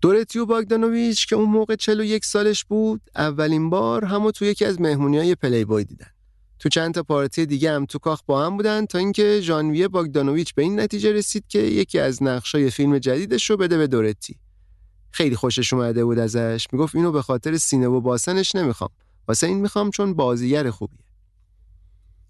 دورتیو 0.00 0.46
باگدانوویچ 0.46 1.26
که 1.26 1.36
اون 1.36 1.50
موقع 1.50 1.76
41 1.76 2.24
سالش 2.24 2.64
بود 2.64 3.00
اولین 3.16 3.70
بار 3.70 4.04
همو 4.04 4.30
تو 4.30 4.44
یکی 4.44 4.64
از 4.64 4.80
مهمونی 4.80 5.18
های 5.18 5.34
پلی 5.34 5.64
بای 5.64 5.84
دیدن. 5.84 6.06
تو 6.58 6.68
چند 6.68 6.94
تا 6.94 7.02
پارتی 7.02 7.46
دیگه 7.46 7.72
هم 7.72 7.86
تو 7.86 7.98
کاخ 7.98 8.20
با 8.26 8.46
هم 8.46 8.56
بودن 8.56 8.86
تا 8.86 8.98
اینکه 8.98 9.40
ژانویه 9.42 9.88
باگدانوویچ 9.88 10.54
به 10.54 10.62
این 10.62 10.80
نتیجه 10.80 11.12
رسید 11.12 11.44
که 11.48 11.58
یکی 11.58 11.98
از 11.98 12.22
نقشای 12.22 12.70
فیلم 12.70 12.98
جدیدش 12.98 13.50
رو 13.50 13.56
بده 13.56 13.78
به 13.78 13.86
دورتی 13.86 14.36
خیلی 15.10 15.36
خوشش 15.36 15.72
اومده 15.72 16.04
بود 16.04 16.18
ازش. 16.18 16.66
می‌گفت 16.72 16.94
اینو 16.94 17.12
به 17.12 17.22
خاطر 17.22 17.56
سینه 17.56 17.86
و 17.86 18.00
باسنش 18.00 18.54
نمی‌خوام. 18.54 18.90
واسه 19.28 19.46
این 19.46 19.58
می‌خوام 19.58 19.90
چون 19.90 20.14
بازیگر 20.14 20.70
خوبیه. 20.70 21.03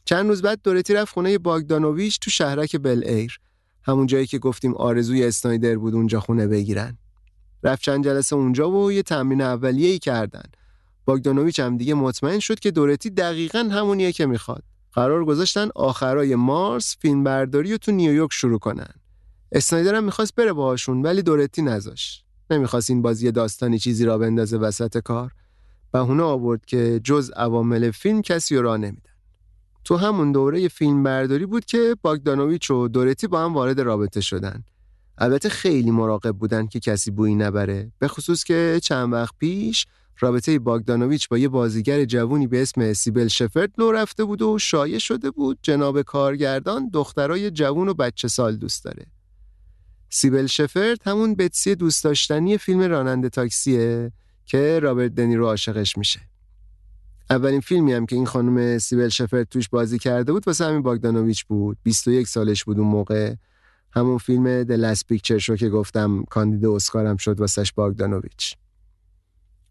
چند 0.04 0.28
روز 0.28 0.42
بعد 0.42 0.60
دورتی 0.62 0.94
رفت 0.94 1.12
خونه 1.12 1.38
باگدانوویچ 1.38 2.20
تو 2.20 2.30
شهرک 2.30 2.76
بل 2.76 3.02
ایر. 3.06 3.38
همون 3.82 4.06
جایی 4.06 4.26
که 4.26 4.38
گفتیم 4.38 4.74
آرزوی 4.74 5.24
اسنایدر 5.24 5.76
بود 5.76 5.94
اونجا 5.94 6.20
خونه 6.20 6.46
بگیرن. 6.46 6.98
رفت 7.62 7.82
چند 7.82 8.04
جلسه 8.04 8.36
اونجا 8.36 8.70
و 8.70 8.92
یه 8.92 9.02
تمرین 9.02 9.40
اولیه 9.40 9.88
ای 9.88 9.98
کردن. 9.98 10.42
باگدانوویچ 11.04 11.60
هم 11.60 11.76
دیگه 11.76 11.94
مطمئن 11.94 12.38
شد 12.38 12.60
که 12.60 12.70
دورتی 12.70 13.10
دقیقا 13.10 13.58
همونیه 13.58 14.12
که 14.12 14.26
می‌خواد. 14.26 14.62
قرار 14.92 15.24
گذاشتن 15.24 15.68
آخرای 15.74 16.34
مارس 16.34 16.96
فیلم 17.00 17.24
برداری 17.24 17.70
رو 17.72 17.78
تو 17.78 17.92
نیویورک 17.92 18.32
شروع 18.32 18.58
کنن. 18.58 18.94
اسنایدر 19.52 19.94
هم 19.94 20.04
می‌خواست 20.04 20.34
بره 20.34 20.52
باهاشون 20.52 21.02
ولی 21.02 21.22
دورتی 21.22 21.62
نذاشت. 21.62 22.24
نمی‌خواست 22.50 22.90
این 22.90 23.02
بازی 23.02 23.30
داستانی 23.30 23.78
چیزی 23.78 24.04
را 24.04 24.18
بندازه 24.18 24.56
وسط 24.56 24.98
کار. 24.98 25.32
بهونه 25.92 26.22
آورد 26.22 26.64
که 26.64 27.00
جز 27.04 27.30
عوامل 27.30 27.90
فیلم 27.90 28.22
کسی 28.22 28.56
را 28.56 28.76
نمیده 28.76 29.13
تو 29.84 29.96
همون 29.96 30.32
دوره 30.32 30.68
فیلم 30.68 31.02
برداری 31.02 31.46
بود 31.46 31.64
که 31.64 31.96
باگدانویچ 32.02 32.70
و 32.70 32.88
دورتی 32.88 33.26
با 33.26 33.44
هم 33.44 33.54
وارد 33.54 33.80
رابطه 33.80 34.20
شدن. 34.20 34.64
البته 35.18 35.48
خیلی 35.48 35.90
مراقب 35.90 36.30
بودن 36.30 36.66
که 36.66 36.80
کسی 36.80 37.10
بویی 37.10 37.34
نبره. 37.34 37.92
به 37.98 38.08
خصوص 38.08 38.44
که 38.44 38.80
چند 38.82 39.12
وقت 39.12 39.34
پیش 39.38 39.86
رابطه 40.20 40.58
باگدانویچ 40.58 41.28
با 41.28 41.38
یه 41.38 41.48
بازیگر 41.48 42.04
جوونی 42.04 42.46
به 42.46 42.62
اسم 42.62 42.92
سیبل 42.92 43.28
شفرد 43.28 43.70
لو 43.78 43.92
رفته 43.92 44.24
بود 44.24 44.42
و 44.42 44.58
شایع 44.58 44.98
شده 44.98 45.30
بود 45.30 45.58
جناب 45.62 46.02
کارگردان 46.02 46.88
دخترای 46.88 47.50
جوون 47.50 47.88
و 47.88 47.94
بچه 47.94 48.28
سال 48.28 48.56
دوست 48.56 48.84
داره. 48.84 49.06
سیبل 50.10 50.46
شفرد 50.46 50.98
همون 51.04 51.34
بتسی 51.34 51.74
دوست 51.74 52.04
داشتنی 52.04 52.58
فیلم 52.58 52.80
راننده 52.80 53.28
تاکسیه 53.28 54.12
که 54.46 54.80
رابرت 54.82 55.14
دنیرو 55.14 55.46
عاشقش 55.46 55.98
میشه. 55.98 56.20
اولین 57.30 57.60
فیلمی 57.60 57.92
هم 57.92 58.06
که 58.06 58.16
این 58.16 58.26
خانم 58.26 58.78
سیبل 58.78 59.08
شفرد 59.08 59.48
توش 59.48 59.68
بازی 59.68 59.98
کرده 59.98 60.32
بود 60.32 60.46
واسه 60.46 60.64
همین 60.64 60.82
باگدانوویچ 60.82 61.44
بود. 61.44 61.78
21 61.82 62.28
سالش 62.28 62.64
بود 62.64 62.78
اون 62.78 62.88
موقع. 62.88 63.34
همون 63.92 64.18
فیلم 64.18 64.62
The 64.62 64.72
Last 64.72 65.06
Picture 65.06 65.38
Show 65.38 65.56
که 65.56 65.68
گفتم 65.68 66.24
کاندید 66.24 66.66
اسکارم 66.66 67.16
شد 67.16 67.40
واسش 67.40 67.72
باگدانوویچ 67.72 68.56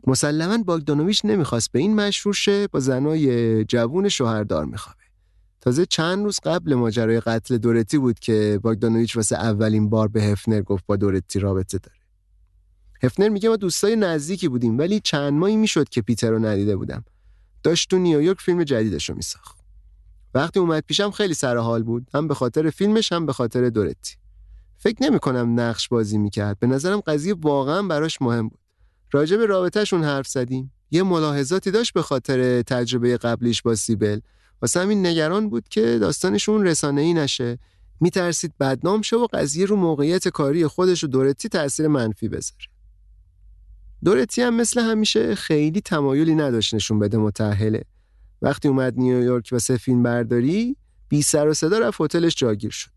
مسلما 0.07 0.63
باگدانوویچ 0.63 1.25
نمی‌خواست 1.25 1.71
به 1.71 1.79
این 1.79 1.95
مشهور 1.95 2.35
شه 2.35 2.67
با 2.67 2.79
زنای 2.79 3.65
جوون 3.65 4.09
شوهردار 4.09 4.65
میخوابه. 4.65 4.99
تازه 5.61 5.85
چند 5.85 6.23
روز 6.23 6.39
قبل 6.43 6.73
ماجرای 6.73 7.19
قتل 7.19 7.57
دورتی 7.57 7.97
بود 7.97 8.19
که 8.19 8.59
باگدانوویچ 8.63 9.15
واسه 9.15 9.35
اولین 9.35 9.89
بار 9.89 10.07
به 10.07 10.23
هفنر 10.23 10.61
گفت 10.61 10.83
با 10.85 10.95
دورتی 10.95 11.39
رابطه 11.39 11.77
داره. 11.77 11.97
هفنر 13.03 13.29
میگه 13.29 13.49
ما 13.49 13.55
دوستای 13.55 13.95
نزدیکی 13.95 14.47
بودیم 14.47 14.77
ولی 14.77 14.99
چند 14.99 15.33
ماهی 15.33 15.55
می‌شد 15.55 15.89
که 15.89 16.01
پیتر 16.01 16.31
رو 16.31 16.39
ندیده 16.39 16.75
بودم. 16.75 17.03
داشت 17.63 17.89
تو 17.89 17.97
نیویورک 17.97 18.41
فیلم 18.41 18.63
جدیدش 18.63 19.09
رو 19.09 19.15
میساخت. 19.15 19.57
وقتی 20.33 20.59
اومد 20.59 20.83
پیشم 20.87 21.11
خیلی 21.11 21.33
سر 21.33 21.57
حال 21.57 21.83
بود 21.83 22.07
هم 22.13 22.27
به 22.27 22.33
خاطر 22.33 22.69
فیلمش 22.69 23.11
هم 23.11 23.25
به 23.25 23.33
خاطر 23.33 23.69
دورتی. 23.69 24.15
فکر 24.77 25.03
نمی 25.03 25.19
کنم 25.19 25.59
نقش 25.59 25.89
بازی 25.89 26.17
می‌کرد. 26.17 26.59
به 26.59 26.67
نظرم 26.67 26.99
قضیه 26.99 27.33
واقعا 27.33 27.81
براش 27.81 28.21
مهم 28.21 28.49
بود. 28.49 28.59
راجع 29.11 29.37
به 29.37 29.45
رابطهشون 29.45 30.03
حرف 30.03 30.27
زدیم. 30.27 30.73
یه 30.91 31.03
ملاحظاتی 31.03 31.71
داشت 31.71 31.93
به 31.93 32.01
خاطر 32.01 32.61
تجربه 32.61 33.17
قبلیش 33.17 33.61
با 33.61 33.75
سیبل. 33.75 34.19
واسه 34.61 34.79
همین 34.79 35.05
نگران 35.05 35.49
بود 35.49 35.67
که 35.67 35.97
داستانشون 36.01 36.67
رسانه‌ای 36.67 37.13
نشه. 37.13 37.59
میترسید 37.99 38.53
بدنام 38.59 39.01
شه 39.01 39.15
و 39.15 39.27
قضیه 39.33 39.65
رو 39.65 39.75
موقعیت 39.75 40.27
کاری 40.27 40.67
خودش 40.67 41.03
و 41.03 41.07
دورتی 41.07 41.49
تاثیر 41.49 41.87
منفی 41.87 42.27
بذاره. 42.27 42.72
دورتی 44.03 44.41
هم 44.41 44.55
مثل 44.55 44.81
همیشه 44.81 45.35
خیلی 45.35 45.81
تمایلی 45.81 46.35
نداشت 46.35 46.73
نشون 46.73 46.99
بده 46.99 47.17
متأهله. 47.17 47.83
وقتی 48.41 48.67
اومد 48.67 48.93
نیویورک 48.97 49.49
واسه 49.51 49.77
فیلم 49.77 50.03
برداری 50.03 50.75
بی 51.09 51.21
سر 51.21 51.47
و 51.47 51.53
صدا 51.53 51.79
رفت 51.79 52.01
هتلش 52.01 52.35
جاگیر 52.35 52.71
شد. 52.71 52.91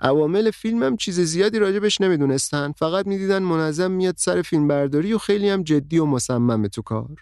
عوامل 0.00 0.50
فیلم 0.50 0.82
هم 0.82 0.96
چیز 0.96 1.20
زیادی 1.20 1.58
راجبش 1.58 2.00
نمی‌دونستن. 2.00 2.72
فقط 2.72 3.06
می‌دیدن 3.06 3.42
منظم 3.42 3.90
میاد 3.90 4.14
سر 4.18 4.42
فیلم 4.42 4.68
برداری 4.68 5.12
و 5.12 5.18
خیلی 5.18 5.48
هم 5.48 5.62
جدی 5.62 5.98
و 5.98 6.04
مصممه 6.04 6.68
تو 6.68 6.82
کار. 6.82 7.16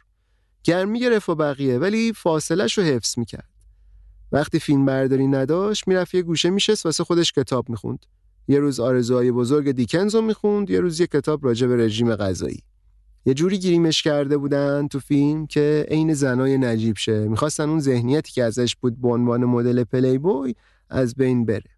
گرمی 0.64 1.00
گرفت 1.00 1.28
و 1.28 1.34
بقیه 1.34 1.78
ولی 1.78 2.12
فاصلش 2.12 2.78
رو 2.78 2.84
حفظ 2.84 3.18
می‌کرد. 3.18 3.50
وقتی 4.32 4.58
فیلم 4.58 4.86
برداری 4.86 5.26
نداشت 5.26 5.88
می‌رفت 5.88 6.14
یه 6.14 6.22
گوشه 6.22 6.50
میشست 6.50 6.86
واسه 6.86 7.04
خودش 7.04 7.32
کتاب 7.32 7.70
می‌خوند. 7.70 8.06
یه 8.48 8.58
روز 8.58 8.80
آرزوهای 8.80 9.32
بزرگ 9.32 9.72
دیکنز 9.72 10.14
رو 10.14 10.20
می‌خوند 10.20 10.70
یه 10.70 10.80
روز 10.80 11.00
یه 11.00 11.06
کتاب 11.06 11.44
راجع 11.44 11.66
به 11.66 11.76
رژیم 11.76 12.16
غذایی. 12.16 12.62
یه 13.26 13.34
جوری 13.34 13.58
گیریمش 13.58 14.02
کرده 14.02 14.36
بودن 14.36 14.88
تو 14.88 15.00
فیلم 15.00 15.46
که 15.46 15.86
عین 15.88 16.14
زنای 16.14 16.58
نجیب 16.58 16.96
شه. 16.96 17.28
می‌خواستن 17.28 17.68
اون 17.68 17.80
ذهنیتی 17.80 18.32
که 18.32 18.44
ازش 18.44 18.76
بود 18.76 19.00
به 19.00 19.08
عنوان 19.08 19.44
مدل 19.44 19.84
پلی 19.84 20.18
بوی 20.18 20.54
از 20.90 21.14
بین 21.14 21.46
بره. 21.46 21.70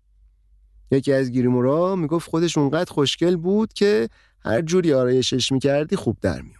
یکی 0.91 1.13
از 1.13 1.31
گیریمورا 1.31 1.97
می‌گفت 1.97 2.31
خودش 2.31 2.59
اونقدر 2.59 2.93
خوشگل 2.93 3.37
بود 3.37 3.73
که 3.73 4.09
هر 4.45 4.63
جوری 4.63 4.93
آرایشش 4.93 5.53
می‌کردی 5.53 5.97
خوب 5.97 6.17
در 6.21 6.41
میومد 6.43 6.59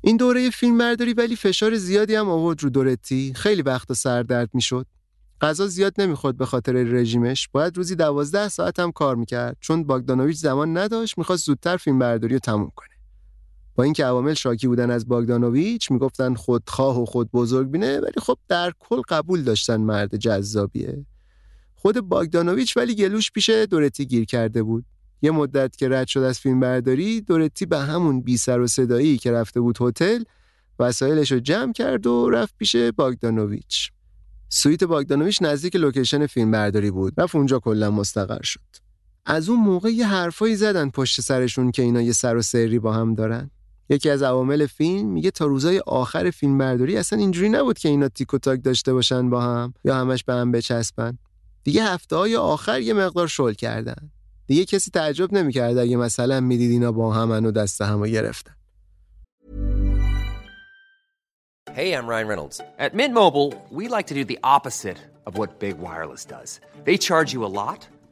این 0.00 0.16
دوره 0.16 0.50
فیلم 0.50 0.78
برداری 0.78 1.12
ولی 1.12 1.36
فشار 1.36 1.76
زیادی 1.76 2.14
هم 2.14 2.28
آورد 2.28 2.62
رو 2.62 2.70
دورتی 2.70 3.32
خیلی 3.36 3.62
وقت 3.62 3.92
سردرد 3.92 4.50
می‌شد. 4.54 4.86
غذا 5.40 5.66
زیاد 5.66 5.94
نمی‌خورد 5.98 6.36
به 6.36 6.46
خاطر 6.46 6.72
رژیمش. 6.72 7.48
باید 7.52 7.76
روزی 7.76 7.96
دوازده 7.96 8.48
ساعت 8.48 8.78
هم 8.78 8.92
کار 8.92 9.16
می‌کرد. 9.16 9.56
چون 9.60 9.84
باگدانویچ 9.84 10.36
زمان 10.36 10.76
نداشت 10.76 11.18
می‌خواست 11.18 11.46
زودتر 11.46 11.76
فیلم 11.76 11.98
برداری 11.98 12.34
رو 12.34 12.38
تموم 12.38 12.72
کنه. 12.76 12.91
اینکه 13.82 14.04
عوامل 14.04 14.34
شاکی 14.34 14.68
بودن 14.68 14.90
از 14.90 15.08
باگدانویچ 15.08 15.90
می‌گفتن 15.90 16.34
خودخواه 16.34 17.02
و 17.02 17.04
خود 17.04 17.30
بزرگ 17.30 17.70
بینه 17.70 18.00
ولی 18.00 18.20
خب 18.22 18.38
در 18.48 18.72
کل 18.78 19.00
قبول 19.08 19.42
داشتن 19.42 19.76
مرد 19.76 20.16
جذابیه. 20.16 21.06
خود 21.74 22.00
باگدانویچ 22.00 22.76
ولی 22.76 22.94
گلوش 22.94 23.30
پیش 23.30 23.50
دورتی 23.50 24.06
گیر 24.06 24.24
کرده 24.24 24.62
بود. 24.62 24.84
یه 25.22 25.30
مدت 25.30 25.76
که 25.76 25.88
رد 25.88 26.06
شد 26.06 26.20
از 26.20 26.40
فیلم 26.40 26.60
برداری 26.60 27.20
دورتی 27.20 27.66
به 27.66 27.78
همون 27.78 28.20
بی 28.20 28.36
سر 28.36 28.60
و 28.60 28.66
صدایی 28.66 29.18
که 29.18 29.32
رفته 29.32 29.60
بود 29.60 29.78
هتل 29.80 30.22
وسایلش 30.78 31.32
رو 31.32 31.40
جمع 31.40 31.72
کرد 31.72 32.06
و 32.06 32.30
رفت 32.30 32.54
پیش 32.58 32.76
باگدانویچ 32.76 33.90
سویت 34.48 34.84
باگدانویچ 34.84 35.42
نزدیک 35.42 35.76
لوکیشن 35.76 36.26
فیلم 36.26 36.50
برداری 36.50 36.90
بود 36.90 37.20
رفت 37.20 37.34
اونجا 37.34 37.58
کلا 37.58 37.90
مستقر 37.90 38.42
شد. 38.42 38.60
از 39.26 39.48
اون 39.48 39.60
موقع 39.60 39.90
یه 39.90 40.06
حرفایی 40.06 40.56
زدن 40.56 40.90
پشت 40.90 41.20
سرشون 41.20 41.70
که 41.70 41.82
اینا 41.82 42.02
یه 42.02 42.12
سر 42.12 42.36
و 42.36 42.42
سری 42.42 42.78
با 42.78 42.92
هم 42.92 43.14
دارن. 43.14 43.50
یکی 43.92 44.10
از 44.10 44.22
عوامل 44.22 44.66
فیلم 44.66 45.08
میگه 45.08 45.30
تا 45.30 45.46
روزای 45.46 45.78
آخر 45.78 46.30
فیلم 46.30 46.58
برداری 46.58 46.96
اصلا 46.96 47.18
اینجوری 47.18 47.48
نبود 47.48 47.78
که 47.78 47.88
اینا 47.88 48.08
تیک 48.08 48.34
و 48.34 48.38
تاک 48.38 48.64
داشته 48.64 48.92
باشن 48.92 49.30
با 49.30 49.40
هم 49.40 49.74
یا 49.84 49.94
همش 49.94 50.24
به 50.24 50.32
هم 50.32 50.52
بچسبن 50.52 51.18
دیگه 51.64 51.84
هفته 51.84 52.16
های 52.16 52.36
آخر 52.36 52.80
یه 52.80 52.92
مقدار 52.92 53.26
شل 53.26 53.52
کردن 53.52 54.10
دیگه 54.46 54.64
کسی 54.64 54.90
تعجب 54.90 55.32
نمی‌کرد 55.32 55.78
اگه 55.78 55.96
مثلا 55.96 56.40
می‌دید 56.40 56.70
اینا 56.70 56.92
با 56.92 57.12
همن 57.12 57.46
و 57.46 57.50
دست 57.50 57.82
همو 57.82 58.06
گرفتن 58.06 58.52
Hey, 61.74 61.94
I'm 61.94 62.06
Ryan 62.06 62.28
Reynolds. 62.32 62.60
At 62.78 62.92
Mint 62.92 63.14
Mobile, 63.14 63.50
we 63.70 63.88
like 63.88 64.06
to 64.08 64.14
do 64.20 64.24
the 64.32 64.38
opposite 64.44 64.98
of 65.26 65.38
what 65.38 65.58
Big 65.58 65.76
Wireless 65.78 66.24
does. 66.26 66.60
They 66.84 66.98
charge 66.98 67.32
you 67.32 67.46
a 67.46 67.54
lot, 67.62 67.80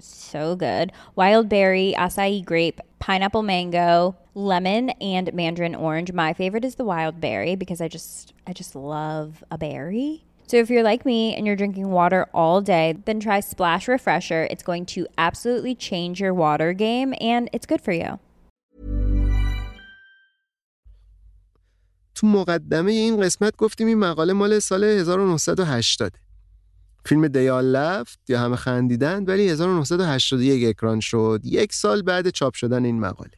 so 0.00 0.56
good. 0.56 0.92
Wild 1.16 1.48
berry, 1.48 1.94
acai 1.96 2.44
grape, 2.44 2.80
pineapple 2.98 3.42
mango, 3.42 4.16
lemon, 4.34 4.90
and 5.00 5.32
mandarin 5.32 5.74
orange. 5.74 6.12
My 6.12 6.32
favorite 6.32 6.64
is 6.64 6.74
the 6.76 6.84
wild 6.84 7.20
berry 7.20 7.54
because 7.56 7.80
I 7.80 7.88
just 7.88 8.32
I 8.46 8.52
just 8.52 8.74
love 8.74 9.44
a 9.50 9.58
berry. 9.58 10.24
So 10.46 10.58
if 10.58 10.68
you're 10.68 10.82
like 10.82 11.06
me 11.06 11.34
and 11.34 11.46
you're 11.46 11.56
drinking 11.56 11.90
water 11.90 12.28
all 12.34 12.60
day, 12.60 12.96
then 13.06 13.18
try 13.18 13.40
Splash 13.40 13.88
Refresher. 13.88 14.46
It's 14.50 14.62
going 14.62 14.84
to 14.86 15.06
absolutely 15.16 15.74
change 15.74 16.20
your 16.20 16.34
water 16.34 16.74
game 16.74 17.14
and 17.20 17.48
it's 17.52 17.66
good 17.66 17.80
for 17.80 17.92
you. 17.92 18.18
تو 22.14 22.26
مقدمه 22.26 22.92
این 22.92 23.20
قسمت 23.20 23.56
گفتیم 23.56 23.86
این 23.86 23.98
مقاله 23.98 24.32
مال 24.32 24.58
سال 24.58 24.84
1980 24.84 26.12
فیلم 27.05 27.27
دیال 27.27 27.65
لفت 27.65 28.19
یا 28.27 28.39
همه 28.39 28.55
خندیدند 28.55 29.29
ولی 29.29 29.49
1981 29.49 30.67
اکران 30.69 30.99
شد. 30.99 31.41
یک 31.43 31.73
سال 31.73 32.01
بعد 32.01 32.29
چاپ 32.29 32.53
شدن 32.53 32.85
این 32.85 32.99
مقاله. 32.99 33.31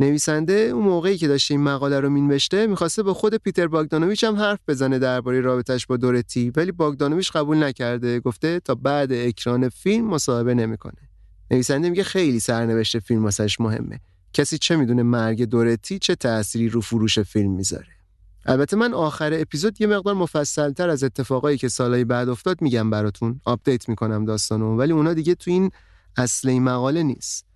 نویسنده 0.00 0.52
اون 0.52 0.84
موقعی 0.84 1.16
که 1.16 1.28
داشته 1.28 1.54
این 1.54 1.62
مقاله 1.62 2.00
رو 2.00 2.10
مینوشته 2.10 2.66
می‌خواسته 2.66 3.02
با 3.02 3.14
خود 3.14 3.34
پیتر 3.34 3.66
باگدانویچ 3.66 4.24
هم 4.24 4.36
حرف 4.36 4.58
بزنه 4.68 4.98
درباره 4.98 5.40
رابطش 5.40 5.86
با 5.86 5.96
دورتی 5.96 6.52
ولی 6.56 6.72
باگدانویچ 6.72 7.32
قبول 7.32 7.62
نکرده. 7.62 8.20
گفته 8.20 8.60
تا 8.60 8.74
بعد 8.74 9.12
اکران 9.12 9.68
فیلم 9.68 10.06
مصاحبه 10.06 10.54
نمی‌کنه. 10.54 11.08
نویسنده 11.50 11.90
میگه 11.90 12.04
خیلی 12.04 12.40
سرنوشت 12.40 12.98
فیلم 12.98 13.24
واسش 13.24 13.60
مهمه. 13.60 14.00
کسی 14.32 14.58
چه 14.58 14.76
می‌دونه 14.76 15.02
مرگ 15.02 15.44
دورتی 15.44 15.98
چه 15.98 16.14
تأثیری 16.14 16.68
رو 16.68 16.80
فروش 16.80 17.18
فیلم 17.18 17.50
می‌ذاره. 17.50 17.99
البته 18.46 18.76
من 18.76 18.94
آخر 18.94 19.30
اپیزود 19.34 19.80
یه 19.80 19.86
مقدار 19.86 20.14
مفصلتر 20.14 20.88
از 20.88 21.04
اتفاقایی 21.04 21.58
که 21.58 21.68
سالهای 21.68 22.04
بعد 22.04 22.28
افتاد 22.28 22.62
میگم 22.62 22.90
براتون. 22.90 23.40
update 23.44 23.88
می‌کنم 23.88 24.24
داستانو 24.24 24.76
ولی 24.76 24.92
اونا 24.92 25.14
دیگه 25.14 25.34
تو 25.34 25.50
این 25.50 25.70
اصل 26.16 26.48
این 26.48 26.62
مقاله 26.62 27.02
نیست. 27.02 27.46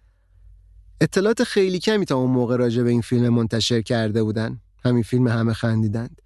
اطلاعات 1.01 1.45
خیلی 1.45 1.78
کمی 1.78 2.05
تا 2.05 2.16
اون 2.16 2.30
موقع 2.30 2.57
راجع 2.57 2.82
به 2.82 2.91
این 2.91 3.01
فیلم 3.01 3.28
منتشر 3.28 3.82
کرده 3.82 4.22
بودن. 4.22 4.61
همین 4.85 5.03
فیلم 5.03 5.28
همه 5.28 5.53
خندیدند. 5.53 6.20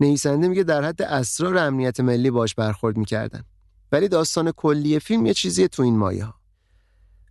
نویسنده 0.00 0.48
میگه 0.48 0.62
در 0.62 0.84
حد 0.84 1.02
اسرار 1.02 1.58
امنیت 1.58 2.00
ملی 2.00 2.30
باش 2.30 2.54
برخورد 2.54 2.96
می‌کردن. 2.96 3.44
ولی 3.92 4.08
داستان 4.08 4.52
کلی 4.52 4.98
فیلم 4.98 5.26
یه 5.26 5.34
چیزیه 5.34 5.68
تو 5.68 5.82
این 5.82 5.96
مایه 5.96 6.28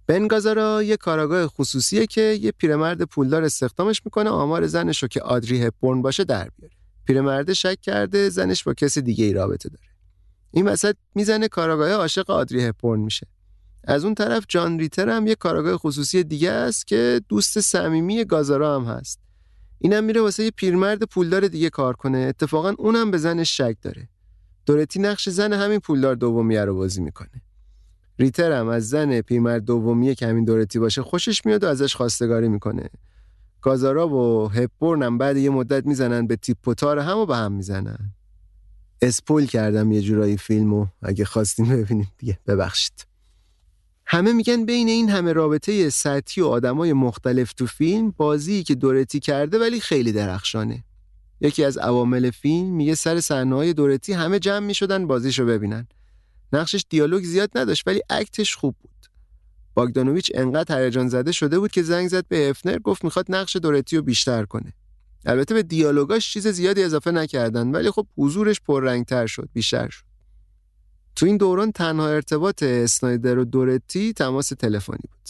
بنگازارا 0.08 0.84
یه 0.84 0.98
کاراگاه 0.98 1.48
خصوصیه 1.48 2.06
که 2.08 2.22
یه 2.22 2.52
پیرمرد 2.52 3.02
پولدار 3.02 3.44
استخدامش 3.44 4.02
می‌کنه 4.06 4.30
آمار 4.30 4.68
زنش 4.68 5.04
رو 5.04 5.08
که 5.08 5.22
آدری 5.22 5.62
هپبورن 5.62 6.02
باشه 6.02 6.24
در 6.24 6.50
بیاره. 6.58 6.76
پیرمرد 7.06 7.54
شک 7.54 7.82
کرده 7.82 8.30
زنش 8.30 8.64
با 8.64 8.74
کسی 8.74 9.02
دیگه 9.02 9.26
ای 9.26 9.34
رابطه 9.34 9.70
داره. 9.70 9.84
این 10.52 10.68
وسط 10.68 10.96
می‌زنه 11.16 11.48
کاراگاه 11.48 11.92
عاشق 11.92 12.30
آدری 12.30 12.64
هپبورن 12.64 13.00
میشه. 13.00 13.28
از 13.84 14.06
اون 14.06 14.16
طرف 14.16 14.46
جان 14.50 14.80
ریتر 14.80 15.10
هم 15.10 15.28
یه 15.28 15.36
کاراگاه 15.36 15.78
خصوصی 15.78 16.24
دیگه 16.24 16.52
است 16.52 16.88
که 16.88 17.22
دوست 17.30 17.60
صمیمی 17.60 18.26
گازارا 18.26 18.76
هم 18.76 18.86
هست. 18.86 19.20
اینم 19.80 20.04
میره 20.04 20.22
واسه 20.22 20.44
یه 20.44 20.52
پیرمرد 20.52 21.04
پولدار 21.04 21.48
دیگه 21.48 21.70
کار 21.70 21.94
کنه. 21.94 22.18
اتفاقا 22.18 22.74
اونم 22.78 23.12
به 23.12 23.18
زنش 23.18 23.58
شک 23.58 23.78
داره. 23.82 24.10
دورتی 24.66 25.00
نقش 25.00 25.30
زن 25.30 25.54
همین 25.54 25.80
پولدار 25.80 26.16
دومیه 26.16 26.66
رو 26.66 26.76
بازی 26.76 27.02
می‌کنه. 27.02 27.42
ریتر 28.20 28.52
هم 28.52 28.68
از 28.68 28.90
زن 28.90 29.22
پیرمرد 29.22 29.66
دومیه 29.66 30.16
که 30.16 30.28
همین 30.28 30.46
دورتی 30.46 30.80
باشه 30.80 31.02
خوشش 31.02 31.46
میاد 31.46 31.64
و 31.64 31.68
ازش 31.68 31.96
خواستگاری 31.96 32.48
می‌کنه. 32.48 32.90
گازارا 33.62 34.10
و 34.10 34.48
هپبورن 34.48 35.04
هم 35.04 35.18
بعد 35.18 35.38
یه 35.38 35.50
مدت 35.50 35.86
می‌زنن 35.86 36.28
به 36.28 36.36
تیپ 36.36 36.68
و 36.68 36.74
تار 36.74 37.00
هم 37.00 37.18
و 37.18 37.26
به 37.26 37.36
هم 37.36 37.52
می‌زنن. 37.52 38.14
اسپول 39.02 39.46
کردم 39.46 39.92
یه 39.92 40.02
جورایی 40.02 40.38
فیلمو. 40.38 40.88
اگه 41.02 41.26
خواستین 41.26 41.70
ببینید 41.70 42.08
دیگه 42.18 42.40
ببخشید. 42.48 43.08
همه 44.06 44.34
میگن 44.34 44.66
بین 44.66 44.88
این 44.88 45.10
همه 45.10 45.34
رابطه 45.34 45.90
سطحی 45.90 46.44
و 46.44 46.48
آدمای 46.48 46.94
مختلف 46.94 47.54
تو 47.54 47.66
فیلم 47.68 48.14
بازی 48.18 48.64
که 48.64 48.76
دورتی 48.76 49.20
کرده 49.20 49.60
ولی 49.60 49.80
خیلی 49.80 50.12
درخشانه. 50.12 50.84
یکی 51.42 51.64
از 51.64 51.78
عوامل 51.78 52.32
فیلم 52.32 52.76
میگه 52.76 52.96
سر 52.96 53.20
صحنه‌های 53.20 53.74
دورتی 53.74 54.14
همه 54.14 54.40
جمع 54.40 54.66
می‌شدن 54.66 55.08
بازیشو 55.08 55.46
ببینن. 55.46 55.88
نقشش 56.54 56.86
دیالوگ 56.90 57.24
زیاد 57.24 57.50
نداشت 57.56 57.88
ولی 57.88 58.02
اکتش 58.10 58.56
خوب 58.56 58.76
بود. 58.82 58.92
باگدانویچ 59.74 60.32
انقدر 60.36 60.84
هیجان 60.84 61.10
زده 61.10 61.32
شده 61.32 61.60
بود 61.60 61.72
که 61.72 61.84
زنگ 61.84 62.08
زد 62.08 62.28
به 62.28 62.50
افنر 62.50 62.80
گفت 62.80 63.04
می‌خواد 63.04 63.26
نقش 63.30 63.56
دورتی 63.56 63.96
رو 63.96 64.02
بیشتر 64.02 64.46
کنه. 64.46 64.74
البته 65.26 65.54
به 65.54 65.64
دیالوگاش 65.64 66.34
چیز 66.34 66.48
زیادی 66.48 66.84
اضافه 66.84 67.12
نکردن 67.12 67.72
ولی 67.72 67.92
خب 67.92 68.08
حضورش 68.18 68.62
پررنگتر 68.62 69.28
شد 69.28 69.50
بیشتر 69.54 69.90
شد. 69.90 70.04
تو 71.16 71.26
این 71.26 71.38
دوران 71.38 71.72
تنها 71.72 72.10
ارتباط 72.10 72.64
اسنایدر 72.64 73.38
و 73.38 73.46
دورتی 73.46 74.14
تماس 74.14 74.50
تلفنی 74.50 74.98
بود. 75.12 75.30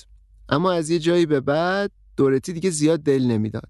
اما 0.50 0.74
از 0.74 0.90
یه 0.90 1.00
جایی 1.00 1.26
به 1.26 1.40
بعد 1.40 1.92
دورتی 2.18 2.54
دیگه 2.54 2.70
زیاد 2.70 3.00
دل 3.00 3.24
نمی‌داد. 3.24 3.70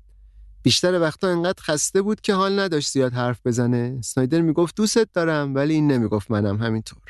بیشتر 0.64 1.00
وقتا 1.00 1.28
انقدر 1.28 1.64
خسته 1.64 2.02
بود 2.02 2.22
که 2.22 2.34
حال 2.34 2.60
نداشت 2.60 2.92
زیاد 2.92 3.14
حرف 3.14 3.40
بزنه. 3.46 3.96
اسنایدر 4.00 4.42
می‌گفت 4.42 4.76
دوستت 4.76 5.10
دارم 5.14 5.56
ولی 5.56 5.74
این 5.74 5.92
نمی‌گفت 5.92 6.32
منم 6.32 6.58
همینطور. 6.58 7.02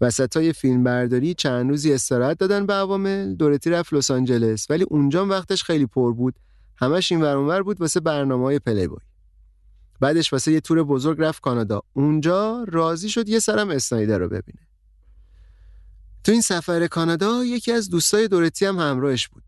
وسط 0.00 0.36
های 0.36 0.52
فیلم 0.52 0.84
برداری 0.84 1.34
چند 1.34 1.70
روزی 1.70 1.92
استراحت 1.92 2.38
دادن 2.38 2.66
به 2.66 2.72
عوامل. 2.72 3.34
دورتی 3.34 3.70
رفت 3.70 3.92
لس 3.92 4.10
آنجلس 4.10 4.70
ولی 4.70 4.84
اونجا 4.84 5.26
وقتش 5.26 5.62
خیلی 5.62 5.86
پر 5.86 6.12
بود. 6.12 6.34
همش 6.76 7.12
این 7.12 7.22
ور 7.22 7.62
بود 7.62 7.80
واسه 7.80 8.00
برنامه 8.00 8.44
های 8.44 8.58
پلی 8.58 8.86
بوی 8.88 8.98
بعدش 10.00 10.32
واسه 10.32 10.52
یه 10.52 10.60
تور 10.60 10.82
بزرگ 10.82 11.20
رفت 11.20 11.42
کانادا. 11.42 11.82
اونجا 11.92 12.64
راضی 12.68 13.08
شد 13.08 13.28
یه 13.28 13.38
سرم 13.38 13.70
اسنایدر 13.70 14.18
رو 14.18 14.28
ببینه. 14.28 14.68
تو 16.24 16.32
این 16.32 16.40
سفر 16.40 16.86
کانادا 16.86 17.44
یکی 17.44 17.72
از 17.72 17.90
دوستای 17.90 18.28
دورتی 18.28 18.66
هم 18.66 18.78
همراهش 18.78 19.28
بود. 19.28 19.44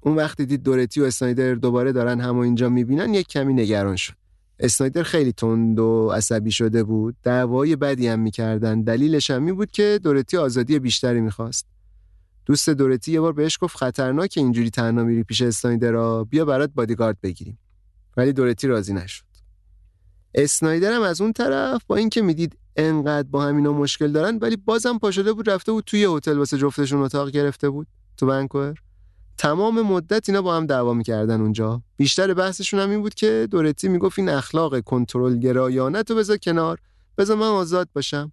اون 0.00 0.16
وقتی 0.16 0.46
دید 0.46 0.62
دورتی 0.62 1.00
و 1.00 1.04
اسنایدر 1.04 1.54
دوباره 1.54 1.92
دارن 1.92 2.20
همو 2.20 2.38
اینجا 2.38 2.68
می‌بینن 2.68 3.14
یک 3.14 3.28
کمی 3.28 3.54
نگران 3.54 3.96
شد. 3.96 4.25
اسنایدر 4.58 5.02
خیلی 5.02 5.32
تند 5.32 5.78
و 5.78 6.10
عصبی 6.14 6.50
شده 6.50 6.84
بود. 6.84 7.16
دعوای 7.22 7.76
بدی 7.76 8.08
هم 8.08 8.20
می‌کردن. 8.20 8.82
دلیلش 8.82 9.30
هم 9.30 9.54
بود 9.54 9.70
که 9.70 10.00
دورتی 10.02 10.36
آزادی 10.36 10.78
بیشتری 10.78 11.20
می‌خواست. 11.20 11.66
دوست 12.46 12.70
دورتی 12.70 13.12
یه 13.12 13.20
بار 13.20 13.32
بهش 13.32 13.58
گفت 13.60 13.76
خطرناکه 13.76 14.40
اینجوری 14.40 14.70
تنها 14.70 15.04
میری 15.04 15.22
پیش 15.22 15.42
اسنایدر 15.42 16.24
بیا 16.24 16.44
برات 16.44 16.70
بادیگارد 16.74 17.20
بگیریم. 17.22 17.58
ولی 18.16 18.32
دورتی 18.32 18.66
راضی 18.66 18.94
نشد. 18.94 19.24
اسنایدر 20.34 20.92
هم 20.92 21.02
از 21.02 21.20
اون 21.20 21.32
طرف 21.32 21.84
با 21.86 21.96
اینکه 21.96 22.22
می‌دید 22.22 22.58
انقدر 22.76 23.28
با 23.28 23.42
همینا 23.42 23.72
مشکل 23.72 24.12
دارن 24.12 24.38
ولی 24.38 24.56
بازم 24.56 24.98
پاشده 24.98 25.32
بود 25.32 25.50
رفته 25.50 25.72
بود 25.72 25.84
توی 25.84 26.04
هتل 26.04 26.38
واسه 26.38 26.58
جفتشون 26.58 27.02
اتاق 27.02 27.30
گرفته 27.30 27.70
بود. 27.70 27.86
تو 28.16 28.26
ونکوور 28.26 28.74
تمام 29.38 29.82
مدت 29.82 30.28
اینا 30.28 30.42
با 30.42 30.56
هم 30.56 30.66
دعوا 30.66 30.94
می‌کردن 30.94 31.40
اونجا. 31.40 31.82
بیشتر 31.96 32.34
بحثشون 32.34 32.80
هم 32.80 32.90
این 32.90 33.02
بود 33.02 33.14
که 33.14 33.48
دورتی 33.50 33.88
می‌گفت 33.88 34.18
این 34.18 34.28
اخلاق 34.28 34.80
کنترل 34.80 35.38
گرایانه 35.38 36.02
تو 36.02 36.14
بذار 36.14 36.36
کنار 36.36 36.78
بذار 37.18 37.36
من 37.36 37.46
آزاد 37.46 37.88
باشم. 37.94 38.32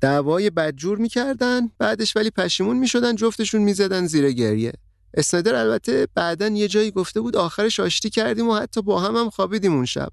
دعوای 0.00 0.50
بدجور 0.50 0.98
می‌کردن 0.98 1.68
بعدش 1.78 2.16
ولی 2.16 2.30
پشیمون 2.30 2.78
می‌شدن 2.78 3.16
جفتشون 3.16 3.62
می‌زدن 3.62 4.06
زیر 4.06 4.32
گریه. 4.32 4.72
اسنایدر 5.14 5.54
البته 5.54 6.08
بعدا 6.14 6.48
یه 6.48 6.68
جایی 6.68 6.90
گفته 6.90 7.20
بود 7.20 7.36
آخرش 7.36 7.80
آشتی 7.80 8.10
کردیم 8.10 8.48
و 8.48 8.54
حتی 8.54 8.82
با 8.82 9.00
هم 9.00 9.16
هم 9.16 9.30
خوابیدیم 9.30 9.72
اون 9.72 9.84
شب. 9.84 10.08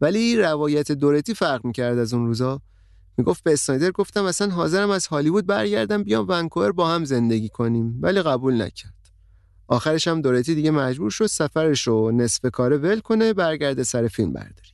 ولی 0.00 0.36
روایت 0.36 0.92
دورتی 0.92 1.34
فرق 1.34 1.64
می‌کرد 1.64 1.98
از 1.98 2.14
اون 2.14 2.26
روزا. 2.26 2.60
می‌گفت 3.16 3.42
به 3.44 3.52
اسنایدر 3.52 3.90
گفتم 3.90 4.24
اصلا 4.24 4.50
حاضرم 4.50 4.90
از 4.90 5.06
هالیوود 5.06 5.46
برگردم 5.46 6.02
بیام 6.02 6.26
ونکوور 6.28 6.72
با 6.72 6.88
هم 6.88 7.04
زندگی 7.04 7.48
کنیم. 7.48 7.98
ولی 8.00 8.22
قبول 8.22 8.62
نکرد. 8.62 9.03
آخرش 9.68 10.08
هم 10.08 10.22
دورتی 10.22 10.54
دیگه 10.54 10.70
مجبور 10.70 11.10
شد 11.10 11.26
سفرش 11.26 11.86
رو 11.86 12.12
نصف 12.12 12.46
کاره 12.46 12.76
ول 12.76 13.00
کنه 13.00 13.32
برگرده 13.32 13.82
سر 13.82 14.08
فیلم 14.08 14.32
برداری. 14.32 14.68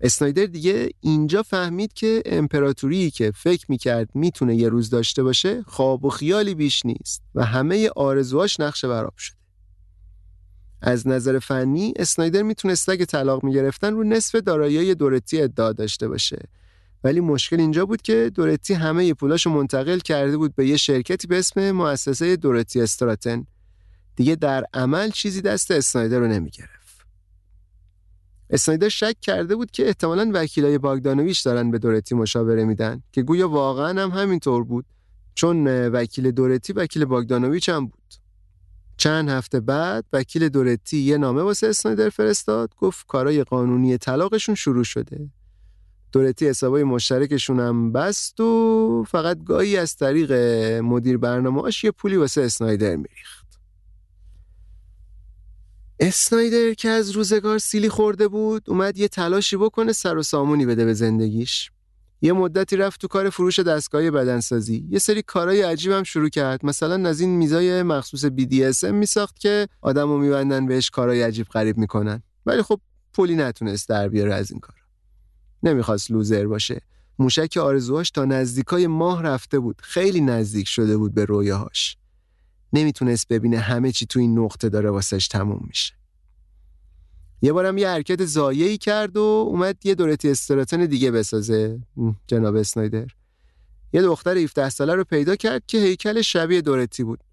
اسنایدر 0.00 0.46
دیگه 0.46 0.90
اینجا 1.00 1.42
فهمید 1.42 1.92
که 1.92 2.22
امپراتوری 2.26 3.10
که 3.10 3.30
فکر 3.30 3.66
می‌کرد 3.68 4.08
می‌تونه 4.14 4.56
یه 4.56 4.68
روز 4.68 4.90
داشته 4.90 5.22
باشه 5.22 5.62
خواب 5.62 6.04
و 6.04 6.10
خیالی 6.10 6.54
بیش 6.54 6.86
نیست 6.86 7.22
و 7.34 7.44
همه 7.44 7.90
آرزوهاش 7.96 8.60
نقش 8.60 8.84
براب 8.84 9.16
شده. 9.16 9.36
از 10.80 11.08
نظر 11.08 11.38
فنی 11.38 11.92
اسنایدر 11.96 12.42
می‌تونست 12.42 12.88
اگه 12.88 13.04
طلاق 13.04 13.44
می‌گرفتن 13.44 13.94
رو 13.94 14.04
نصف 14.04 14.34
دارایی 14.34 14.94
دورتی 14.94 15.42
ادعا 15.42 15.72
داشته 15.72 16.08
باشه. 16.08 16.38
ولی 17.04 17.20
مشکل 17.20 17.60
اینجا 17.60 17.86
بود 17.86 18.02
که 18.02 18.30
دورتی 18.34 18.74
همه 18.74 19.14
پولاشو 19.14 19.50
منتقل 19.50 19.98
کرده 19.98 20.36
بود 20.36 20.54
به 20.54 20.66
یه 20.66 20.76
شرکتی 20.76 21.26
به 21.26 21.38
اسم 21.38 21.70
مؤسسه 21.70 22.36
دورتی 22.36 22.80
استراتن. 22.80 23.46
دیگه 24.16 24.36
در 24.36 24.64
عمل 24.74 25.10
چیزی 25.10 25.40
دست 25.40 25.70
اسنایدر 25.70 26.18
رو 26.18 26.26
نمی‌گرفت. 26.26 26.82
اسنایدر 28.50 28.88
شک 28.88 29.16
کرده 29.20 29.56
بود 29.56 29.70
که 29.70 29.86
احتمالا 29.86 30.30
وکیلای 30.34 30.78
باگدانویش 30.78 31.40
دارن 31.40 31.70
به 31.70 31.78
دورتی 31.78 32.14
مشاوره 32.14 32.64
میدن 32.64 33.02
که 33.12 33.22
گویا 33.22 33.48
واقعا 33.48 34.02
هم 34.02 34.10
همینطور 34.10 34.64
بود 34.64 34.84
چون 35.34 35.66
وکیل 35.68 36.30
دورتی 36.30 36.72
وکیل 36.72 37.04
باگدانویچ 37.04 37.68
هم 37.68 37.86
بود. 37.86 38.14
چند 38.96 39.28
هفته 39.28 39.60
بعد 39.60 40.04
وکیل 40.12 40.48
دورتی 40.48 40.98
یه 40.98 41.18
نامه 41.18 41.42
واسه 41.42 41.66
اسنایدر 41.66 42.08
فرستاد 42.08 42.74
گفت 42.78 43.06
کارای 43.06 43.44
قانونی 43.44 43.98
طلاقشون 43.98 44.54
شروع 44.54 44.84
شده. 44.84 45.30
دورتی 46.12 46.48
حسابای 46.48 46.84
مشترکشون 46.84 47.60
هم 47.60 47.92
بست 47.92 48.40
و 48.40 49.04
فقط 49.08 49.44
گاهی 49.44 49.76
از 49.76 49.96
طریق 49.96 50.32
مدیر 50.82 51.18
برنامه‌اش 51.18 51.84
یه 51.84 51.90
پولی 51.90 52.16
واسه 52.16 52.42
اسنایدر 52.42 52.96
میریخت. 52.96 53.46
اسنایدر 56.00 56.74
که 56.74 56.88
از 56.88 57.10
روزگار 57.10 57.58
سیلی 57.58 57.88
خورده 57.88 58.28
بود 58.28 58.62
اومد 58.68 58.98
یه 58.98 59.08
تلاشی 59.08 59.56
بکنه 59.56 59.92
سر 59.92 60.16
و 60.16 60.22
سامونی 60.22 60.66
بده 60.66 60.84
به 60.84 60.94
زندگیش. 60.94 61.70
یه 62.22 62.32
مدتی 62.32 62.76
رفت 62.76 63.00
تو 63.00 63.08
کار 63.08 63.30
فروش 63.30 63.58
دستگاه 63.58 64.10
بدنسازی. 64.10 64.86
یه 64.90 64.98
سری 64.98 65.22
کارهای 65.22 65.62
عجیبم 65.62 66.02
شروع 66.02 66.28
کرد. 66.28 66.66
مثلا 66.66 67.08
از 67.08 67.20
این 67.20 67.30
میزای 67.30 67.82
مخصوص 67.82 68.24
BDSM 68.24 68.84
میساخت 68.84 69.38
که 69.38 69.68
آدمو 69.80 70.18
میبندن 70.18 70.66
بهش 70.66 70.90
کارهای 70.90 71.22
عجیب 71.22 71.46
غریب 71.46 71.78
می‌کنن. 71.78 72.22
ولی 72.46 72.62
خب 72.62 72.80
پولی 73.14 73.34
نتونست 73.34 73.88
در 73.88 74.08
بیاره 74.08 74.34
از 74.34 74.50
این 74.50 74.60
کار 74.60 74.81
نمی‌خواست 75.62 76.10
لوزر 76.10 76.46
باشه. 76.46 76.80
موشک 77.18 77.56
آرزوهاش 77.56 78.10
تا 78.10 78.24
نزدیکای 78.24 78.86
ماه 78.86 79.22
رفته 79.22 79.58
بود. 79.58 79.80
خیلی 79.82 80.20
نزدیک 80.20 80.68
شده 80.68 80.96
بود 80.96 81.14
به 81.14 81.24
رویاهاش. 81.24 81.96
نمی‌تونست 82.72 83.28
ببینه 83.28 83.58
همه 83.58 83.92
چی 83.92 84.06
تو 84.06 84.20
این 84.20 84.38
نقطه 84.38 84.68
داره 84.68 84.90
واسش 84.90 85.28
تموم 85.28 85.64
میشه. 85.68 85.94
یه 87.42 87.52
بارم 87.52 87.78
یه 87.78 87.88
حرکت 87.88 88.24
زایهی 88.24 88.78
کرد 88.78 89.16
و 89.16 89.20
اومد 89.20 89.86
یه 89.86 89.94
دورتی 89.94 90.30
استراتن 90.30 90.86
دیگه 90.86 91.10
بسازه. 91.10 91.80
جناب 92.26 92.56
اسنایدر. 92.56 93.06
یه 93.92 94.02
دختر 94.02 94.38
17 94.38 94.68
ساله 94.68 94.94
رو 94.94 95.04
پیدا 95.04 95.36
کرد 95.36 95.66
که 95.66 95.78
هیکل 95.78 96.22
شبیه 96.22 96.60
دورتی 96.60 97.04
بود. 97.04 97.24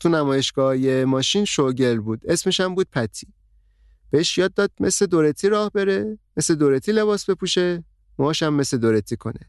تو 0.00 0.08
نمایشگاه 0.08 1.04
ماشین 1.04 1.44
شوگل 1.44 2.00
بود. 2.00 2.20
اسمش 2.28 2.60
هم 2.60 2.74
بود 2.74 2.86
پتی. 2.92 3.26
بهش 4.14 4.38
یاد 4.38 4.54
داد 4.54 4.70
مثل 4.80 5.06
دورتی 5.06 5.48
راه 5.48 5.70
بره 5.70 6.18
مثل 6.36 6.54
دورتی 6.54 6.92
لباس 6.92 7.30
بپوشه 7.30 7.84
موهاش 8.18 8.42
هم 8.42 8.54
مثل 8.54 8.78
دورتی 8.78 9.16
کنه. 9.16 9.40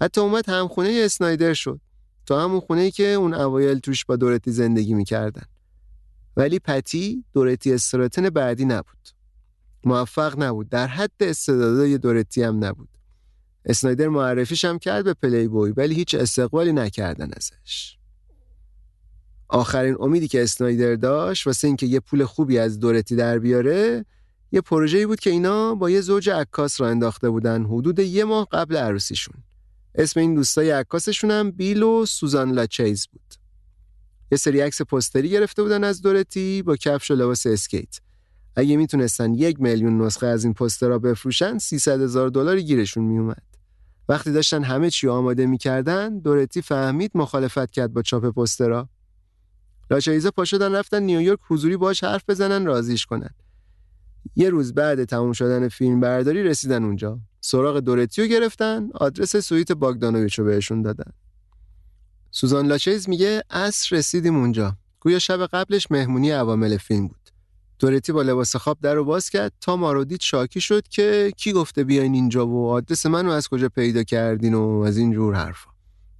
حتی 0.00 0.20
اومد 0.20 0.48
همخونه 0.48 1.00
اسنایدر 1.04 1.54
شد 1.54 1.80
تا 2.26 2.44
همون 2.44 2.60
خونه 2.60 2.90
که 2.90 3.06
اون 3.06 3.34
اوایل 3.34 3.78
توش 3.78 4.04
با 4.04 4.16
دورتی 4.16 4.52
زندگی 4.52 4.94
می‌کردن. 4.94 5.42
ولی 6.36 6.58
پتی 6.58 7.24
دورتی 7.32 7.72
استراتن 7.72 8.30
بعدی 8.30 8.64
نبود. 8.64 9.08
موفق 9.84 10.42
نبود 10.42 10.68
در 10.68 10.86
حد 10.86 11.20
استعدادای 11.20 11.98
دورتی 11.98 12.42
هم 12.42 12.64
نبود. 12.64 12.88
اسنایدر 13.64 14.08
معرفیش 14.08 14.64
هم 14.64 14.78
کرد 14.78 15.04
به 15.04 15.14
پلی 15.14 15.48
بوی 15.48 15.72
ولی 15.76 15.94
هیچ 15.94 16.14
استقبالی 16.14 16.72
نکردن 16.72 17.30
ازش. 17.36 17.99
آخرین 19.50 19.96
امیدی 20.00 20.28
که 20.28 20.42
اسنایدر 20.42 20.94
داشت 20.94 21.46
واسه 21.46 21.66
اینکه 21.66 21.86
یه 21.86 22.00
پول 22.00 22.24
خوبی 22.24 22.58
از 22.58 22.80
دورتی 22.80 23.16
در 23.16 23.38
بیاره 23.38 24.04
یه 24.52 24.60
پروژه‌ای 24.60 25.06
بود 25.06 25.20
که 25.20 25.30
اینا 25.30 25.74
با 25.74 25.90
یه 25.90 26.00
زوج 26.00 26.30
عکاس 26.30 26.80
را 26.80 26.88
انداخته 26.88 27.30
بودن 27.30 27.64
حدود 27.64 27.98
یه 27.98 28.24
ماه 28.24 28.48
قبل 28.52 28.76
عروسیشون. 28.76 29.34
اسم 29.94 30.20
این 30.20 30.34
دوستای 30.34 30.70
عکاسشون 30.70 31.30
هم 31.30 31.50
بیل 31.50 31.82
و 31.82 32.06
سوزان 32.06 32.52
لاچایز 32.52 33.06
بود. 33.06 33.34
یه 34.32 34.38
سری 34.38 34.60
عکس 34.60 34.82
پستری 34.82 35.30
گرفته 35.30 35.62
بودن 35.62 35.84
از 35.84 36.02
دورتی 36.02 36.62
با 36.62 36.76
کفش 36.76 37.10
و 37.10 37.14
لباس 37.14 37.46
اسکیت. 37.46 38.00
اگه 38.56 38.76
می‌تونستن 38.76 39.34
یک 39.34 39.60
میلیون 39.60 40.02
نسخه 40.02 40.26
از 40.26 40.44
این 40.44 40.54
پسترها 40.54 40.98
بفروشن 40.98 41.58
300 41.58 42.00
هزار 42.00 42.28
دلار 42.28 42.60
گیرشون 42.60 43.04
میومد 43.04 43.42
وقتی 44.08 44.32
داشتن 44.32 44.64
همه 44.64 44.90
چی 44.90 45.08
آماده 45.08 45.46
می‌کردن 45.46 46.18
دورتی 46.18 46.62
فهمید 46.62 47.10
مخالفت 47.14 47.70
کرد 47.70 47.92
با 47.92 48.02
چاپ 48.02 48.24
پسترها 48.24 48.88
لاچایزه 49.90 50.30
پا 50.30 50.44
شدن 50.44 50.74
رفتن 50.74 51.02
نیویورک 51.02 51.38
حضوری 51.48 51.76
باش 51.76 52.04
حرف 52.04 52.24
بزنن 52.28 52.66
راضیش 52.66 53.06
کنن. 53.06 53.30
یه 54.36 54.50
روز 54.50 54.74
بعد 54.74 55.04
تموم 55.04 55.32
شدن 55.32 55.68
فیلم 55.68 56.00
برداری 56.00 56.42
رسیدن 56.42 56.84
اونجا. 56.84 57.18
سراغ 57.40 57.78
دورتیو 57.78 58.26
گرفتن 58.26 58.90
آدرس 58.94 59.36
سویت 59.36 59.72
باگدانویچ 59.72 60.38
رو 60.38 60.44
بهشون 60.44 60.82
دادن. 60.82 61.12
سوزان 62.30 62.66
لاچیز 62.66 63.08
میگه 63.08 63.42
اصر 63.50 63.96
رسیدیم 63.96 64.36
اونجا. 64.36 64.76
گویا 65.00 65.18
شب 65.18 65.46
قبلش 65.46 65.90
مهمونی 65.90 66.30
عوامل 66.30 66.76
فیلم 66.76 67.08
بود. 67.08 67.30
دورتی 67.78 68.12
با 68.12 68.22
لباس 68.22 68.56
خواب 68.56 68.78
در 68.82 68.94
رو 68.94 69.04
باز 69.04 69.30
کرد 69.30 69.52
تا 69.60 69.76
ما 69.76 69.92
رو 69.92 70.04
دید 70.04 70.20
شاکی 70.20 70.60
شد 70.60 70.88
که 70.88 71.32
کی 71.36 71.52
گفته 71.52 71.84
بیاین 71.84 72.14
اینجا 72.14 72.46
و 72.46 72.70
آدرس 72.70 73.06
منو 73.06 73.30
از 73.30 73.48
کجا 73.48 73.68
پیدا 73.68 74.02
کردین 74.02 74.54
و 74.54 74.84
از 74.86 74.96
این 74.96 75.12
جور 75.12 75.34
حرفا. 75.34 75.70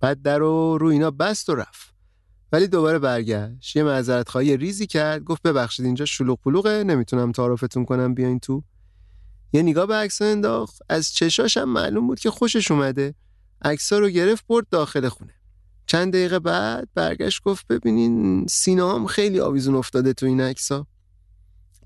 بعد 0.01 0.23
در 0.23 0.39
رو 0.39 0.79
رو 0.79 0.87
اینا 0.87 1.11
بست 1.11 1.49
و 1.49 1.55
رفت. 1.55 1.90
ولی 2.53 2.67
دوباره 2.67 2.99
برگشت. 2.99 3.77
یه 3.77 3.83
معذرت 3.83 4.29
خواهی 4.29 4.57
ریزی 4.57 4.87
کرد. 4.87 5.25
گفت 5.25 5.43
ببخشید 5.43 5.87
اینجا 5.87 6.05
شلوغ 6.05 6.39
پلوغه. 6.41 6.85
نمی‌تونم 6.85 7.33
تعارفتون 7.33 7.85
کنم. 7.85 8.15
بیاین 8.15 8.41
تو. 8.41 8.63
یه 9.53 9.63
نگاه 9.63 9.87
به 9.87 9.95
عکس 9.95 10.23
انداخت. 10.23 10.79
از 10.89 11.13
چشاش 11.13 11.57
هم 11.57 11.69
معلوم 11.69 12.07
بود 12.07 12.21
که 12.21 12.31
خوشش 12.31 12.71
اومده. 12.71 13.15
عکسا 13.63 13.99
رو 13.99 14.09
گرفت 14.09 14.47
برد 14.47 14.69
داخل 14.71 15.09
خونه. 15.09 15.35
چند 15.87 16.13
دقیقه 16.13 16.39
بعد 16.39 16.89
برگشت 16.95 17.43
گفت 17.43 17.67
ببینین 17.67 18.47
سینا 18.47 19.07
خیلی 19.07 19.41
آویزون 19.41 19.75
افتاده 19.75 20.13
تو 20.13 20.27
این 20.27 20.41
عکسا 20.41 20.87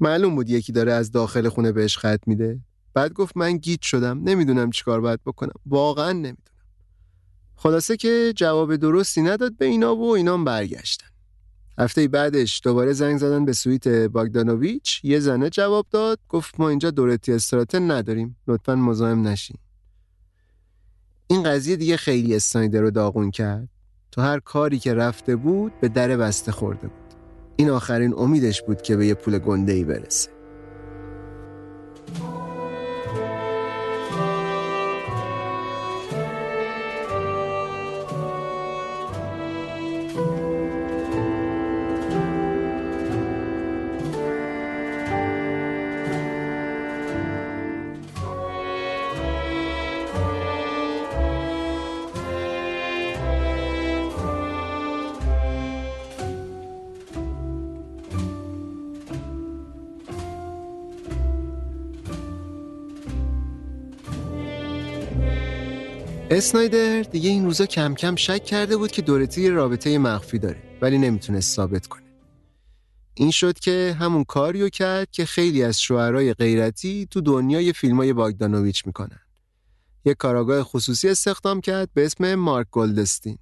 معلوم 0.01 0.35
بود 0.35 0.51
یکی 0.51 0.73
داره 0.73 0.93
از 0.93 1.11
داخل 1.11 1.49
خونه 1.49 1.73
بهش 1.73 1.99
خط 1.99 2.21
میده. 2.27 2.61
بعد 2.95 3.13
گفت 3.13 3.37
من 3.37 3.57
گیت 3.57 3.83
شدم. 3.83 4.21
نمی‌دونم 4.25 4.71
چیکار 4.71 5.01
باید 5.01 5.21
بکنم. 5.27 5.53
واقعا 5.67 6.13
نمی‌دونم. 6.13 6.54
خلاصه 7.57 7.97
که 7.97 8.33
جواب 8.37 8.77
درستی 8.77 9.23
نداد 9.23 9.57
به 9.57 9.65
اینا 9.65 9.97
و 9.97 10.15
اینام 10.15 10.45
برگشتن. 10.45 11.07
هفته 11.79 12.09
بعدش 12.09 12.61
دوباره 12.65 12.93
زنگ 12.93 13.19
زدن 13.19 13.45
به 13.45 13.53
سویت 13.53 13.89
باگدانوویچ 13.89 15.05
یه 15.05 15.21
زنه 15.21 15.51
جواب 15.51 15.87
داد 15.91 16.19
گفت 16.29 16.61
ما 16.61 16.69
اینجا 16.69 16.91
دورتی 16.91 17.33
استراتن 17.33 17.91
نداریم 17.91 18.37
لطفا 18.49 18.75
مزاحم 18.75 19.29
نشین. 19.29 19.57
این 21.27 21.43
قضیه 21.43 21.77
دیگه 21.77 21.97
خیلی 21.97 22.37
اسنایدر 22.37 22.81
رو 22.81 22.91
داغون 22.91 23.31
کرد. 23.31 23.69
تو 24.13 24.21
هر 24.21 24.41
کاری 24.41 24.79
که 24.79 24.95
رفته 24.95 25.37
بود 25.37 25.73
به 25.81 25.89
در 25.89 26.17
بسته 26.17 26.53
خورده 26.53 26.89
بود. 26.89 27.15
این 27.57 27.71
آخرین 27.71 28.15
امیدش 28.17 28.63
بود 28.63 28.83
که 28.83 28.97
به 28.97 29.07
یه 29.07 29.15
پول 29.15 29.39
گنده 29.39 29.73
ای 29.73 29.85
برسه. 29.85 30.34
اسنایدر 66.37 67.03
دیگه 67.03 67.31
این 67.31 67.45
روزا 67.45 67.67
کم 67.67 67.95
کم 67.95 68.17
شک 68.17 68.45
کرده 68.45 68.77
بود 68.77 68.91
که 68.91 69.03
دورتی 69.03 69.43
یه 69.43 69.51
رابطه 69.51 69.99
مخفی 69.99 70.39
داره 70.39 70.63
ولی 70.83 70.99
نمی‌تونست 70.99 71.57
ثابت 71.57 71.87
کنه. 71.87 72.03
این 73.15 73.31
شد 73.31 73.59
که 73.59 73.97
همون 74.01 74.25
کاریو 74.25 74.69
کرد 74.69 75.11
که 75.11 75.25
خیلی 75.25 75.63
از 75.63 75.81
شوهرای 75.81 76.35
غیرتی 76.35 77.09
تو 77.11 77.21
دنیای 77.21 77.73
فیلمای 77.73 78.13
باگدانویچ 78.13 78.87
می‌کنن. 78.87 79.21
یه 80.05 80.15
کاراگاه 80.15 80.63
خصوصی 80.63 81.09
استخدام 81.09 81.61
کرد 81.61 81.89
به 81.95 82.05
اسم 82.05 82.35
مارک 82.35 82.67
گلدستین. 82.71 83.39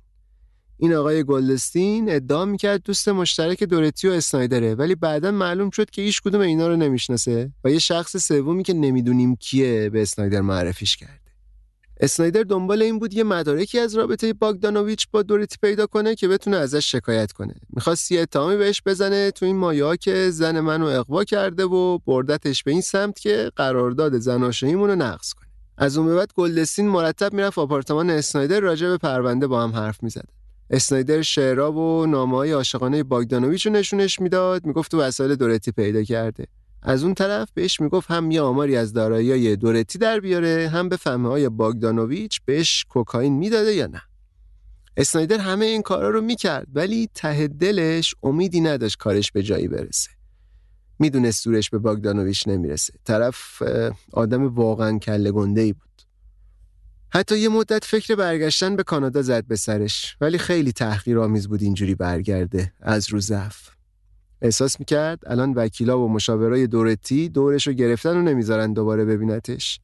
این 0.78 0.94
آقای 0.94 1.24
گلدستین 1.24 2.12
ادعا 2.12 2.44
می‌کرد 2.44 2.82
دوست 2.82 3.08
مشترک 3.08 3.62
دورتی 3.62 4.08
و 4.08 4.10
اسنایدره 4.10 4.74
ولی 4.74 4.94
بعدا 4.94 5.30
معلوم 5.30 5.70
شد 5.70 5.90
که 5.90 6.02
هیچ 6.02 6.22
کدوم 6.22 6.40
اینا 6.40 6.68
رو 6.68 6.76
نمی‌شناسه 6.76 7.52
و 7.64 7.70
یه 7.70 7.78
شخص 7.78 8.16
سومی 8.16 8.62
که 8.62 8.72
نمی‌دونیم 8.74 9.36
کیه 9.36 9.90
به 9.90 10.02
اسنایدر 10.02 10.40
معرفیش 10.40 10.96
کرد. 10.96 11.21
اسنایدر 12.02 12.42
دنبال 12.42 12.82
این 12.82 12.98
بود 12.98 13.14
یه 13.14 13.24
مدارکی 13.24 13.78
از 13.78 13.94
رابطه 13.94 14.32
باگدانویچ 14.32 15.06
با 15.12 15.22
دورتی 15.22 15.56
پیدا 15.62 15.86
کنه 15.86 16.14
که 16.14 16.28
بتونه 16.28 16.56
ازش 16.56 16.92
شکایت 16.92 17.32
کنه. 17.32 17.54
می‌خواست 17.70 18.12
یه 18.12 18.20
اتهامی 18.20 18.56
بهش 18.56 18.82
بزنه 18.86 19.30
تو 19.30 19.46
این 19.46 19.56
مایا 19.56 19.96
که 19.96 20.30
زن 20.30 20.60
منو 20.60 20.86
اقوا 20.86 21.24
کرده 21.24 21.64
و 21.64 21.98
بردتش 21.98 22.62
به 22.62 22.70
این 22.70 22.80
سمت 22.80 23.18
که 23.18 23.50
قرارداد 23.56 24.18
زناشوییمون 24.18 24.90
رو 24.90 24.96
نقض 24.96 25.32
کنه. 25.32 25.48
از 25.78 25.98
اون 25.98 26.06
به 26.06 26.14
بعد 26.14 26.32
گلدستین 26.34 26.88
مرتب 26.88 27.32
می‌رفت 27.32 27.58
آپارتمان 27.58 28.10
اسنایدر 28.10 28.60
راجع 28.60 28.88
به 28.88 28.98
پرونده 28.98 29.46
با 29.46 29.62
هم 29.62 29.70
حرف 29.70 30.02
می‌زد. 30.02 30.28
اسنایدر 30.70 31.22
شعرها 31.22 31.72
و 31.72 32.06
نامه 32.06 32.36
های 32.36 32.52
عاشقانه 32.52 33.02
باگدانویچ 33.02 33.66
رو 33.66 33.72
نشونش 33.72 34.20
می‌داد 34.20 34.66
می‌گفت 34.66 34.90
تو 34.90 35.00
وسایل 35.00 35.34
دورتی 35.34 35.72
پیدا 35.72 36.02
کرده 36.02 36.46
از 36.82 37.04
اون 37.04 37.14
طرف 37.14 37.50
بهش 37.54 37.80
می‌گفت 37.80 38.10
هم 38.10 38.30
یه 38.30 38.40
آماری 38.40 38.76
از 38.76 38.92
دارایی 38.92 39.56
دورتی 39.56 39.98
در 39.98 40.20
بیاره 40.20 40.68
هم 40.68 40.88
به 40.88 40.96
فهمه 40.96 41.28
های 41.28 41.48
باگدانویچ 41.48 42.40
بهش 42.44 42.84
کوکائین 42.88 43.32
می‌داده 43.32 43.72
یا 43.72 43.86
نه. 43.86 44.02
اسنایدر 44.96 45.38
همه 45.38 45.64
این 45.64 45.82
کارا 45.82 46.10
رو 46.10 46.20
می‌کرد 46.20 46.66
ولی 46.74 47.08
ته 47.14 47.48
دلش 47.48 48.14
امیدی 48.22 48.60
نداشت 48.60 48.96
کارش 48.96 49.32
به 49.32 49.42
جایی 49.42 49.68
برسه. 49.68 50.10
می‌دونست 50.98 51.42
سورش 51.42 51.70
به 51.70 51.78
باگدانویچ 51.78 52.48
نمی‌رسه. 52.48 52.92
طرف 53.04 53.62
آدم 54.12 54.54
واقعا 54.54 54.98
کله 54.98 55.32
گنده 55.32 55.60
ای 55.60 55.72
بود. 55.72 55.82
حتی 57.14 57.38
یه 57.38 57.48
مدت 57.48 57.84
فکر 57.84 58.14
برگشتن 58.14 58.76
به 58.76 58.82
کانادا 58.82 59.22
زد 59.22 59.46
به 59.46 59.56
سرش 59.56 60.16
ولی 60.20 60.38
خیلی 60.38 60.72
تحقیرآمیز 60.72 61.48
بود 61.48 61.62
اینجوری 61.62 61.94
برگرده 61.94 62.72
از 62.80 63.10
رو 63.10 63.20
ضعف. 63.20 63.70
احساس 64.44 64.80
می‌کرد 64.80 65.18
الان 65.26 65.52
وکیلا 65.52 66.00
و 66.00 66.08
مشاورای 66.08 66.66
دورتی 66.66 67.28
دورش 67.28 67.66
رو 67.66 67.72
گرفتن 67.72 68.16
و 68.16 68.22
نمی‌ذارن 68.22 68.72
دوباره 68.72 69.04
ببینتش. 69.04 69.80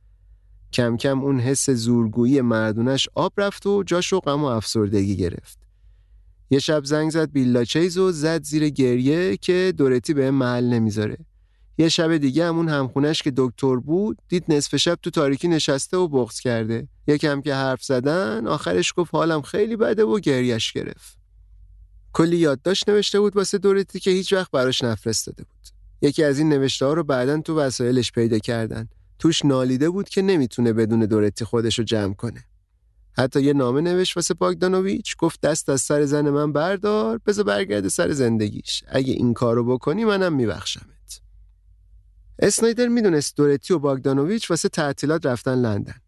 کم 0.72 0.96
کم 0.96 1.20
اون 1.20 1.40
حس 1.40 1.70
زورگویی 1.70 2.40
مردونش 2.40 3.08
آب 3.14 3.32
رفت 3.36 3.66
و 3.66 3.82
جاش 3.82 4.12
و 4.12 4.20
غم 4.20 4.42
و 4.42 4.46
افسردگی 4.46 5.16
گرفت. 5.16 5.58
یه 6.50 6.58
شب 6.58 6.84
زنگ 6.84 7.10
زد 7.10 7.32
بیلا 7.32 7.64
چیز 7.64 7.98
و 7.98 8.12
زد 8.12 8.42
زیر 8.42 8.68
گریه 8.68 9.36
که 9.36 9.72
دورتی 9.76 10.14
به 10.14 10.30
محل 10.30 10.64
نمی‌ذاره. 10.64 11.16
یه 11.78 11.88
شب 11.88 12.16
دیگه 12.16 12.44
همون 12.44 12.68
همخونش 12.68 13.22
که 13.22 13.32
دکتر 13.36 13.76
بود 13.76 14.18
دید 14.28 14.44
نصف 14.48 14.76
شب 14.76 14.98
تو 15.02 15.10
تاریکی 15.10 15.48
نشسته 15.48 15.96
و 15.96 16.08
بغض 16.08 16.40
کرده. 16.40 16.88
یکم 17.06 17.40
که 17.40 17.54
حرف 17.54 17.84
زدن 17.84 18.46
آخرش 18.46 18.92
گفت 18.96 19.14
حالم 19.14 19.42
خیلی 19.42 19.76
بده 19.76 20.04
و 20.04 20.20
گریش 20.20 20.72
گرفت. 20.72 21.17
کلی 22.12 22.36
یادداشت 22.36 22.88
نوشته 22.88 23.20
بود 23.20 23.36
واسه 23.36 23.58
دورتی 23.58 24.00
که 24.00 24.10
هیچ 24.10 24.32
وقت 24.32 24.50
براش 24.50 24.84
نفرستاده 24.84 25.44
بود. 25.44 25.68
یکی 26.02 26.24
از 26.24 26.38
این 26.38 26.48
نوشته 26.48 26.86
ها 26.86 26.92
رو 26.92 27.04
بعدا 27.04 27.40
تو 27.40 27.58
وسایلش 27.58 28.12
پیدا 28.12 28.38
کردن. 28.38 28.88
توش 29.18 29.44
نالیده 29.44 29.90
بود 29.90 30.08
که 30.08 30.22
نمی‌تونه 30.22 30.72
بدون 30.72 31.00
دورتی 31.00 31.44
خودش 31.44 31.78
رو 31.78 31.84
جمع 31.84 32.14
کنه. 32.14 32.44
حتی 33.12 33.42
یه 33.42 33.52
نامه 33.52 33.80
نوشت 33.80 34.16
واسه 34.16 34.34
پاگدانوویچ 34.34 35.16
گفت 35.16 35.40
دست 35.40 35.68
از 35.68 35.80
سر 35.80 36.04
زن 36.04 36.30
من 36.30 36.52
بردار 36.52 37.20
بذار 37.26 37.44
برگرده 37.44 37.88
سر 37.88 38.12
زندگیش. 38.12 38.84
اگه 38.88 39.12
این 39.12 39.34
کارو 39.34 39.64
بکنی 39.64 40.04
منم 40.04 40.32
میبخشمت. 40.32 41.20
اسنایدر 42.38 42.88
می‌دونست 42.88 43.36
دورتی 43.36 43.74
و 43.74 43.78
باگدانوویچ 43.78 44.50
واسه 44.50 44.68
تعطیلات 44.68 45.26
رفتن 45.26 45.54
لندن. 45.54 46.00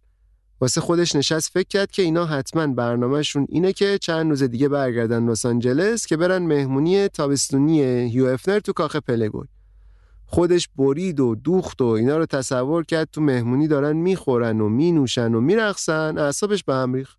واسه 0.61 0.81
خودش 0.81 1.17
نشست 1.17 1.51
فکر 1.53 1.69
کرد 1.69 1.91
که 1.91 2.03
اینا 2.03 2.27
حتما 2.27 2.67
برنامهشون 2.67 3.47
اینه 3.49 3.73
که 3.73 3.99
چند 3.99 4.31
روز 4.31 4.43
دیگه 4.43 4.69
برگردن 4.69 5.31
لس 5.31 5.47
آنجلس 5.47 6.07
که 6.07 6.17
برن 6.17 6.43
مهمونی 6.43 7.09
تابستونی 7.09 7.83
هیو 7.83 8.27
افنر 8.27 8.59
تو 8.61 8.73
کاخ 8.73 8.97
پلگوی 8.97 9.47
خودش 10.27 10.69
برید 10.69 11.21
و 11.21 11.35
دوخت 11.35 11.83
و 11.83 11.85
اینا 11.85 12.19
رو 12.19 12.27
تصور 12.27 12.85
کرد 12.85 13.09
تو 13.13 13.21
مهمونی 13.21 13.69
دارن 13.69 13.97
می‌خورن 13.97 14.61
و 14.61 14.69
مینوشن 14.69 15.35
و 15.35 15.41
میرقصن. 15.41 16.19
اعصابش 16.19 16.65
به 16.65 16.75
هم 16.75 16.95
ریخت. 16.95 17.19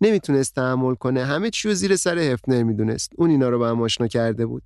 نمی‌تونست 0.00 0.54
تحمل 0.54 0.94
کنه. 0.94 1.24
همه 1.24 1.50
چی 1.50 1.74
زیر 1.74 1.96
سر 1.96 2.18
هفنر 2.18 2.62
می‌دونست. 2.62 3.12
اون 3.16 3.30
اینا 3.30 3.48
رو 3.48 3.58
به 3.58 3.66
هم 3.66 3.82
آشنا 3.82 4.08
کرده 4.08 4.46
بود. 4.46 4.62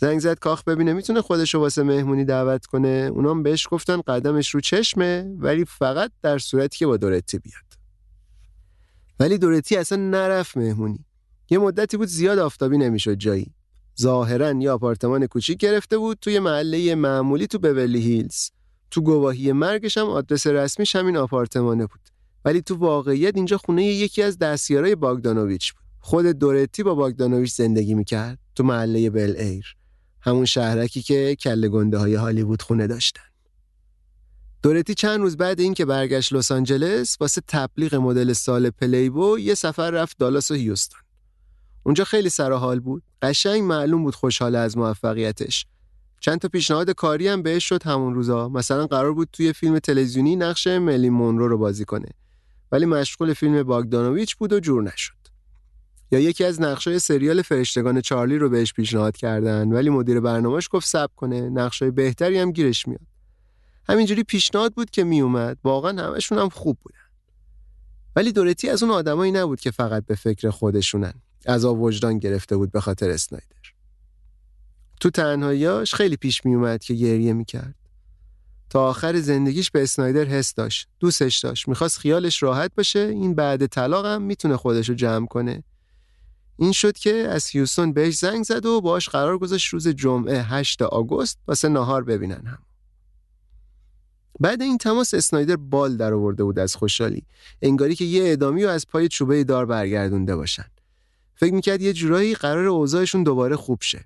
زنگ 0.00 0.18
زد 0.18 0.38
کاخ 0.38 0.64
ببینه 0.64 0.92
می‌تونه 0.92 1.22
خودش 1.22 1.54
رو 1.54 1.60
واسه 1.60 1.82
مهمونی 1.82 2.24
دعوت 2.24 2.66
کنه. 2.66 3.10
اونام 3.14 3.42
بهش 3.42 3.66
گفتن 3.70 4.00
قدمش 4.00 4.50
رو 4.50 4.60
چشمه 4.60 5.36
ولی 5.38 5.64
فقط 5.64 6.10
در 6.22 6.38
صورتی 6.38 6.78
که 6.78 6.86
با 6.86 6.96
دورتی 6.96 7.38
بیاد. 7.38 7.62
ولی 9.20 9.38
دورتی 9.38 9.76
اصلا 9.76 9.98
نرفت 9.98 10.56
مهمونی. 10.56 11.04
یه 11.50 11.58
مدتی 11.58 11.96
بود 11.96 12.08
زیاد 12.08 12.38
آفتابی 12.38 12.78
نمی‌شد 12.78 13.14
جایی. 13.14 13.54
ظاهرا 14.00 14.52
یه 14.52 14.70
آپارتمان 14.70 15.26
کوچیک 15.26 15.58
گرفته 15.58 15.98
بود 15.98 16.18
توی 16.20 16.38
محله 16.38 16.94
معمولی 16.94 17.46
تو 17.46 17.58
بورلی 17.58 18.00
هیلز. 18.00 18.50
تو 18.90 19.00
گواهی 19.00 19.52
مرگش 19.52 19.98
هم 19.98 20.06
آدرس 20.06 20.46
رسمیش 20.46 20.96
همین 20.96 21.16
آپارتمانه 21.16 21.86
بود. 21.86 22.00
ولی 22.44 22.62
تو 22.62 22.74
واقعیت 22.76 23.36
اینجا 23.36 23.58
خونه 23.58 23.84
یکی 23.84 24.22
از 24.22 24.38
دستیارای 24.38 24.94
باگدانویچ 24.94 25.72
بود. 25.72 25.82
خود 26.00 26.26
دورتی 26.26 26.82
با 26.82 26.94
باگدانویچ 26.94 27.54
زندگی 27.54 27.94
می‌کرد 27.94 28.38
تو 28.54 28.64
محله 28.64 29.10
بل 29.10 29.34
ایر. 29.38 29.77
همون 30.20 30.44
شهرکی 30.44 31.02
که 31.02 31.36
کله 31.36 31.68
گنده 31.68 31.98
های 31.98 32.14
هالیوود 32.14 32.62
خونه 32.62 32.86
داشتن. 32.86 33.22
دورتی 34.62 34.94
چند 34.94 35.20
روز 35.20 35.36
بعد 35.36 35.60
اینکه 35.60 35.84
برگشت 35.84 36.32
لس 36.32 36.52
آنجلس 36.52 37.16
واسه 37.20 37.42
تبلیغ 37.46 37.94
مدل 37.94 38.32
سال 38.32 38.70
پلیبو 38.70 39.38
یه 39.38 39.54
سفر 39.54 39.90
رفت 39.90 40.18
دالاس 40.18 40.50
و 40.50 40.54
هیوستون. 40.54 41.00
اونجا 41.82 42.04
خیلی 42.04 42.28
سر 42.28 42.52
حال 42.52 42.80
بود. 42.80 43.02
قشنگ 43.22 43.62
معلوم 43.62 44.02
بود 44.02 44.14
خوشحال 44.14 44.54
از 44.54 44.76
موفقیتش. 44.76 45.66
چند 46.20 46.38
تا 46.38 46.48
پیشنهاد 46.48 46.90
کاری 46.90 47.28
هم 47.28 47.42
بهش 47.42 47.68
شد 47.68 47.82
همون 47.82 48.14
روزا. 48.14 48.48
مثلا 48.48 48.86
قرار 48.86 49.12
بود 49.12 49.28
توی 49.32 49.52
فیلم 49.52 49.78
تلویزیونی 49.78 50.36
نقش 50.36 50.66
ملی 50.66 51.10
مونرو 51.10 51.48
رو 51.48 51.58
بازی 51.58 51.84
کنه. 51.84 52.08
ولی 52.72 52.86
مشغول 52.86 53.32
فیلم 53.32 53.62
باگدانویچ 53.62 54.36
بود 54.36 54.52
و 54.52 54.60
جور 54.60 54.82
نشد. 54.82 55.17
یا 56.10 56.18
یکی 56.18 56.44
از 56.44 56.60
نقشای 56.60 56.98
سریال 56.98 57.42
فرشتگان 57.42 58.00
چارلی 58.00 58.38
رو 58.38 58.48
بهش 58.48 58.72
پیشنهاد 58.72 59.16
کردن 59.16 59.72
ولی 59.72 59.90
مدیر 59.90 60.20
برنامهش 60.20 60.68
گفت 60.70 60.86
سب 60.86 61.10
کنه 61.16 61.50
نقشای 61.50 61.90
بهتری 61.90 62.38
هم 62.38 62.52
گیرش 62.52 62.88
میاد. 62.88 63.06
همینجوری 63.88 64.22
پیشنهاد 64.22 64.74
بود 64.74 64.90
که 64.90 65.04
میومد 65.04 65.58
واقعا 65.64 66.06
همشون 66.06 66.38
هم 66.38 66.48
خوب 66.48 66.78
بودن. 66.82 66.98
ولی 68.16 68.32
دورتی 68.32 68.68
از 68.68 68.82
اون 68.82 68.92
آدمایی 68.92 69.32
نبود 69.32 69.60
که 69.60 69.70
فقط 69.70 70.06
به 70.06 70.14
فکر 70.14 70.50
خودشونن. 70.50 71.14
از 71.46 71.64
وجدان 71.64 72.18
گرفته 72.18 72.56
بود 72.56 72.72
به 72.72 72.80
خاطر 72.80 73.10
اسنایدر. 73.10 73.72
تو 75.00 75.10
تنهاییاش 75.10 75.94
خیلی 75.94 76.16
پیش 76.16 76.44
میومد 76.44 76.84
که 76.84 76.94
گریه 76.94 77.32
می‌کرد. 77.32 77.74
تا 78.70 78.88
آخر 78.88 79.20
زندگیش 79.20 79.70
به 79.70 79.82
اسنایدر 79.82 80.24
حس 80.24 80.54
داشت 80.54 80.88
دوستش 81.00 81.38
داشت. 81.38 81.68
می‌خواست 81.68 81.98
خیالش 81.98 82.42
راحت 82.42 82.70
باشه 82.76 82.98
این 82.98 83.34
بعد 83.34 83.66
طلاق 83.66 84.06
هم 84.06 84.22
می‌تونه 84.22 84.56
خودش 84.56 84.88
رو 84.88 84.94
جمع 84.94 85.26
کنه. 85.26 85.62
این 86.58 86.72
شد 86.72 86.98
که 86.98 87.14
از 87.14 87.46
هیوستون 87.46 87.92
بهش 87.92 88.18
زنگ 88.18 88.44
زد 88.44 88.66
و 88.66 88.80
باش 88.80 89.08
قرار 89.08 89.38
گذاشت 89.38 89.68
روز 89.68 89.88
جمعه 89.88 90.42
8 90.42 90.82
آگوست 90.82 91.38
واسه 91.48 91.68
نهار 91.68 92.04
ببینن 92.04 92.46
هم. 92.46 92.58
بعد 94.40 94.62
این 94.62 94.78
تماس 94.78 95.14
اسنایدر 95.14 95.56
بال 95.56 95.96
در 95.96 96.12
آورده 96.14 96.44
بود 96.44 96.58
از 96.58 96.76
خوشحالی 96.76 97.22
انگاری 97.62 97.94
که 97.94 98.04
یه 98.04 98.32
ادامی 98.32 98.64
رو 98.64 98.70
از 98.70 98.86
پای 98.86 99.08
چوبه 99.08 99.44
دار 99.44 99.66
برگردونده 99.66 100.36
باشن. 100.36 100.64
فکر 101.34 101.54
می‌کرد 101.54 101.82
یه 101.82 101.92
جورایی 101.92 102.34
قرار 102.34 102.66
اوضاعشون 102.66 103.22
دوباره 103.22 103.56
خوب 103.56 103.78
شه. 103.82 104.04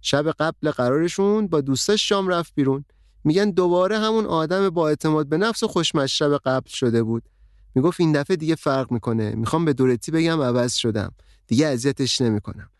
شب 0.00 0.30
قبل 0.30 0.70
قرارشون 0.70 1.46
با 1.46 1.60
دوستاش 1.60 2.08
شام 2.08 2.28
رفت 2.28 2.52
بیرون. 2.54 2.84
میگن 3.24 3.50
دوباره 3.50 3.98
همون 3.98 4.26
آدم 4.26 4.70
با 4.70 4.88
اعتماد 4.88 5.26
به 5.26 5.36
نفس 5.36 5.62
و 5.62 5.68
خوشمشرب 5.68 6.40
قبل 6.44 6.70
شده 6.70 7.02
بود. 7.02 7.22
می‌گفت 7.74 8.00
این 8.00 8.12
دفعه 8.12 8.36
دیگه 8.36 8.54
فرق 8.54 8.92
می‌کنه. 8.92 9.34
می‌خوام 9.34 9.64
به 9.64 9.72
دورتی 9.72 10.10
بگم 10.12 10.42
عوض 10.42 10.74
شدم. 10.74 11.12
دیگه 11.50 11.66
اذیتش 11.66 12.20
نمی‌کنم. 12.20 12.70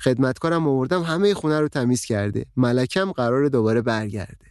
خدمتکارم 0.00 0.68
آوردم 0.68 1.02
همه 1.02 1.34
خونه 1.34 1.60
رو 1.60 1.68
تمیز 1.68 2.04
کرده. 2.04 2.46
ملکم 2.56 3.12
قرار 3.12 3.48
دوباره 3.48 3.82
برگرده. 3.82 4.46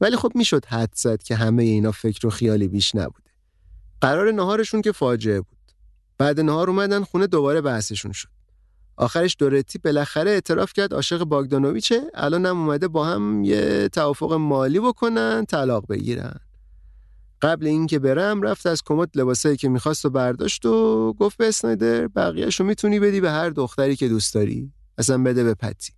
ولی 0.00 0.16
خب 0.16 0.32
می‌شد 0.34 0.64
حد 0.66 0.90
زد 0.94 1.22
که 1.22 1.36
همه 1.36 1.62
اینا 1.62 1.92
فکر 1.92 2.26
و 2.26 2.30
خیالی 2.30 2.68
بیش 2.68 2.94
نبوده. 2.94 3.30
قرار 4.00 4.32
نهارشون 4.32 4.82
که 4.82 4.92
فاجعه 4.92 5.40
بود. 5.40 5.58
بعد 6.18 6.40
نهار 6.40 6.70
اومدن 6.70 7.04
خونه 7.04 7.26
دوباره 7.26 7.60
بحثشون 7.60 8.12
شد. 8.12 8.28
آخرش 8.96 9.36
دورتی 9.38 9.78
بالاخره 9.78 10.30
اعتراف 10.30 10.72
کرد 10.72 10.94
عاشق 10.94 11.24
باگدانویچه. 11.24 12.02
الان 12.14 12.46
هم 12.46 12.58
اومده 12.58 12.88
با 12.88 13.06
هم 13.06 13.44
یه 13.44 13.88
توافق 13.88 14.32
مالی 14.32 14.80
بکنن 14.80 15.44
طلاق 15.44 15.86
بگیرن. 15.86 16.40
قبل 17.44 17.66
اینکه 17.66 17.98
برم 17.98 18.42
رفت 18.42 18.66
از 18.66 18.82
کمد 18.82 19.10
لباسایی 19.14 19.56
که 19.56 19.68
می‌خواست 19.68 20.04
و 20.04 20.10
برداشت 20.10 20.66
و 20.66 21.12
گفت 21.12 21.36
به 21.36 21.48
اسنایدر 21.48 22.08
بقیهشو 22.08 22.64
می‌تونی 22.64 23.00
بدی 23.00 23.20
به 23.20 23.30
هر 23.30 23.50
دختری 23.50 23.96
که 23.96 24.08
دوست 24.08 24.34
داری. 24.34 24.72
اصلا 24.98 25.22
بده 25.22 25.44
به 25.44 25.54
پتی. 25.54 25.92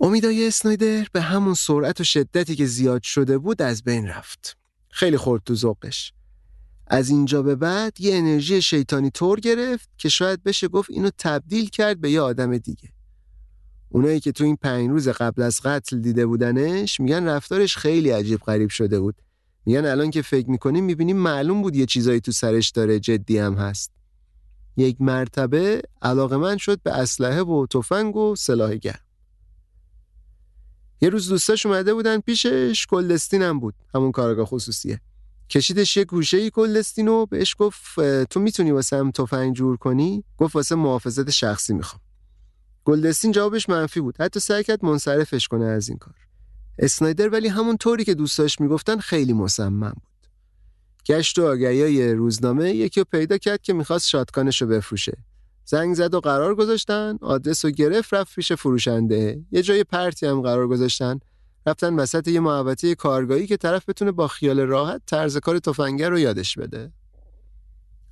امیدای 0.00 0.46
اسنایدر 0.46 1.06
به 1.12 1.20
همون 1.20 1.54
سرعت 1.54 2.00
و 2.00 2.04
شدتی 2.04 2.56
که 2.56 2.66
زیاد 2.66 3.02
شده 3.02 3.38
بود 3.38 3.62
از 3.62 3.82
بین 3.82 4.06
رفت. 4.06 4.56
خیلی 4.90 5.16
خورد 5.16 5.42
تو 5.44 5.54
ذوقش. 5.54 6.12
از 6.86 7.10
اینجا 7.10 7.42
به 7.42 7.54
بعد 7.54 8.00
یه 8.00 8.14
انرژی 8.14 8.62
شیطانی 8.62 9.10
طور 9.10 9.40
گرفت 9.40 9.90
که 9.98 10.08
شاید 10.08 10.42
بشه 10.42 10.68
گفت 10.68 10.90
اینو 10.90 11.10
تبدیل 11.18 11.68
کرد 11.68 12.00
به 12.00 12.10
یه 12.10 12.20
آدم 12.20 12.58
دیگه. 12.58 12.88
اونایی 13.88 14.20
که 14.20 14.32
تو 14.32 14.44
این 14.44 14.56
پنج 14.56 14.90
روز 14.90 15.08
قبل 15.08 15.42
از 15.42 15.60
قتل 15.64 16.00
دیده 16.00 16.26
بودنش 16.26 17.00
میگن 17.00 17.28
رفتارش 17.28 17.76
خیلی 17.76 18.10
عجیب 18.10 18.40
غریب 18.40 18.70
شده 18.70 19.00
بود. 19.00 19.22
میگن 19.66 19.84
الان 19.84 20.10
که 20.10 20.22
فکر 20.22 20.50
می‌کنیم 20.50 20.84
می‌بینیم 20.84 21.16
معلوم 21.16 21.62
بود 21.62 21.76
یه 21.76 21.86
چیزایی 21.86 22.20
تو 22.20 22.32
سرش 22.32 22.70
داره 22.70 23.00
جدی 23.00 23.38
هم 23.38 23.54
هست. 23.54 23.92
یک 24.76 25.00
مرتبه 25.00 25.82
علاقه 26.02 26.36
من 26.36 26.56
شد 26.56 26.80
به 26.82 26.92
اسلحه 26.92 27.42
و 27.42 27.66
تفنگ 27.66 28.16
و 28.16 28.36
سلاح 28.36 28.74
گرم. 28.74 29.00
یه 31.00 31.08
روز 31.08 31.28
دوستاش 31.28 31.66
اومده 31.66 31.94
بودن 31.94 32.20
پیشش 32.20 32.86
کلدستین 32.86 33.42
هم 33.42 33.60
بود 33.60 33.74
همون 33.94 34.12
کارگاه 34.12 34.46
خصوصیه. 34.46 35.00
کشیدش 35.50 35.96
یه 35.96 36.04
گوشه 36.04 36.36
ای 36.36 36.50
کلدستین 36.50 37.08
و 37.08 37.26
بهش 37.26 37.56
گفت 37.58 38.00
تو 38.24 38.40
می‌تونی 38.40 38.70
واسه 38.70 38.96
هم 38.96 39.10
تفنگ 39.10 39.54
جور 39.54 39.76
کنی؟ 39.76 40.24
گفت 40.38 40.56
واسه 40.56 40.74
محافظت 40.74 41.30
شخصی 41.30 41.74
می‌خوام. 41.74 42.00
گلدستین 42.84 43.32
جوابش 43.32 43.68
منفی 43.68 44.00
بود 44.00 44.20
حتی 44.20 44.40
سعی 44.40 44.64
کرد 44.64 44.84
منصرفش 44.84 45.48
کنه 45.48 45.64
از 45.64 45.88
این 45.88 45.98
کار. 45.98 46.14
اسنایدر 46.82 47.28
ولی 47.28 47.48
همون 47.48 47.76
طوری 47.76 48.04
که 48.04 48.14
دوستاش 48.14 48.60
می‌گفتن 48.60 48.98
خیلی 48.98 49.32
مصمم 49.32 49.90
بود. 49.90 50.28
گشت 51.06 51.38
و 51.38 51.46
آگهی 51.46 52.12
روزنامه 52.12 52.70
یکی 52.70 53.00
رو 53.00 53.06
پیدا 53.12 53.38
کرد 53.38 53.62
که 53.62 53.72
می‌خواست 53.72 54.08
شاتکانش 54.08 54.62
رو 54.62 54.68
بفروشه. 54.68 55.12
زنگ 55.64 55.94
زد 55.94 56.14
و 56.14 56.20
قرار 56.20 56.54
گذاشتن 56.54 57.18
آدرس 57.20 57.64
رو 57.64 57.70
گرفت 57.70 58.14
رفت 58.14 58.34
پیش 58.34 58.52
فروشنده. 58.52 59.44
یه 59.52 59.62
جای 59.62 59.84
پرتی 59.84 60.26
هم 60.26 60.40
قرار 60.40 60.68
گذاشتن. 60.68 61.18
رفتن 61.66 61.94
وسط 61.94 62.28
یه 62.28 62.40
محوطه 62.40 62.94
کارگاهی 62.94 63.46
که 63.46 63.56
طرف 63.56 63.88
بتونه 63.88 64.12
با 64.12 64.28
خیال 64.28 64.60
راحت 64.60 65.02
طرز 65.06 65.36
کار 65.36 65.58
تفنگر 65.58 66.10
رو 66.10 66.18
یادش 66.18 66.58
بده. 66.58 66.92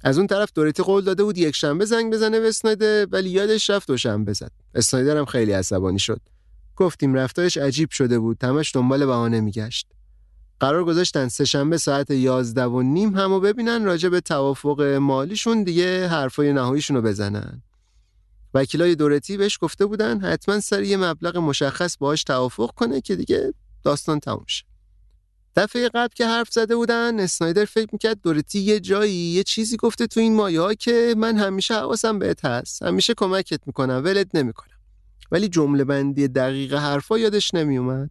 از 0.04 0.18
اون 0.18 0.26
طرف 0.26 0.50
دوریتی 0.54 0.82
قول 0.82 1.04
داده 1.04 1.24
بود 1.24 1.38
یک 1.38 1.56
شنبه 1.56 1.84
زنگ 1.84 2.12
بزنه 2.12 2.40
به 2.40 2.48
اسنایدر 2.48 3.06
ولی 3.10 3.30
یادش 3.30 3.70
رفت 3.70 3.96
شنبه 3.96 4.32
زد. 4.32 4.52
اسنایدر 4.74 5.16
هم 5.16 5.24
خیلی 5.24 5.52
عصبانی 5.52 5.98
شد. 5.98 6.20
گفتیم 6.80 7.14
رفتارش 7.14 7.56
عجیب 7.56 7.90
شده 7.90 8.18
بود. 8.18 8.38
تمش 8.38 8.74
دنبال 8.74 9.06
بهانه 9.06 9.40
میگشت. 9.40 9.86
قرار 10.60 10.84
گذاشتن 10.84 11.28
سه 11.28 11.44
شنبه 11.44 11.78
ساعت 11.78 12.10
یازده 12.10 12.64
و 12.64 12.82
نیم 12.82 13.16
همو 13.16 13.40
ببینن 13.40 13.84
راجع 13.84 14.08
به 14.08 14.20
توافق 14.20 14.82
مالیشون 14.82 15.62
دیگه 15.62 16.08
حرفای 16.08 16.52
نهاییشون 16.52 16.96
رو 16.96 17.02
بزنن. 17.02 17.62
وکیلای 18.54 18.94
دورتی 18.94 19.36
بهش 19.36 19.58
گفته 19.60 19.86
بودن 19.86 20.20
حتما 20.20 20.60
سر 20.60 20.82
یه 20.82 20.96
مبلغ 20.96 21.36
مشخص 21.36 21.96
باهاش 21.96 22.24
توافق 22.24 22.70
کنه 22.74 23.00
که 23.00 23.16
دیگه 23.16 23.54
داستان 23.82 24.20
تموم 24.20 24.44
شه. 24.46 24.64
دفعه 25.56 25.88
قبل 25.88 26.14
که 26.14 26.26
حرف 26.26 26.52
زده 26.52 26.76
بودن 26.76 27.20
اسنایدر 27.20 27.64
فکر 27.64 27.88
می‌کرد 27.92 28.20
دورتی 28.22 28.60
یه 28.60 28.80
جایی 28.80 29.14
یه 29.14 29.42
چیزی 29.42 29.76
گفته 29.76 30.06
تو 30.06 30.20
این 30.20 30.34
مایه 30.34 30.60
ها 30.60 30.74
که 30.74 31.14
من 31.18 31.36
همیشه 31.36 31.74
حواسم 31.74 32.18
بهت 32.18 32.44
هست. 32.44 32.82
همیشه 32.82 33.14
کمکت 33.14 33.60
می‌کنم 33.66 34.02
ولت 34.04 34.34
نمی‌کنم. 34.34 34.69
ولی 35.32 35.48
جمله 35.48 35.84
بندی 35.84 36.28
دقیق 36.28 36.74
حرفا 36.74 37.18
یادش 37.18 37.54
نمیومد. 37.54 38.10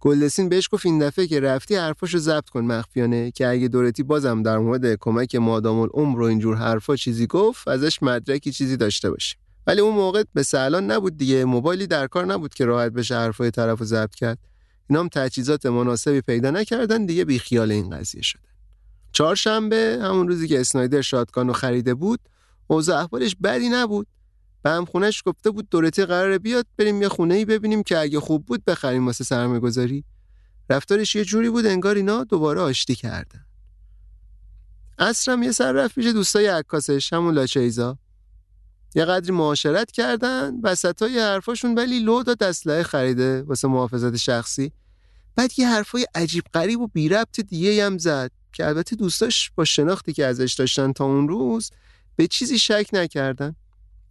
گلدسین 0.00 0.48
بهش 0.48 0.68
گفت 0.72 0.86
این 0.86 0.98
دفعه 0.98 1.26
که 1.26 1.40
رفتی 1.40 1.74
حرفاشو 1.74 2.18
ضبط 2.18 2.48
کن 2.48 2.60
مخفیانه 2.60 3.30
که 3.30 3.48
اگه 3.48 3.68
دورتی 3.68 4.02
بازم 4.02 4.42
در 4.42 4.58
مورد 4.58 4.94
کمک 4.94 5.34
مادام 5.34 5.78
العمر 5.78 6.20
و 6.20 6.24
اینجور 6.24 6.56
حرفا 6.56 6.96
چیزی 6.96 7.26
گفت 7.26 7.68
ازش 7.68 8.02
مدرکی 8.02 8.52
چیزی 8.52 8.76
داشته 8.76 9.10
باشیم. 9.10 9.38
ولی 9.66 9.80
اون 9.80 9.94
موقع 9.94 10.22
به 10.34 10.42
سلان 10.42 10.90
نبود 10.90 11.16
دیگه 11.16 11.44
موبایلی 11.44 11.86
در 11.86 12.06
کار 12.06 12.26
نبود 12.26 12.54
که 12.54 12.64
راحت 12.64 12.92
بشه 12.92 13.14
حرفای 13.14 13.50
طرفو 13.50 13.84
ضبط 13.84 14.14
کرد. 14.14 14.38
اینا 14.90 15.00
هم 15.00 15.08
تجهیزات 15.08 15.66
مناسبی 15.66 16.20
پیدا 16.20 16.50
نکردن 16.50 17.06
دیگه 17.06 17.24
بیخیال 17.24 17.72
این 17.72 17.90
قضیه 17.90 18.22
شدن. 18.22 18.42
چهارشنبه 19.12 19.98
همون 20.02 20.28
روزی 20.28 20.48
که 20.48 20.60
اسنایدر 20.60 21.00
شاتگانو 21.00 21.52
خریده 21.52 21.94
بود 21.94 22.20
اوضاع 22.66 23.00
احوالش 23.00 23.36
بدی 23.42 23.68
نبود. 23.68 24.06
به 24.66 24.72
هم 24.72 24.84
خونش 24.84 25.22
گفته 25.26 25.50
بود 25.50 25.68
دورتی 25.70 26.04
قراره 26.04 26.38
بیاد 26.38 26.66
بریم 26.76 27.02
یه 27.02 27.08
خونه 27.08 27.34
ای 27.34 27.44
ببینیم 27.44 27.82
که 27.82 27.98
اگه 27.98 28.20
خوب 28.20 28.46
بود 28.46 28.64
بخریم 28.64 29.06
واسه 29.06 29.24
سرمایه 29.24 29.60
گذاری 29.60 30.04
رفتارش 30.70 31.16
یه 31.16 31.24
جوری 31.24 31.50
بود 31.50 31.66
انگار 31.66 31.96
اینا 31.96 32.24
دوباره 32.24 32.60
آشتی 32.60 32.94
کردن. 32.94 33.46
اصرم 34.98 35.42
یه 35.42 35.52
سر 35.52 35.72
رفت 35.72 35.94
پیش 35.94 36.06
دوستای 36.06 36.46
عکاسش 36.46 37.12
همون 37.12 37.34
لاچیزا. 37.34 37.98
یه 38.94 39.04
قدری 39.04 39.32
معاشرت 39.32 39.90
کردن 39.90 40.60
وسط 40.62 41.02
های 41.02 41.20
حرفاشون 41.20 41.74
ولی 41.74 42.00
لو 42.00 42.22
داد 42.22 42.42
اسلحه 42.42 42.82
خریده 42.82 43.42
واسه 43.42 43.68
محافظت 43.68 44.16
شخصی. 44.16 44.72
بعد 45.36 45.58
یه 45.58 45.68
حرفای 45.68 46.06
عجیب 46.14 46.44
غریب 46.54 46.80
و 46.80 46.86
بی 46.86 47.08
ربط 47.08 47.40
دیگه 47.40 47.86
هم 47.86 47.98
زد 47.98 48.30
که 48.52 48.66
البته 48.66 48.96
دوستاش 48.96 49.50
با 49.54 49.64
شناختی 49.64 50.12
که 50.12 50.26
ازش 50.26 50.54
داشتن 50.54 50.92
تا 50.92 51.04
اون 51.04 51.28
روز 51.28 51.70
به 52.16 52.26
چیزی 52.26 52.58
شک 52.58 52.88
نکردن. 52.92 53.56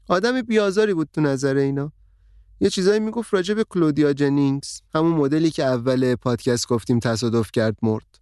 آدم 0.08 0.42
بیازاری 0.42 0.94
بود 0.94 1.10
تو 1.14 1.22
نظر 1.22 1.56
اینا. 1.56 1.92
یه 2.60 2.70
چیزایی 2.70 3.00
می‌گفت 3.00 3.34
راجع 3.34 3.54
به 3.54 3.64
کلودیا 3.64 4.14
جنینگز 4.14 4.82
همون 4.96 5.12
مدلی 5.12 5.52
که 5.52 5.64
اول 5.64 6.16
پادکست 6.16 6.68
گفتیم 6.68 7.00
تصادف 7.00 7.52
کرد 7.52 7.78
مرد. 7.82 8.20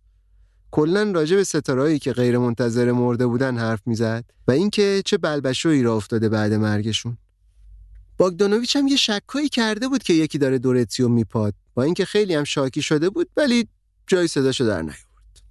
کلا 0.71 1.11
راجع 1.11 1.35
به 1.35 1.43
ستارهایی 1.43 1.99
که 1.99 2.13
غیر 2.13 2.37
منتظر 2.37 2.91
مرده 2.91 3.27
بودن 3.27 3.57
حرف 3.57 3.81
می‌زد 3.85 4.25
و 4.47 4.51
اینکه 4.51 5.01
چه 5.05 5.17
بلبشویی 5.17 5.83
را 5.83 5.95
افتاده 5.95 6.29
بعد 6.29 6.53
مرگشون. 6.53 7.17
باگدانویچ 8.17 8.75
هم 8.75 8.87
یه 8.87 8.95
شکایی 8.95 9.49
کرده 9.49 9.87
بود 9.87 10.03
که 10.03 10.13
یکی 10.13 10.37
داره 10.37 10.57
دورتیو 10.57 11.07
میپاد. 11.07 11.53
با 11.73 11.83
اینکه 11.83 12.05
خیلی 12.05 12.35
هم 12.35 12.43
شاکی 12.43 12.81
شده 12.81 13.09
بود 13.09 13.29
ولی 13.37 13.67
جای 14.07 14.27
صداشو 14.27 14.65
در 14.65 14.81
نیاورد. 14.81 15.41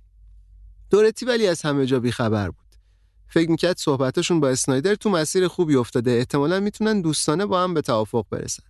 دورتی 0.91 1.27
ولی 1.27 1.47
از 1.47 1.63
همه 1.63 1.87
جا 1.87 2.01
بیخبر 2.01 2.51
بود. 2.51 2.62
فکر 3.33 3.51
می‌کرد 3.51 3.79
صحبتشون 3.79 4.41
با 4.41 4.49
اسنایدر 4.49 4.95
تو 4.95 5.11
مسیر 5.11 5.49
خوبی 5.49 5.77
افتاده. 5.77 6.11
احتمالا 6.11 6.61
می‌تونن 6.61 7.01
دوستانه 7.01 7.47
با 7.47 7.63
هم 7.63 7.75
به 7.75 7.81
توافق 7.81 8.27
برسن. 8.31 8.63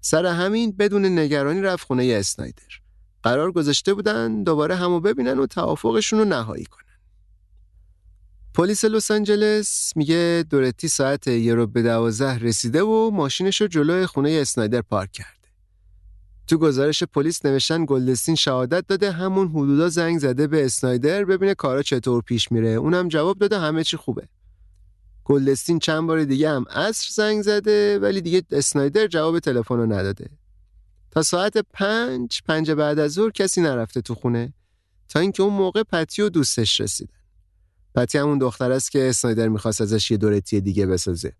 سر 0.00 0.26
همین 0.26 0.72
بدون 0.72 1.18
نگرانی 1.18 1.60
رفت 1.60 1.86
خونه 1.86 2.16
اسنایدر. 2.20 2.80
قرار 3.22 3.52
گذاشته 3.52 3.94
بودن 3.94 4.42
دوباره 4.42 4.76
همو 4.76 5.00
ببینن 5.00 5.38
و 5.38 5.46
توافقشون 5.46 6.18
رو 6.18 6.24
نهایی 6.24 6.64
کنن. 6.64 6.82
پلیس 8.54 8.84
لس 8.84 9.10
آنجلس 9.10 9.92
میگه 9.96 10.44
دورتی 10.50 10.88
ساعت 10.88 11.26
یه 11.26 11.54
رو 11.54 11.66
به 11.66 11.82
دوازده 11.82 12.38
رسیده 12.38 12.82
و 12.82 13.10
ماشینش 13.10 13.60
رو 13.60 13.66
جلوی 13.66 14.06
خونه 14.06 14.30
اسنایدر 14.30 14.82
پارک 14.82 15.12
کرده. 15.12 15.41
تو 16.52 16.58
گزارش 16.58 17.02
پلیس 17.02 17.44
نوشتن 17.44 17.84
گلدستین 17.84 18.34
شهادت 18.34 18.86
داده 18.86 19.10
همون 19.10 19.48
حدودا 19.48 19.88
زنگ 19.88 20.18
زده 20.18 20.46
به 20.46 20.64
اسنایدر 20.64 21.24
ببینه 21.24 21.54
کارا 21.54 21.82
چطور 21.82 22.22
پیش 22.22 22.52
میره. 22.52 22.68
اونم 22.68 23.08
جواب 23.08 23.38
داده 23.38 23.58
همه 23.58 23.84
چی 23.84 23.96
خوبه. 23.96 24.28
گلدستین 25.24 25.78
چند 25.78 26.06
بار 26.06 26.24
دیگه 26.24 26.50
هم 26.50 26.64
عصر 26.70 27.08
زنگ 27.12 27.42
زده 27.42 27.98
ولی 27.98 28.20
دیگه 28.20 28.42
اسنایدر 28.50 29.06
جواب 29.06 29.38
تلفن 29.38 29.74
رو 29.74 29.86
نداده. 29.86 30.30
تا 31.10 31.22
ساعت 31.22 31.58
پنج 31.72 32.40
پنج 32.46 32.70
بعد 32.70 32.98
از 32.98 33.12
ظهر 33.12 33.30
کسی 33.30 33.60
نرفته 33.60 34.00
تو 34.00 34.14
خونه 34.14 34.54
تا 35.08 35.20
اینکه 35.20 35.42
اون 35.42 35.52
موقع 35.52 35.82
پتی 35.82 36.22
و 36.22 36.28
دوستش 36.28 36.80
رسیدن. 36.80 37.14
پتی 37.94 38.18
همون 38.18 38.38
دختر 38.38 38.72
است 38.72 38.90
که 38.90 39.08
اسنایدر 39.08 39.48
می‌خواست 39.48 39.80
ازش 39.80 40.10
یه 40.10 40.16
دورتی 40.16 40.60
دیگه 40.60 40.86
بسازه. 40.86 41.32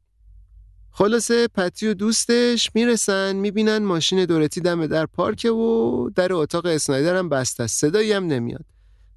خلاصه 0.94 1.48
پتی 1.48 1.88
و 1.88 1.94
دوستش 1.94 2.70
می‌رسن 2.74 3.36
می‌بینن 3.36 3.78
ماشین 3.78 4.24
دورتی 4.24 4.60
دم 4.60 4.86
در 4.86 5.06
پارکه 5.06 5.50
و 5.50 6.10
در 6.10 6.32
اتاق 6.32 6.66
اسنایدر 6.66 7.16
هم 7.16 7.28
بسته 7.28 7.62
است. 7.62 7.80
صدایی 7.80 8.12
هم 8.12 8.26
نمیاد. 8.26 8.64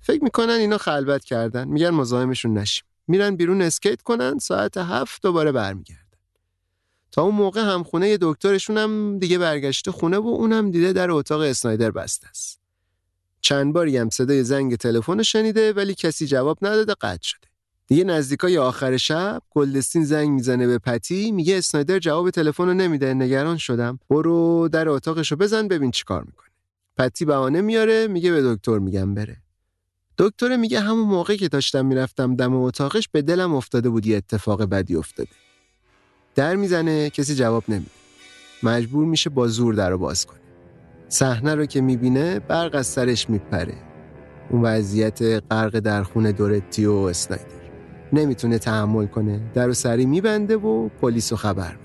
فکر 0.01 0.23
می‌کنن 0.23 0.53
اینا 0.53 0.77
خلوت 0.77 1.23
کردن. 1.25 1.67
میگن 1.67 1.89
مزاحمشون 1.89 2.57
نشیم. 2.57 2.83
میرن 3.07 3.35
بیرون 3.35 3.61
اسکیت 3.61 4.01
کنن 4.01 4.37
ساعت 4.37 4.77
هفت 4.77 5.21
دوباره 5.21 5.51
برمیگردن. 5.51 6.01
تا 7.11 7.21
اون 7.21 7.35
موقع 7.35 7.61
هم 7.61 7.83
خونه 7.83 8.09
یه 8.09 8.17
دکترشون 8.21 8.77
هم 8.77 9.19
دیگه 9.19 9.37
برگشته 9.37 9.91
خونه 9.91 10.17
و 10.17 10.27
اونم 10.27 10.71
دیده 10.71 10.93
در 10.93 11.11
اتاق 11.11 11.41
اسنایدر 11.41 11.91
بسته 11.91 12.27
است. 12.27 12.59
چند 13.41 13.73
باری 13.73 13.97
هم 13.97 14.09
صدای 14.09 14.43
زنگ 14.43 14.75
تلفن 14.75 15.23
شنیده 15.23 15.73
ولی 15.73 15.95
کسی 15.95 16.27
جواب 16.27 16.57
نداده 16.61 16.93
قطع 16.93 17.23
شده. 17.23 17.47
دیگه 17.87 18.03
نزدیکای 18.03 18.57
آخر 18.57 18.97
شب 18.97 19.41
گلدستین 19.49 20.03
زنگ 20.03 20.29
می‌زنه 20.29 20.67
به 20.67 20.77
پتی 20.77 21.31
میگه 21.31 21.57
اسنایدر 21.57 21.99
جواب 21.99 22.29
تلفن 22.29 22.65
رو 22.65 22.73
نمیده 22.73 23.13
نگران 23.13 23.57
شدم. 23.57 23.99
برو 24.09 24.69
در 24.71 24.89
اتاقشو 24.89 25.35
بزن 25.35 25.67
ببین 25.67 25.91
چیکار 25.91 26.23
می‌کنه. 26.23 26.49
پتی 26.97 27.25
بهانه 27.25 27.61
میاره 27.61 28.07
میگه 28.07 28.31
به 28.31 28.55
دکتر 28.55 28.79
میگم 28.79 29.13
بره. 29.13 29.37
دکتر 30.17 30.55
میگه 30.57 30.79
همون 30.79 31.07
موقع 31.07 31.35
که 31.35 31.47
داشتم 31.47 31.85
می‌رفتم 31.85 32.35
دم 32.35 32.55
اتاقش 32.55 33.09
به 33.11 33.21
دلم 33.21 33.55
افتاده 33.55 33.89
بود 33.89 34.05
یه 34.05 34.17
اتفاق 34.17 34.63
بدی 34.63 34.95
افتاده. 34.95 35.29
در 36.35 36.55
می‌زنه 36.55 37.09
کسی 37.09 37.35
جواب 37.35 37.63
نمیده. 37.67 37.91
مجبور 38.63 39.05
میشه 39.05 39.29
با 39.29 39.47
زور 39.47 39.73
در 39.73 39.89
رو 39.89 39.97
باز 39.97 40.25
کنه. 40.25 40.39
صحنه 41.09 41.55
رو 41.55 41.65
که 41.65 41.81
می‌بینه 41.81 42.39
برق 42.39 42.75
از 42.75 42.87
سرش 42.87 43.29
میپره. 43.29 43.77
اون 44.49 44.61
وضعیت 44.61 45.21
غرق 45.51 45.79
در 45.79 46.03
خون 46.03 46.31
دورتی 46.31 46.85
و 46.85 46.93
اسنایدر. 46.93 47.54
نمی‌تونه 48.17 48.57
تحمل 48.57 49.05
کنه. 49.05 49.39
در 49.53 49.71
سری 49.71 50.05
میبنده 50.05 50.57
و 50.57 50.89
پلیس 51.01 51.31
رو 51.31 51.37
خبر 51.37 51.75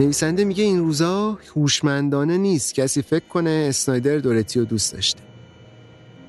نویسنده 0.00 0.44
میگه 0.44 0.64
این 0.64 0.78
روزا 0.78 1.38
هوشمندانه 1.56 2.38
نیست. 2.38 2.74
کسی 2.74 3.02
فکر 3.02 3.24
کنه 3.24 3.66
اسنایدر 3.68 4.18
دورتی 4.18 4.58
رو 4.58 4.64
دوست 4.64 4.92
داشته. 4.92 5.20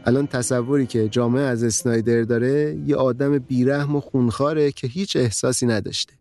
الان 0.06 0.28
تصوری 0.28 0.86
که 0.86 1.10
جامعه 1.10 1.42
از 1.42 1.64
اسنایدر 1.64 2.22
داره 2.22 2.78
یه 2.86 2.96
آدم 2.96 3.38
بیرحم 3.38 3.96
و 3.96 4.00
خونخواره 4.02 4.72
که 4.72 4.88
هیچ 4.88 5.16
احساسی 5.16 5.66
نداشته. 5.66 6.14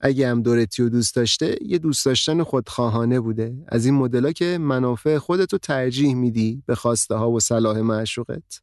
اگه 0.00 0.28
هم 0.28 0.42
دورتی 0.42 0.82
رو 0.82 0.88
دوست 0.88 1.16
داشته 1.16 1.58
یه 1.62 1.78
دوست 1.78 2.06
داشتن 2.06 2.42
خودخواهانه 2.42 3.20
بوده. 3.20 3.54
از 3.68 3.86
این 3.86 3.94
مدلا 3.94 4.32
که 4.32 4.58
منافع 4.58 5.18
خودتو 5.18 5.58
ترجیح 5.58 6.14
میدی 6.14 6.62
به 6.66 6.74
خواسته 6.74 7.14
ها 7.14 7.30
و 7.30 7.40
صلاح 7.40 7.80
معشوقت. 7.80 8.60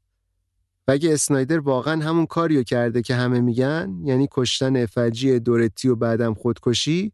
و 0.88 0.92
اگه 0.92 1.14
اسنایدر 1.14 1.60
واقعا 1.60 2.04
همون 2.04 2.26
کاریو 2.26 2.64
کرده 2.64 3.02
که 3.02 3.16
همه 3.16 3.40
میگن 3.40 4.02
یعنی 4.04 4.28
کشتن 4.32 4.86
فجی 4.86 5.40
دورتی 5.40 5.88
و 5.88 5.96
بعدم 5.96 6.34
خودکشی 6.34 7.12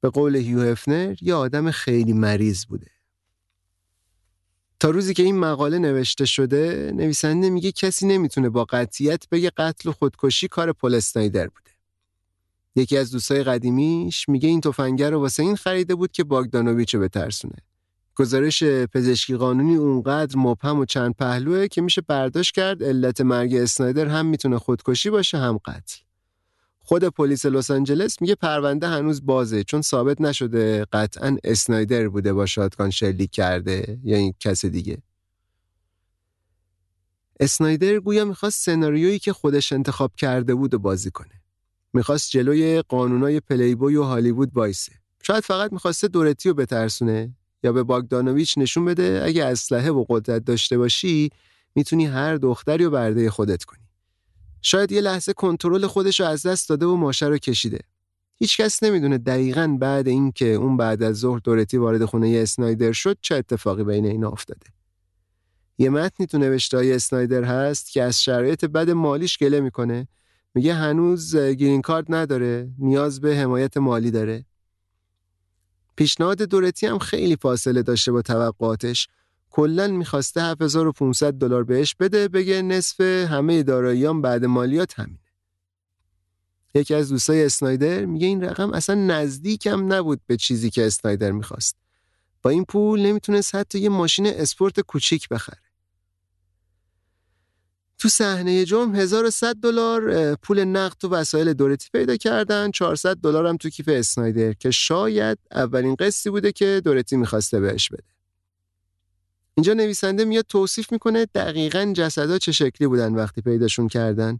به 0.00 0.10
قول 0.10 0.36
هیو 0.36 0.60
هفنر 0.60 1.16
یه 1.20 1.34
آدم 1.34 1.70
خیلی 1.70 2.12
مریض 2.12 2.64
بوده. 2.64 2.90
تا 4.80 4.90
روزی 4.90 5.14
که 5.14 5.22
این 5.22 5.38
مقاله 5.38 5.78
نوشته 5.78 6.24
شده 6.24 6.92
نویسنده 6.94 7.50
میگه 7.50 7.72
کسی 7.72 8.06
نمی‌تونه 8.06 8.48
با 8.48 8.64
قطعیت 8.64 9.28
بگه 9.30 9.50
قتل 9.56 9.88
و 9.88 9.92
خودکشی 9.92 10.48
کار 10.48 10.72
پل 10.72 10.94
استایدر 10.94 11.48
بوده. 11.48 11.70
یکی 12.76 12.96
از 12.96 13.10
دوستای 13.10 13.44
قدیمیش 13.44 14.28
میگه 14.28 14.48
این 14.48 14.60
تفنگر 14.60 15.10
رو 15.10 15.20
واسه 15.20 15.42
این 15.42 15.56
خریده 15.56 15.94
بود 15.94 16.12
که 16.12 16.24
باگدانویچ 16.24 16.94
رو 16.94 17.00
بترسونه. 17.00 17.56
گزارش 18.14 18.62
پزشکی 18.62 19.36
قانونی 19.36 19.76
اونقدر 19.76 20.38
مبهم 20.38 20.78
و 20.78 20.84
چند 20.84 21.14
پهلوه 21.14 21.68
که 21.68 21.82
میشه 21.82 22.00
برداشت 22.00 22.54
کرد 22.54 22.82
علت 22.84 23.20
مرگ 23.20 23.54
اسنایدر 23.54 24.06
هم 24.06 24.26
می‌تونه 24.26 24.58
خودکشی 24.58 25.10
باشه 25.10 25.38
هم 25.38 25.58
قتل. 25.58 26.05
خود 26.88 27.04
پلیس 27.04 27.46
لس 27.46 27.70
آنجلس 27.70 28.22
میگه 28.22 28.34
پرونده 28.34 28.88
هنوز 28.88 29.26
بازه 29.26 29.64
چون 29.64 29.82
ثابت 29.82 30.20
نشده 30.20 30.84
قطعا 30.92 31.36
اسنایدر 31.44 32.08
بوده 32.08 32.32
با 32.32 32.46
شاتگان 32.46 32.90
شلیک 32.90 33.30
کرده 33.30 33.98
یا 34.04 34.16
این 34.16 34.34
کس 34.40 34.64
دیگه. 34.64 34.98
اسنایدر 37.40 38.00
گویا 38.00 38.24
می‌خواست 38.24 38.64
سناریویی 38.64 39.18
که 39.18 39.32
خودش 39.32 39.72
انتخاب 39.72 40.16
کرده 40.16 40.54
بود 40.54 40.74
و 40.74 40.78
بازی 40.78 41.10
کنه. 41.10 41.42
می‌خواست 41.92 42.30
جلوی 42.30 42.82
قانونای 42.82 43.40
پلیبوی 43.40 43.96
و 43.96 44.02
هالیوود 44.02 44.50
وایسه. 44.54 44.92
شاید 45.22 45.44
فقط 45.44 45.72
می‌خواسته 45.72 46.08
دورتی 46.08 46.48
رو 46.48 46.54
بترسونه 46.54 47.34
یا 47.62 47.72
به 47.72 47.82
باگدانویچ 47.82 48.58
نشون 48.58 48.84
بده 48.84 49.22
اگه 49.24 49.44
اسلحه 49.44 49.90
و 49.90 50.04
قدرت 50.08 50.44
داشته 50.44 50.78
باشی 50.78 51.30
می‌تونی 51.74 52.06
هر 52.06 52.36
دختری 52.36 52.84
رو 52.84 52.90
برده 52.90 53.30
خودت 53.30 53.64
کنی. 53.64 53.85
شاید 54.66 54.92
یه 54.92 55.00
لحظه 55.00 55.32
کنترل 55.32 55.86
خودش 55.86 56.20
رو 56.20 56.26
از 56.26 56.46
دست 56.46 56.68
داده 56.68 56.86
و 56.86 56.96
ماشه 56.96 57.26
رو 57.26 57.38
کشیده. 57.38 57.80
هیچکس 58.36 58.82
نمی‌دونه 58.82 59.18
دقیقا 59.18 59.76
بعد 59.80 60.08
اینکه 60.08 60.46
اون 60.46 60.76
بعد 60.76 61.02
از 61.02 61.16
ظهر 61.16 61.38
دورتی 61.38 61.76
وارد 61.76 62.04
خونه 62.04 62.38
اسنایدر 62.42 62.92
شد 62.92 63.18
چه 63.20 63.34
اتفاقی 63.34 63.84
بین 63.84 64.06
اینا 64.06 64.28
افتاده. 64.28 64.66
یه 65.78 65.90
متنی 65.90 66.26
تو 66.26 66.38
نوشته 66.38 66.76
های 66.76 66.92
اسنایدر 66.92 67.44
هست 67.44 67.92
که 67.92 68.02
از 68.02 68.22
شرایط 68.22 68.64
بد 68.64 68.90
مالیش 68.90 69.38
گله 69.38 69.60
می‌کنه. 69.60 70.08
میگه 70.54 70.74
هنوز 70.74 71.36
گرین 71.36 71.82
کارت 71.82 72.06
نداره 72.08 72.70
نیاز 72.78 73.20
به 73.20 73.36
حمایت 73.36 73.76
مالی 73.76 74.10
داره. 74.10 74.44
پیشنهاد 75.96 76.42
دورتی 76.42 76.86
هم 76.86 76.98
خیلی 76.98 77.36
فاصله 77.36 77.82
داشته 77.82 78.12
با 78.12 78.22
توقعاتش. 78.22 79.08
کلا 79.56 79.86
می‌خواسته 79.86 80.42
7500 80.42 81.32
دلار 81.32 81.64
بهش 81.64 81.94
بده 81.94 82.28
بگه 82.28 82.62
نصف 82.62 83.00
همه 83.00 83.62
داراییام 83.62 84.22
بعد 84.22 84.44
مالیات 84.44 85.00
همینه. 85.00 85.18
یکی 86.74 86.94
از 86.94 87.08
دوستای 87.08 87.44
اسنایدر 87.44 88.04
میگه 88.04 88.26
این 88.26 88.44
رقم 88.44 88.72
اصلا 88.72 88.94
نزدیکم 88.94 89.92
نبود 89.92 90.20
به 90.26 90.36
چیزی 90.36 90.70
که 90.70 90.86
اسنایدر 90.86 91.30
می‌خواست. 91.32 91.76
با 92.42 92.50
این 92.50 92.64
پول 92.64 93.00
نمی‌تونست 93.00 93.54
حتی 93.54 93.78
یه 93.78 93.88
ماشین 93.88 94.26
اسپورت 94.26 94.80
کوچیک 94.80 95.28
بخره. 95.28 95.62
تو 97.98 98.08
صحنه 98.08 98.64
جرم 98.64 98.94
1100 98.94 99.56
دلار 99.56 100.34
پول 100.34 100.64
نقد 100.64 100.96
تو 100.96 101.08
وسایل 101.08 101.52
دورتی 101.52 101.88
پیدا 101.92 102.16
کردن 102.16 102.70
400 102.70 103.16
دلار 103.16 103.46
هم 103.46 103.56
تو 103.56 103.70
کیف 103.70 103.88
اسنایدر 103.88 104.52
که 104.52 104.70
شاید 104.70 105.38
اولین 105.52 105.94
قسطی 105.94 106.30
بوده 106.30 106.52
که 106.52 106.80
دورتی 106.84 107.16
می‌خواسته 107.16 107.60
بهش 107.60 107.88
بده. 107.88 108.15
اینجا 109.56 109.74
نویسنده 109.74 110.24
میاد 110.24 110.44
توصیف 110.48 110.92
می‌کنه 110.92 111.26
دقیقا 111.26 111.92
جسدا 111.96 112.38
چه 112.38 112.52
شکلی 112.52 112.88
بودن 112.88 113.14
وقتی 113.14 113.40
پیداشون 113.40 113.88
کردن. 113.88 114.38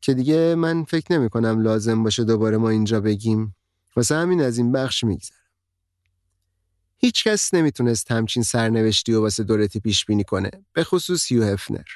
که 0.00 0.14
دیگه 0.14 0.54
من 0.54 0.84
فکر 0.84 1.18
نمی 1.18 1.30
کنم 1.30 1.60
لازم 1.60 2.02
باشه 2.02 2.24
دوباره 2.24 2.56
ما 2.56 2.70
اینجا 2.70 3.00
بگیم. 3.00 3.56
واسه 3.96 4.14
همین 4.14 4.40
از 4.40 4.58
این 4.58 4.72
بخش 4.72 5.04
میگذرم. 5.04 5.36
هیچ 6.96 7.24
کس 7.24 7.54
نمی‌تونست 7.54 8.10
همچین 8.10 8.42
سرنوشتی 8.42 9.12
و 9.12 9.20
واسه 9.20 9.44
دورتی 9.44 9.80
پیش 9.80 10.04
بینی 10.04 10.24
کنه 10.24 10.50
به 10.72 10.84
خصوص 10.84 11.30
یو 11.30 11.44
هفنر. 11.44 11.86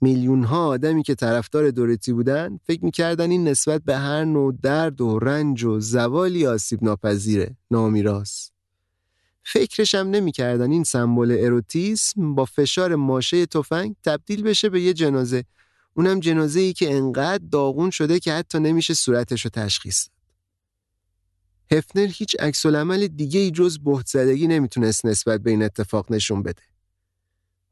میلیون 0.00 0.44
ها 0.44 0.66
آدمی 0.66 1.02
که 1.02 1.14
طرفدار 1.14 1.70
دورتی 1.70 2.12
بودن 2.12 2.60
فکر 2.64 2.84
می‌کردن 2.84 3.30
این 3.30 3.48
نسبت 3.48 3.82
به 3.84 3.96
هر 3.96 4.24
نوع 4.24 4.54
درد 4.62 5.00
و 5.00 5.18
رنج 5.18 5.64
و 5.64 5.80
زوالی 5.80 6.46
آسیب 6.46 6.84
ناپذیره 6.84 7.56
نامیراست. 7.70 8.59
فکرش 9.42 9.94
هم 9.94 10.10
نمی‌کردن 10.10 10.70
این 10.70 10.84
سمبل 10.84 11.36
اروتیسم 11.40 12.34
با 12.34 12.44
فشار 12.44 12.94
ماشه 12.94 13.46
تفنگ 13.46 13.96
تبدیل 14.04 14.42
بشه 14.42 14.68
به 14.68 14.80
یه 14.80 14.92
جنازه 14.92 15.44
اونم 15.94 16.20
جنازه 16.20 16.60
ای 16.60 16.72
که 16.72 16.94
انقدر 16.94 17.44
داغون 17.52 17.90
شده 17.90 18.20
که 18.20 18.32
حتی 18.32 18.58
نمیشه 18.58 18.94
صورتش 18.94 19.44
رو 19.44 19.50
تشخیص 19.50 20.08
داد. 20.08 20.20
هفنر 21.78 22.06
هیچ 22.06 22.36
عکس 22.40 22.66
العمل 22.66 23.06
دیگه 23.06 23.40
ای 23.40 23.50
جز 23.50 23.78
بهت 23.78 24.06
زدگی 24.06 24.46
نمی‌تونست 24.46 25.06
نسبت 25.06 25.40
به 25.40 25.50
این 25.50 25.62
اتفاق 25.62 26.12
نشون 26.12 26.42
بده. 26.42 26.62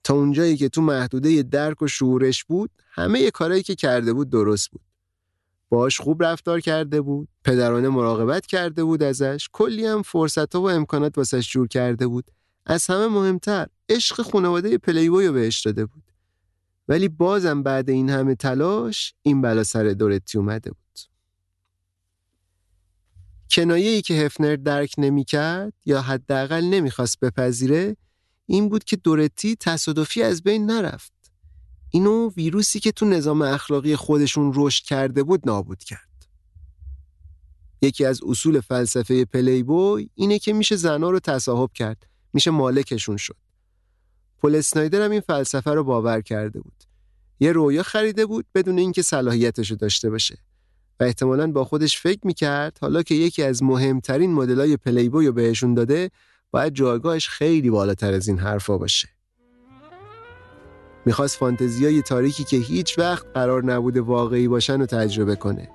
تا 0.04 0.14
اونجایی 0.14 0.56
که 0.56 0.68
تو 0.68 0.82
محدوده 0.82 1.42
درک 1.42 1.82
و 1.82 1.88
شعورش 1.88 2.44
بود 2.44 2.70
همه 2.90 3.30
کارهایی 3.30 3.62
که 3.62 3.74
کرده 3.74 4.12
بود 4.12 4.30
درست 4.30 4.70
بود. 4.70 4.87
باش 5.68 6.00
خوب 6.00 6.22
رفتار 6.22 6.60
کرده 6.60 7.00
بود، 7.00 7.28
پدرانه 7.44 7.88
مراقبت 7.88 8.46
کرده 8.46 8.84
بود 8.84 9.02
ازش، 9.02 9.48
کلی 9.52 9.86
هم 9.86 10.02
فرصت 10.02 10.54
و 10.54 10.60
امکانات 10.62 11.18
واسش 11.18 11.50
جور 11.50 11.68
کرده 11.68 12.06
بود. 12.06 12.30
از 12.66 12.86
همه 12.86 13.06
مهمتر 13.06 13.66
عشق 13.88 14.22
خانواده 14.22 14.78
پلیبوی 14.78 15.26
رو 15.26 15.32
بهش 15.32 15.60
داده 15.60 15.86
بود. 15.86 16.02
ولی 16.88 17.08
بازم 17.08 17.62
بعد 17.62 17.90
این 17.90 18.10
همه 18.10 18.34
تلاش 18.34 19.14
این 19.22 19.42
بلا 19.42 19.64
سر 19.64 19.84
دورتی 19.84 20.38
اومده 20.38 20.70
بود. 20.70 21.00
کنایه 23.50 23.90
ای 23.90 24.02
که 24.02 24.14
هفنر 24.14 24.56
درک 24.56 24.94
نمی 24.98 25.24
کرد 25.24 25.72
یا 25.86 26.02
حداقل 26.02 26.64
نمی‌خواست 26.64 27.20
بپذیره 27.20 27.96
این 28.46 28.68
بود 28.68 28.84
که 28.84 28.96
دورتی 28.96 29.56
تصادفی 29.60 30.22
از 30.22 30.42
بین 30.42 30.66
نرفت. 30.66 31.17
اینو 31.90 32.30
ویروسی 32.30 32.80
که 32.80 32.92
تو 32.92 33.06
نظام 33.06 33.42
اخلاقی 33.42 33.96
خودشون 33.96 34.52
رشد 34.54 34.84
کرده 34.84 35.22
بود 35.22 35.40
نابود 35.44 35.78
کرد. 35.78 36.08
یکی 37.82 38.04
از 38.04 38.20
اصول 38.26 38.60
فلسفه 38.60 39.24
پلیبوی 39.24 40.10
اینه 40.14 40.38
که 40.38 40.52
میشه 40.52 40.76
زنا 40.76 41.10
رو 41.10 41.20
تصاحب 41.20 41.72
کرد، 41.72 42.06
میشه 42.32 42.50
مالکشون 42.50 43.16
شد. 43.16 43.36
پل 44.38 44.54
اسنایدر 44.54 45.02
هم 45.02 45.10
این 45.10 45.20
فلسفه 45.20 45.70
رو 45.70 45.84
باور 45.84 46.20
کرده 46.20 46.60
بود. 46.60 46.84
یه 47.40 47.52
رویا 47.52 47.82
خریده 47.82 48.26
بود 48.26 48.46
بدون 48.54 48.78
اینکه 48.78 49.02
صلاحیتش 49.02 49.70
رو 49.70 49.76
داشته 49.76 50.10
باشه. 50.10 50.38
و 51.00 51.04
احتمالا 51.04 51.52
با 51.52 51.64
خودش 51.64 51.98
فکر 52.00 52.20
می‌کرد 52.24 52.78
حالا 52.80 53.02
که 53.02 53.14
یکی 53.14 53.42
از 53.42 53.62
مهمترین 53.62 54.32
مدلای 54.32 54.76
پلیبوی 54.76 55.26
رو 55.26 55.32
بهشون 55.32 55.74
داده 55.74 56.10
باید 56.50 56.74
جایگاهش 56.74 57.28
خیلی 57.28 57.70
بالاتر 57.70 58.12
از 58.12 58.28
این 58.28 58.38
حرفا 58.38 58.78
باشه. 58.78 59.08
می‌خواست 61.06 61.36
فانتزیای 61.36 62.02
تاریکی 62.02 62.44
که 62.44 62.56
هیچ 62.56 62.98
وقت 62.98 63.26
قرار 63.34 63.64
نبوده 63.64 64.00
واقعی 64.00 64.48
باشن 64.48 64.80
رو 64.80 64.86
تجربه 64.86 65.36
کنه. 65.36 65.68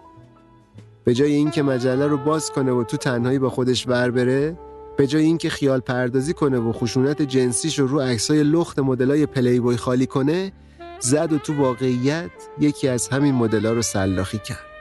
به 1.03 1.13
جای 1.13 1.33
اینکه 1.33 1.63
مجله 1.63 2.07
رو 2.07 2.17
باز 2.17 2.51
کنه 2.51 2.71
و 2.71 2.83
تو 2.83 2.97
تنهایی 2.97 3.39
با 3.39 3.49
خودش 3.49 3.87
ور 3.87 4.11
بره، 4.11 4.57
به 4.97 5.07
جای 5.07 5.23
اینکه 5.23 5.49
خیال 5.49 5.79
پردازی 5.79 6.33
کنه 6.33 6.59
و 6.59 6.71
خشونت 6.71 7.21
جنسیش 7.21 7.79
رو 7.79 7.87
رو 7.87 7.99
عکسای 7.99 8.43
لخت 8.43 8.79
مدلای 8.79 9.25
پلیبوی 9.25 9.77
خالی 9.77 10.05
کنه، 10.05 10.51
زد 10.99 11.33
و 11.33 11.37
تو 11.37 11.53
واقعیت 11.57 12.31
یکی 12.59 12.87
از 12.87 13.07
همین 13.07 13.35
مدل‌ها 13.35 13.71
رو 13.73 13.81
سلاخی 13.81 14.37
کرد. 14.37 14.72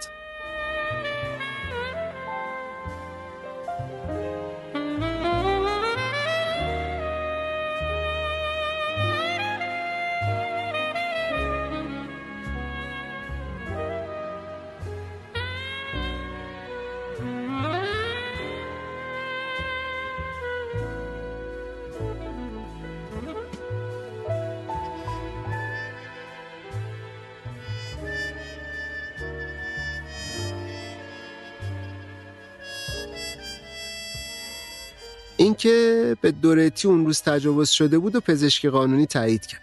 اینکه 35.65 36.17
به 36.21 36.31
دورتی 36.31 36.89
اون 36.89 37.07
روز 37.07 37.23
تجاوز 37.23 37.71
شده 37.71 37.99
بود 37.99 38.15
و 38.15 38.21
پزشک 38.21 38.67
قانونی 38.67 39.07
تایید 39.07 39.47
کرد. 39.47 39.61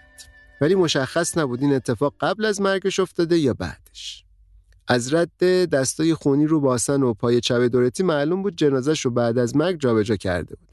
ولی 0.62 0.76
مشخص 0.76 1.38
نبود 1.38 1.62
این 1.62 1.74
اتفاق 1.74 2.14
قبل 2.20 2.46
از 2.46 2.62
مرگش 2.62 3.00
افتاده 3.00 3.38
یا 3.38 3.54
بعدش. 3.54 4.24
از 4.88 5.14
رد 5.14 5.44
دستای 5.70 6.14
خونی 6.14 6.46
رو 6.46 6.60
باسن 6.60 7.04
و 7.04 7.14
پای 7.14 7.42
چپ 7.42 7.62
دورتی 7.62 8.04
معلوم 8.04 8.44
بود 8.44 8.56
جنازش 8.56 9.06
رو 9.06 9.12
بعد 9.12 9.38
از 9.38 9.56
مرگ 9.56 9.80
جابجا 9.80 10.16
کرده 10.16 10.56
بود. 10.56 10.70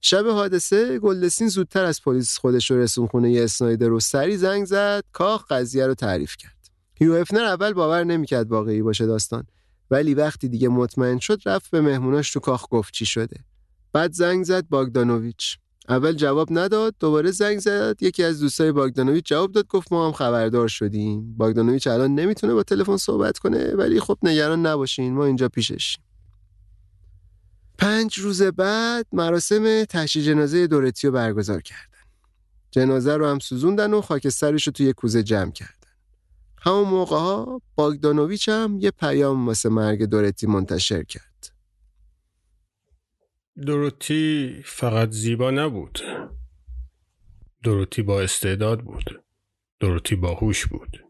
شب 0.00 0.26
حادثه 0.26 0.98
گلدستین 0.98 1.48
زودتر 1.48 1.84
از 1.84 2.02
پلیس 2.02 2.38
خودش 2.38 2.70
رو 2.70 2.78
رسون 2.78 3.06
خونه 3.06 3.40
اسنایدر 3.40 3.88
رو 3.88 4.00
سری 4.00 4.36
زنگ 4.36 4.64
زد 4.64 5.04
کاخ 5.12 5.44
قضیه 5.50 5.86
رو 5.86 5.94
تعریف 5.94 6.36
کرد. 6.36 6.70
هیو 6.94 7.12
افنر 7.12 7.44
اول 7.44 7.72
باور 7.72 8.04
نمی‌کرد 8.04 8.50
واقعی 8.50 8.82
باشه 8.82 9.06
داستان 9.06 9.44
ولی 9.90 10.14
وقتی 10.14 10.48
دیگه 10.48 10.68
مطمئن 10.68 11.18
شد 11.18 11.40
رفت 11.46 11.70
به 11.70 11.80
مهموناش 11.80 12.32
تو 12.32 12.40
کاخ 12.40 12.66
گفت 12.70 12.94
چی 12.94 13.06
شده. 13.06 13.36
بعد 13.92 14.12
زنگ 14.12 14.44
زد 14.44 14.68
باگدانوویچ. 14.68 15.58
اول 15.88 16.12
جواب 16.12 16.48
نداد 16.50 16.94
دوباره 17.00 17.30
زنگ 17.30 17.58
زد. 17.58 18.02
یکی 18.02 18.24
از 18.24 18.40
دوستای 18.40 18.72
باگدانوویچ 18.72 19.24
جواب 19.26 19.52
داد 19.52 19.66
گفت 19.66 19.92
ما 19.92 20.06
هم 20.06 20.12
خبردار 20.12 20.68
شدیم. 20.68 21.36
باگدانوویچ 21.36 21.86
الان 21.86 22.14
نمی‌تونه 22.14 22.54
با 22.54 22.62
تلفن 22.62 22.96
صحبت 22.96 23.38
کنه 23.38 23.74
ولی 23.74 24.00
خب 24.00 24.18
نگران 24.22 24.66
نباشین 24.66 25.14
ما 25.14 25.24
اینجا 25.24 25.48
پیشش 25.48 25.96
پنج 27.78 28.18
روز 28.18 28.42
بعد 28.42 29.06
مراسم 29.12 29.84
تشییع 29.84 30.24
جنازه 30.24 30.66
دورتیو 30.66 31.10
برگزار 31.10 31.62
کردن. 31.62 31.98
جنازه 32.70 33.16
رو 33.16 33.26
هم 33.26 33.38
سوزوندن 33.38 33.94
و 33.94 34.00
خاکسترش 34.00 34.66
رو 34.66 34.72
توی 34.72 34.92
کوزه 34.92 35.22
جمع 35.22 35.50
کردن. 35.50 35.74
همون 36.62 36.88
موقع 36.88 37.16
ها 37.16 37.62
باگدانوویچ 37.74 38.48
هم 38.48 38.78
یه 38.80 38.90
پیام 38.90 39.46
واسه 39.46 39.68
مرگ 39.68 40.04
دورتی 40.04 40.46
منتشر 40.46 41.02
کرد. 41.02 41.29
دروتی 43.56 44.54
فقط 44.64 45.10
زیبا 45.10 45.50
نبود. 45.50 46.00
دروتی 47.62 48.02
با 48.02 48.20
استعداد 48.20 48.80
بود. 48.80 49.24
دروتی 49.80 50.16
باهوش 50.16 50.66
بود. 50.66 51.04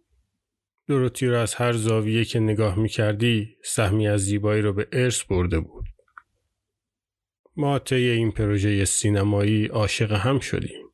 دروتی 0.88 1.26
را 1.26 1.42
از 1.42 1.54
هر 1.54 1.72
زاویه 1.72 2.24
که 2.24 2.40
نگاه 2.40 2.78
می 2.78 2.88
کردی 2.88 3.56
سهمی 3.64 4.08
از 4.08 4.20
زیبایی 4.20 4.62
رو 4.62 4.72
به 4.72 4.88
ارث 4.92 5.24
برده 5.24 5.60
بود. 5.60 5.84
ما 7.56 7.78
طی 7.78 8.08
این 8.08 8.32
پروژه 8.32 8.84
سینمایی 8.84 9.66
عاشق 9.66 10.12
هم 10.12 10.38
شدیم 10.38 10.90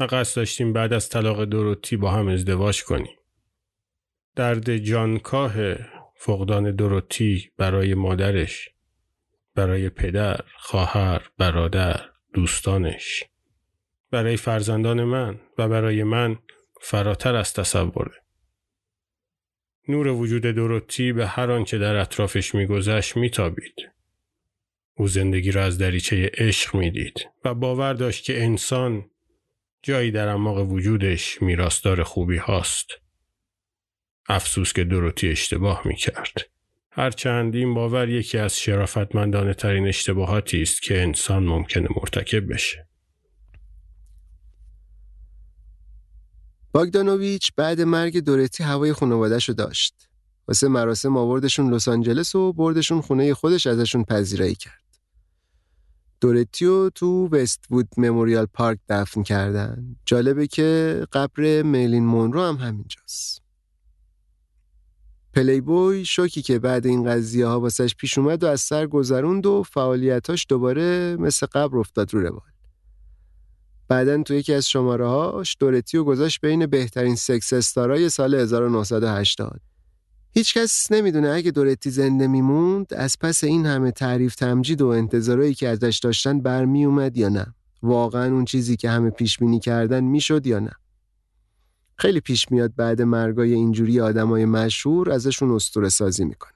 و 0.00 0.04
قصد 0.04 0.36
داشتیم 0.36 0.72
بعد 0.72 0.92
از 0.92 1.08
طلاق 1.08 1.44
دروتی 1.44 1.96
با 1.96 2.10
هم 2.10 2.28
ازدواج 2.28 2.84
کنیم. 2.84 3.16
درد 4.36 4.76
جانکاه 4.76 5.54
فقدان 6.16 6.76
دروتی 6.76 7.50
برای 7.56 7.94
مادرش 7.94 8.70
برای 9.60 9.88
پدر، 9.88 10.40
خواهر، 10.56 11.30
برادر، 11.38 12.10
دوستانش. 12.34 13.24
برای 14.10 14.36
فرزندان 14.36 15.04
من 15.04 15.40
و 15.58 15.68
برای 15.68 16.02
من 16.02 16.38
فراتر 16.80 17.34
از 17.34 17.54
تصوره 17.54 18.22
نور 19.88 20.06
وجود 20.06 20.42
دروتی 20.42 21.12
به 21.12 21.26
هر 21.26 21.50
آنچه 21.50 21.78
در 21.78 21.96
اطرافش 21.96 22.54
میگذشت 22.54 23.16
میتابید. 23.16 23.74
او 24.94 25.08
زندگی 25.08 25.52
را 25.52 25.64
از 25.64 25.78
دریچه 25.78 26.30
عشق 26.34 26.74
می‌دید 26.74 27.28
و 27.44 27.54
باور 27.54 27.92
داشت 27.92 28.24
که 28.24 28.42
انسان 28.42 29.10
جایی 29.82 30.10
در 30.10 30.28
اماق 30.28 30.70
وجودش 30.70 31.42
میراستار 31.42 32.02
خوبی 32.02 32.36
هاست. 32.36 32.86
افسوس 34.28 34.72
که 34.72 34.84
دروتی 34.84 35.28
اشتباه 35.28 35.82
می‌کرد. 35.84 36.50
هرچند 36.92 37.54
این 37.54 37.74
باور 37.74 38.08
یکی 38.08 38.38
از 38.38 38.56
شرافتمندانه 38.56 39.54
ترین 39.54 39.86
اشتباهاتی 39.88 40.62
است 40.62 40.82
که 40.82 41.02
انسان 41.02 41.44
ممکنه 41.44 41.88
مرتکب 41.96 42.52
بشه. 42.52 42.86
باگدانوویچ 46.72 47.52
بعد 47.56 47.80
مرگ 47.80 48.18
دورتی 48.18 48.62
هوای 48.62 48.92
خانوادهش 48.92 49.48
رو 49.48 49.54
داشت. 49.54 50.08
واسه 50.48 50.68
مراسم 50.68 51.16
آوردشون 51.16 51.74
لس 51.74 51.88
آنجلس 51.88 52.34
و 52.34 52.52
بردشون 52.52 53.00
خونه 53.00 53.34
خودش 53.34 53.66
ازشون 53.66 54.04
پذیرایی 54.04 54.54
کرد. 54.54 54.80
دورتیو 56.20 56.90
تو 56.90 57.28
وستوود 57.28 57.88
مموریال 57.96 58.46
پارک 58.46 58.78
دفن 58.88 59.22
کردن. 59.22 59.96
جالبه 60.06 60.46
که 60.46 61.06
قبر 61.12 61.62
میلین 61.62 62.06
مونرو 62.06 62.42
هم 62.42 62.56
همینجاست. 62.56 63.39
پلیبوی 65.34 66.04
شوکی 66.04 66.42
که 66.42 66.58
بعد 66.58 66.86
این 66.86 67.04
قضیه 67.04 67.46
ها 67.46 67.60
واسش 67.60 67.94
پیش 67.94 68.18
اومد 68.18 68.44
و 68.44 68.46
از 68.46 68.60
سر 68.60 68.86
گذروند 68.86 69.46
و 69.46 69.62
فعالیتاش 69.62 70.46
دوباره 70.48 71.16
مثل 71.16 71.46
قبل 71.46 71.78
افتاد 71.78 72.14
رو 72.14 72.20
روال. 72.20 72.50
بعدا 73.88 74.22
تو 74.22 74.34
یکی 74.34 74.54
از 74.54 74.68
شماره 74.68 75.06
هاش 75.06 75.56
دورتی 75.60 75.96
و 75.96 76.04
گذاشت 76.04 76.40
بین 76.40 76.66
بهترین 76.66 77.16
سکس 77.16 77.52
استارای 77.52 78.08
سال 78.08 78.34
1980. 78.34 79.60
هیچکس 80.32 80.92
نمی‌دونه 80.92 81.28
اگه 81.28 81.50
دورتی 81.50 81.90
زنده 81.90 82.26
میموند 82.26 82.94
از 82.94 83.16
پس 83.20 83.44
این 83.44 83.66
همه 83.66 83.90
تعریف 83.90 84.34
تمجید 84.34 84.82
و 84.82 84.86
انتظارایی 84.86 85.54
که 85.54 85.68
ازش 85.68 86.00
داشتن 86.02 86.40
برمی 86.40 86.84
اومد 86.84 87.16
یا 87.16 87.28
نه 87.28 87.54
واقعا 87.82 88.34
اون 88.34 88.44
چیزی 88.44 88.76
که 88.76 88.90
همه 88.90 89.10
پیش 89.10 89.38
بینی 89.38 89.60
کردن 89.60 90.04
می‌شد 90.04 90.46
یا 90.46 90.58
نه 90.58 90.72
خیلی 92.00 92.20
پیش 92.20 92.50
میاد 92.50 92.74
بعد 92.76 93.02
مرگای 93.02 93.52
اینجوری 93.52 94.00
آدمای 94.00 94.44
مشهور 94.44 95.10
ازشون 95.10 95.50
اسطوره 95.50 95.88
سازی 95.88 96.24
می‌کنن 96.24 96.52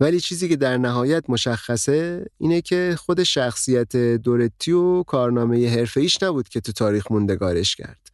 ولی 0.00 0.20
چیزی 0.20 0.48
که 0.48 0.56
در 0.56 0.76
نهایت 0.76 1.24
مشخصه 1.30 2.26
اینه 2.38 2.60
که 2.60 2.94
خود 2.98 3.22
شخصیت 3.22 3.96
دورتی 3.96 4.72
و 4.72 5.02
کارنامه 5.02 5.70
حرفه‌ایش 5.70 6.22
نبود 6.22 6.48
که 6.48 6.60
تو 6.60 6.72
تاریخ 6.72 7.12
موندگارش 7.12 7.76
کرد. 7.76 8.10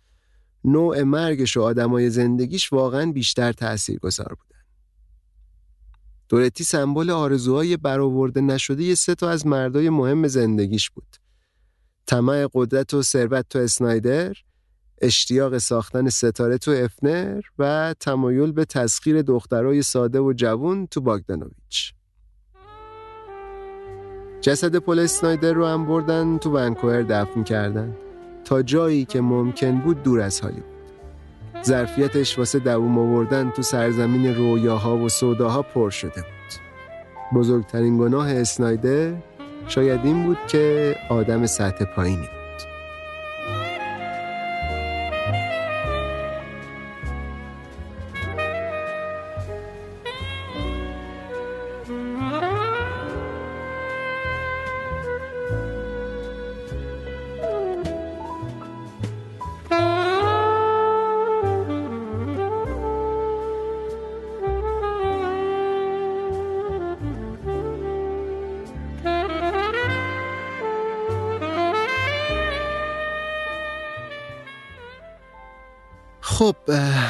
نوع 0.65 1.03
مرگش 1.03 1.57
و 1.57 1.63
آدمای 1.63 2.11
زندگیش 2.11 2.73
واقعا 2.73 3.13
بیشتر 3.13 3.53
تأثیر 3.53 3.99
گذار 3.99 4.29
بودن. 4.29 4.63
دورتی 6.29 6.65
سمبل 6.65 7.11
آرزوهای 7.11 7.77
برآورده 7.77 8.41
نشده 8.41 8.95
سه 8.95 9.15
تا 9.15 9.31
از 9.31 9.47
مردای 9.47 9.91
مهم 9.91 10.29
زندگیش 10.29 10.91
بود. 10.91 11.17
طمع 12.07 12.49
قدرت 12.55 12.95
و 12.95 13.03
ثروت 13.03 13.49
تو 13.49 13.59
اسنایدر، 13.59 14.37
اشتیاق 15.03 15.59
ساختن 15.59 16.09
ستاره 16.09 16.59
تو 16.59 16.71
افنر 16.71 17.41
و 17.59 17.95
تمایل 18.01 18.53
به 18.53 18.65
تسخیر 18.65 19.23
دخترای 19.23 19.83
ساده 19.83 20.21
و 20.21 20.33
جوون 20.33 20.87
تو 20.87 21.01
باگدانویچ. 21.01 21.95
جسد 24.41 24.77
پل 24.77 24.99
اسنایدر 24.99 25.53
رو 25.53 25.66
هم 25.66 25.87
بردن 25.87 26.39
تو 26.39 26.51
ونکوور 26.51 27.03
دفن 27.03 27.43
کردن. 27.43 27.97
تا 28.45 28.62
جایی 28.62 29.05
که 29.05 29.21
ممکن 29.21 29.81
بود 29.81 30.03
دور 30.03 30.21
از 30.21 30.41
بود. 30.41 30.65
ظرفیتش 31.65 32.39
واسه 32.39 32.59
دووم 32.59 32.99
آوردن 32.99 33.51
تو 33.51 33.62
سرزمین 33.62 34.35
رویاها 34.35 34.97
و 34.97 35.09
سوداها 35.09 35.62
پر 35.62 35.91
شده 35.91 36.23
بود. 36.23 36.61
بزرگترین 37.41 37.99
گناه 37.99 38.31
اسنایدر 38.31 39.15
شاید 39.69 40.01
این 40.05 40.25
بود 40.25 40.39
که 40.49 40.97
آدم 41.11 41.47
سطح 41.47 41.85
پایینی 41.85 42.16
بود. 42.16 42.44
خب 76.35 76.56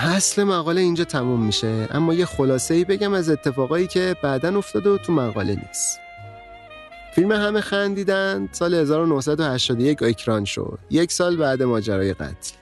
اصل 0.02 0.44
مقاله 0.44 0.80
اینجا 0.80 1.04
تموم 1.04 1.46
میشه. 1.46 1.88
اما 1.90 2.14
یه 2.14 2.26
خلاصه 2.26 2.74
ای 2.74 2.84
بگم 2.84 3.14
از 3.14 3.28
اتفاقایی 3.30 3.86
که 3.86 4.16
بعدا 4.22 4.58
افتاده 4.58 4.90
و 4.90 4.98
تو 4.98 5.12
مقاله 5.12 5.54
نیست. 5.54 6.00
فیلم 7.14 7.32
همه 7.32 7.60
خندیدن 7.60 8.48
سال 8.52 8.74
1981 8.74 10.02
اکران 10.02 10.44
شد. 10.44 10.78
یک 10.90 11.12
سال 11.12 11.36
بعد 11.36 11.62
ماجرای 11.62 12.14
قتل. 12.14 12.54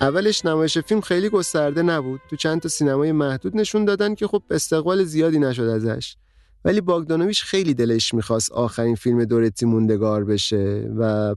اولش 0.00 0.44
نمایش 0.44 0.78
فیلم 0.78 1.00
خیلی 1.00 1.28
گسترده 1.28 1.82
نبود. 1.82 2.20
تو 2.30 2.36
چند 2.36 2.60
تا 2.60 2.68
سینمای 2.68 3.12
محدود 3.12 3.56
نشون 3.56 3.84
دادن 3.84 4.14
که 4.14 4.26
خب 4.26 4.42
استقبال 4.50 5.04
زیادی 5.04 5.38
نشد 5.38 5.62
ازش. 5.62 6.16
ولی 6.64 6.80
باگدانویش 6.80 7.42
خیلی 7.42 7.74
دلش 7.74 8.14
می‌خواست 8.14 8.52
آخرین 8.52 8.94
فیلم 8.94 9.24
دورتی 9.24 9.66
موندگار 9.66 10.24
بشه 10.24 10.90
و 10.98 11.34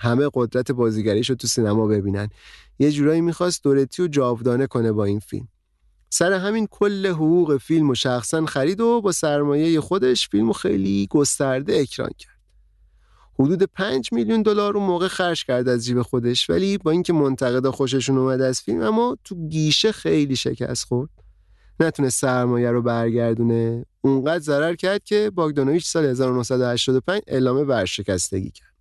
همه 0.00 0.30
قدرت 0.34 0.72
بازیگریش 0.72 1.30
رو 1.30 1.36
تو 1.36 1.46
سینما 1.46 1.86
ببینن. 1.86 2.28
یه 2.78 2.90
جورایی 2.92 3.20
می‌خواست 3.20 3.64
دورتی 3.64 4.02
رو 4.02 4.08
جاودانه 4.08 4.66
کنه 4.66 4.92
با 4.92 5.04
این 5.04 5.18
فیلم. 5.18 5.48
سر 6.10 6.32
همین 6.32 6.66
کل 6.70 7.06
حقوق 7.06 7.56
فیلم 7.56 7.90
و 7.90 7.94
شخصا 7.94 8.46
خرید 8.46 8.80
و 8.80 9.00
با 9.00 9.12
سرمایه 9.12 9.80
خودش 9.80 10.28
فیلم 10.28 10.52
خیلی 10.52 11.06
گسترده 11.10 11.76
اکران 11.76 12.10
کرد. 12.18 12.36
حدود 13.38 13.62
5 13.62 14.12
میلیون 14.12 14.42
دلار 14.42 14.72
رو 14.72 14.80
موقع 14.80 15.08
خرج 15.08 15.44
کرد 15.44 15.68
از 15.68 15.84
جیب 15.84 16.02
خودش 16.02 16.50
ولی 16.50 16.78
با 16.78 16.90
اینکه 16.90 17.12
منتقدا 17.12 17.72
خوششون 17.72 18.18
اومد 18.18 18.40
از 18.40 18.60
فیلم 18.60 18.80
اما 18.80 19.16
تو 19.24 19.48
گیشه 19.48 19.92
خیلی 19.92 20.36
شکست 20.36 20.84
خورد. 20.84 21.10
نتونه 21.80 22.08
سرمایه 22.08 22.70
رو 22.70 22.82
برگردونه. 22.82 23.86
اونقدر 24.00 24.38
ضرر 24.38 24.74
کرد 24.74 25.04
که 25.04 25.30
باگدانویچ 25.34 25.86
سال 25.86 26.04
1985 26.04 27.22
اعلام 27.26 27.68
ورشکستگی 27.68 28.50
کرد. 28.50 28.74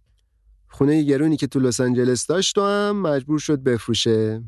خونه 0.67 1.03
گرونی 1.03 1.38
که 1.38 1.47
تو 1.47 1.59
لس 1.59 1.81
آنجلس 1.81 2.27
داشت 2.27 2.57
و 2.57 2.61
هم 2.61 3.01
مجبور 3.01 3.39
شد 3.39 3.59
بفروشه. 3.59 4.43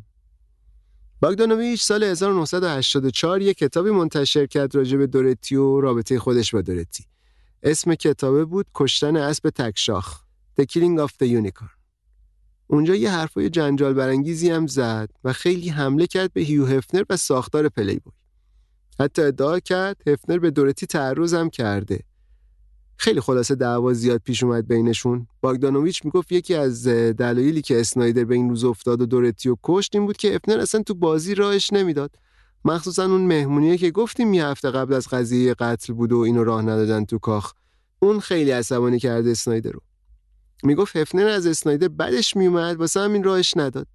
باگدانویچ 1.21 1.83
سال 1.83 2.03
1984 2.03 3.41
یک 3.41 3.57
کتابی 3.57 3.89
منتشر 3.89 4.45
کرد 4.45 4.75
راجع 4.75 4.97
به 4.97 5.07
دورتی 5.07 5.55
و 5.55 5.81
رابطه 5.81 6.19
خودش 6.19 6.55
با 6.55 6.61
دورتی. 6.61 7.05
اسم 7.63 7.95
کتابه 7.95 8.45
بود 8.45 8.65
کشتن 8.75 9.15
اسب 9.15 9.49
تکشاخ 9.49 10.21
The 10.59 10.65
Killing 10.65 10.99
of 10.99 11.11
the 11.21 11.27
Unicorn. 11.27 11.77
اونجا 12.67 12.95
یه 12.95 13.11
حرفای 13.11 13.49
جنجال 13.49 13.93
برانگیزی 13.93 14.49
هم 14.49 14.67
زد 14.67 15.09
و 15.23 15.33
خیلی 15.33 15.69
حمله 15.69 16.07
کرد 16.07 16.33
به 16.33 16.41
هیو 16.41 16.65
هفنر 16.65 17.03
و 17.09 17.17
ساختار 17.17 17.69
پلی 17.69 17.99
بوی 17.99 18.13
حتی 18.99 19.21
ادعا 19.21 19.59
کرد 19.59 20.01
هفنر 20.07 20.39
به 20.39 20.51
دورتی 20.51 20.85
تعرض 20.85 21.33
هم 21.33 21.49
کرده. 21.49 21.99
خیلی 22.97 23.21
خلاصه 23.21 23.55
دعوا 23.55 23.93
زیاد 23.93 24.21
پیش 24.23 24.43
اومد 24.43 24.67
بینشون. 24.67 25.27
باگدانویچ 25.41 26.05
می‌گفت 26.05 26.31
یکی 26.31 26.55
از 26.55 26.87
دلایلی 26.87 27.61
که 27.61 27.79
اسنایدر 27.79 28.25
به 28.25 28.35
این 28.35 28.49
روز 28.49 28.63
افتاد 28.63 29.01
و 29.01 29.05
دورتی 29.05 29.49
و 29.49 29.55
کشت 29.63 29.95
این 29.95 30.05
بود 30.05 30.17
که 30.17 30.35
افنر 30.35 30.59
اصلا 30.59 30.83
تو 30.83 30.93
بازی 30.93 31.35
راهش 31.35 31.73
نمی‌داد. 31.73 32.15
مخصوصا 32.65 33.05
اون 33.05 33.21
مهمونیه 33.21 33.77
که 33.77 33.91
گفتیم 33.91 34.33
یه 34.33 34.45
هفته 34.45 34.71
قبل 34.71 34.93
از 34.93 35.07
قضیه 35.07 35.53
قتل 35.53 35.93
بود 35.93 36.11
و 36.11 36.17
اینو 36.17 36.43
راه 36.43 36.61
ندادن 36.61 37.05
تو 37.05 37.17
کاخ. 37.17 37.53
اون 37.99 38.19
خیلی 38.19 38.51
عصبانی 38.51 38.99
کرده 38.99 39.31
اسنایدر 39.31 39.71
رو. 39.71 39.79
می‌گفت 40.63 40.95
هفنر 40.95 41.27
از 41.27 41.47
اسنایدر 41.47 41.87
بدش 41.87 42.35
میومد 42.35 42.75
واسه 42.75 42.99
همین 42.99 43.23
راهش 43.23 43.57
نداد. 43.57 43.87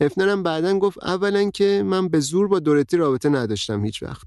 هفنر 0.00 0.28
هم 0.28 0.42
بعدا 0.42 0.78
گفت 0.78 1.04
اولا 1.04 1.50
که 1.50 1.82
من 1.86 2.08
به 2.08 2.20
زور 2.20 2.48
با 2.48 2.58
دورتی 2.58 2.96
رابطه 2.96 3.28
نداشتم 3.28 3.84
هیچ 3.84 4.02
وقت. 4.02 4.26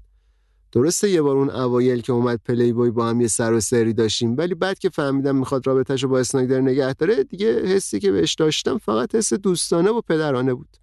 درسته 0.72 1.10
یه 1.10 1.22
بار 1.22 1.36
اون 1.36 1.50
اوایل 1.50 2.00
که 2.00 2.12
اومد 2.12 2.40
پلی 2.44 2.72
بوی 2.72 2.90
با 2.90 3.08
هم 3.08 3.20
یه 3.20 3.28
سر 3.28 3.52
و 3.52 3.60
سری 3.60 3.92
داشتیم 3.92 4.36
ولی 4.36 4.54
بعد 4.54 4.78
که 4.78 4.90
فهمیدم 4.90 5.36
می‌خواد 5.36 5.66
رابطهشو 5.66 6.08
با 6.08 6.18
اسنایدر 6.18 6.60
نگه 6.60 6.92
داره 6.92 7.24
دیگه 7.24 7.66
حسی 7.66 8.00
که 8.00 8.12
بهش 8.12 8.34
داشتم 8.34 8.78
فقط 8.78 9.14
حس 9.14 9.32
دوستانه 9.32 9.90
و 9.90 10.00
پدرانه 10.00 10.54
بود. 10.54 10.76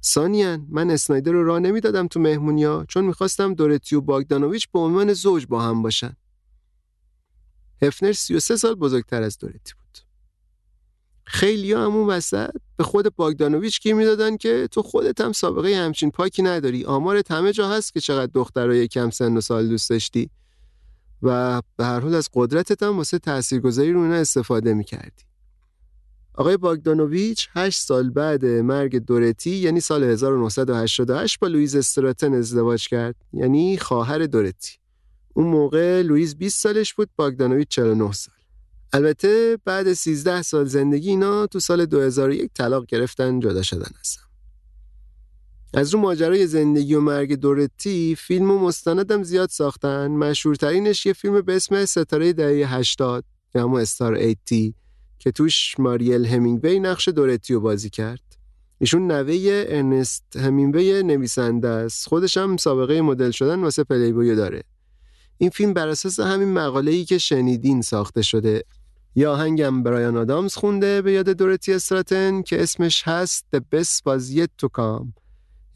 سانیان 0.00 0.66
من 0.68 0.90
اسنایدر 0.90 1.32
رو 1.32 1.44
راه 1.44 1.58
نمی‌دادم 1.58 2.06
تو 2.06 2.20
مهمونیا 2.20 2.84
چون 2.88 3.04
می‌خواستم 3.04 3.54
دورتی 3.54 3.96
و 3.96 4.00
باگدانویچ 4.00 4.68
به 4.72 4.78
عنوان 4.78 5.12
زوج 5.12 5.46
با 5.46 5.62
هم 5.62 5.82
باشن. 5.82 6.16
هفنر 7.82 8.12
33 8.12 8.56
سال 8.56 8.74
بزرگتر 8.74 9.22
از 9.22 9.38
دورتی 9.38 9.72
بود. 9.78 10.09
خیلی 11.32 11.72
همون 11.72 12.06
وسط 12.06 12.50
به 12.76 12.84
خود 12.84 13.16
باگدانویچ 13.16 13.80
گیر 13.80 13.94
می‌دادن 13.94 14.36
که 14.36 14.68
تو 14.70 14.82
خودت 14.82 15.20
هم 15.20 15.32
سابقه 15.32 15.76
همچین 15.76 16.10
پاکی 16.10 16.42
نداری. 16.42 16.84
آمارت 16.84 17.30
همه 17.30 17.52
جا 17.52 17.68
هست 17.68 17.92
که 17.92 18.00
چقدر 18.00 18.30
دخترای 18.34 18.88
کم 18.88 19.10
سن 19.10 19.36
و 19.36 19.40
سال 19.40 19.68
دوست 19.68 19.90
داشتی. 19.90 20.30
و 21.22 21.62
به 21.76 21.84
هر 21.84 22.00
حال 22.00 22.14
از 22.14 22.28
قدرتت 22.34 22.82
هم 22.82 22.96
واسه 22.96 23.18
تاثیرگذاری 23.18 23.92
رو 23.92 24.00
اینا 24.00 24.14
استفاده 24.14 24.74
می‌کردی. 24.74 25.24
آقای 26.34 26.56
باگدانویچ 26.56 27.48
8 27.52 27.80
سال 27.80 28.10
بعد 28.10 28.44
مرگ 28.44 28.96
دورتی 28.96 29.50
یعنی 29.50 29.80
سال 29.80 30.04
1988 30.04 31.38
با 31.40 31.46
لویز 31.48 31.76
استراتن 31.76 32.34
ازدواج 32.34 32.88
کرد 32.88 33.14
یعنی 33.32 33.78
خواهر 33.78 34.18
دورتی. 34.18 34.72
اون 35.34 35.46
موقع 35.46 36.02
لویز 36.02 36.36
20 36.36 36.62
سالش 36.62 36.94
بود 36.94 37.08
باگدانویچ 37.16 37.68
49 37.68 38.12
سال. 38.12 38.39
البته 38.92 39.58
بعد 39.64 39.92
13 39.92 40.42
سال 40.42 40.64
زندگی 40.64 41.08
اینا 41.08 41.46
تو 41.46 41.60
سال 41.60 41.86
2001 41.86 42.50
طلاق 42.54 42.86
گرفتن 42.86 43.40
جدا 43.40 43.62
شدن 43.62 43.90
هستم 44.00 44.30
از 45.74 45.94
رو 45.94 46.00
ماجرای 46.00 46.46
زندگی 46.46 46.94
و 46.94 47.00
مرگ 47.00 47.34
دورتی 47.34 48.16
فیلم 48.18 48.50
و 48.50 48.58
مستندم 48.58 49.22
زیاد 49.22 49.48
ساختن. 49.48 50.06
مشهورترینش 50.06 51.06
یه 51.06 51.12
فیلم 51.12 51.40
به 51.40 51.56
اسم 51.56 51.84
ستاره 51.84 52.32
دهه 52.32 52.74
80 52.74 53.24
یا 53.54 53.62
همون 53.62 53.80
استار 53.80 54.14
ایتی 54.14 54.74
که 55.18 55.30
توش 55.30 55.74
ماریل 55.78 56.26
همینگوی 56.26 56.80
نقش 56.80 57.08
دورتی 57.08 57.54
رو 57.54 57.60
بازی 57.60 57.90
کرد. 57.90 58.20
ایشون 58.78 59.12
نوه 59.12 59.64
ارنست 59.68 60.36
همینگوی 60.36 61.02
نویسنده 61.02 61.68
است. 61.68 62.08
خودش 62.08 62.36
هم 62.36 62.56
سابقه 62.56 63.00
مدل 63.00 63.30
شدن 63.30 63.60
واسه 63.60 63.84
پلیبوی 63.84 64.34
داره. 64.34 64.62
این 65.38 65.50
فیلم 65.50 65.74
بر 65.74 65.88
اساس 65.88 66.20
همین 66.20 66.48
مقاله 66.48 66.90
ای 66.90 67.04
که 67.04 67.18
شنیدین 67.18 67.82
ساخته 67.82 68.22
شده. 68.22 68.64
یا 69.14 69.36
هنگم 69.36 69.82
برایان 69.82 70.16
آدامز 70.16 70.54
خونده 70.54 71.02
به 71.02 71.12
یاد 71.12 71.28
دورتی 71.28 71.72
استراتن 71.72 72.42
که 72.42 72.62
اسمش 72.62 73.08
هست 73.08 73.46
The 73.56 73.60
Best 73.74 73.98
Was 73.98 74.36
Yet 74.36 74.66
To 74.66 74.68
Come. 74.78 75.06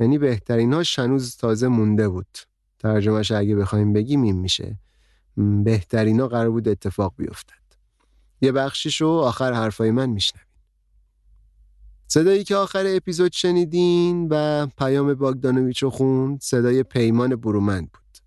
یعنی 0.01 0.19
بهتریناش 0.19 0.99
هنوز 0.99 1.37
تازه 1.37 1.69
مونده 1.69 2.09
بود. 2.09 2.39
ترجمهش 2.79 3.33
اگه 3.33 3.57
بخوایم 3.57 3.93
بگیم 3.93 4.23
این 4.23 4.37
میشه. 4.37 4.79
بهترینا 5.65 6.29
قرار 6.29 6.51
بود 6.51 6.69
اتفاق 6.69 7.15
بیفتد. 7.17 7.65
یه 8.41 8.53
بخشیش 8.53 9.01
رو 9.01 9.09
آخر 9.09 9.53
حرفای 9.53 9.91
من 9.91 10.11
میشنویم 10.11 10.47
صدایی 12.07 12.45
که 12.45 12.57
آخر 12.57 12.85
اپیزود 12.87 13.33
شنیدین 13.33 14.29
و 14.31 14.67
پیام 14.79 15.15
باگدانویچ 15.15 15.83
رو 15.83 15.91
خوند 15.91 16.41
صدای 16.41 16.83
پیمان 16.83 17.37
برومند 17.37 17.91
بود. 17.93 18.19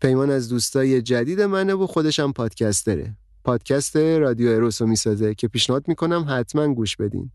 پیمان 0.00 0.30
از 0.30 0.48
دوستای 0.48 1.02
جدید 1.02 1.40
منه 1.40 1.74
و 1.74 1.86
خودشم 1.86 2.32
پادکستره. 2.32 3.16
پادکست 3.44 3.96
رادیو 3.96 4.48
اروس 4.48 4.82
رو 4.82 4.88
می‌سازه 4.88 5.34
که 5.34 5.48
پیشنهاد 5.48 5.88
می‌کنم 5.88 6.26
حتما 6.28 6.74
گوش 6.74 6.96
بدین. 6.96 7.30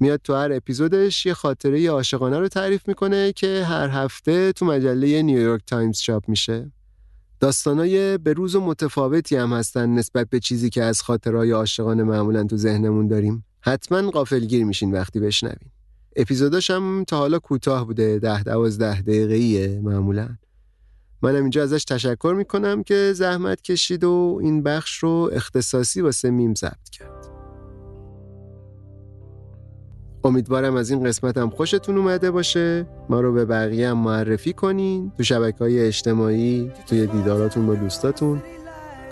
میاد 0.00 0.20
تو 0.24 0.34
هر 0.34 0.52
اپیزودش 0.52 1.26
یه 1.26 1.34
خاطره 1.34 1.90
عاشقانه 1.90 2.38
رو 2.38 2.48
تعریف 2.48 2.88
می‌کنه 2.88 3.32
که 3.32 3.64
هر 3.64 3.88
هفته 3.88 4.52
تو 4.52 4.64
مجله 4.66 5.22
نیویورک 5.22 5.62
تایمز 5.66 5.98
چاپ 5.98 6.28
میشه. 6.28 6.72
داستانای 7.40 8.18
به 8.18 8.32
روز 8.32 8.54
و 8.54 8.60
متفاوتی 8.60 9.36
هم 9.36 9.52
هستن 9.52 9.88
نسبت 9.90 10.28
به 10.30 10.40
چیزی 10.40 10.70
که 10.70 10.82
از 10.82 11.02
خاطرهای 11.02 11.50
عاشقانه 11.50 12.02
معمولا 12.02 12.44
تو 12.44 12.56
ذهنمون 12.56 13.06
داریم. 13.06 13.44
حتما 13.60 14.10
قافلگیر 14.10 14.64
میشین 14.64 14.92
وقتی 14.92 15.20
بشنوین. 15.20 15.70
اپیزوداش 16.16 16.70
هم 16.70 17.04
تا 17.06 17.18
حالا 17.18 17.38
کوتاه 17.38 17.86
بوده 17.86 18.18
ده 18.18 18.42
دوازده 18.42 19.00
دقیقه‌ایه 19.00 19.80
معمولا. 19.80 20.28
منم 21.24 21.40
اینجا 21.40 21.62
ازش 21.62 21.84
تشکر 21.84 22.34
می‌کنم 22.36 22.82
که 22.82 23.12
زحمت 23.14 23.62
کشید 23.62 24.04
و 24.04 24.38
این 24.42 24.62
بخش 24.62 24.98
رو 24.98 25.30
اختصاصی 25.32 26.00
واسه 26.00 26.30
میم 26.30 26.54
ضبط 26.54 26.90
کرد. 26.92 27.26
امیدوارم 30.24 30.76
از 30.76 30.90
این 30.90 31.04
قسمت 31.04 31.38
هم 31.38 31.50
خوشتون 31.50 31.98
اومده 31.98 32.30
باشه. 32.30 32.86
ما 33.08 33.20
رو 33.20 33.32
به 33.32 33.44
بقیه 33.44 33.88
هم 33.90 33.98
معرفی 33.98 34.52
کنین 34.52 35.12
تو 35.16 35.22
شبکه 35.22 35.58
های 35.58 35.86
اجتماعی 35.86 36.72
توی 36.86 37.06
دیداراتون 37.06 37.66
با 37.66 37.74
دوستاتون. 37.74 38.42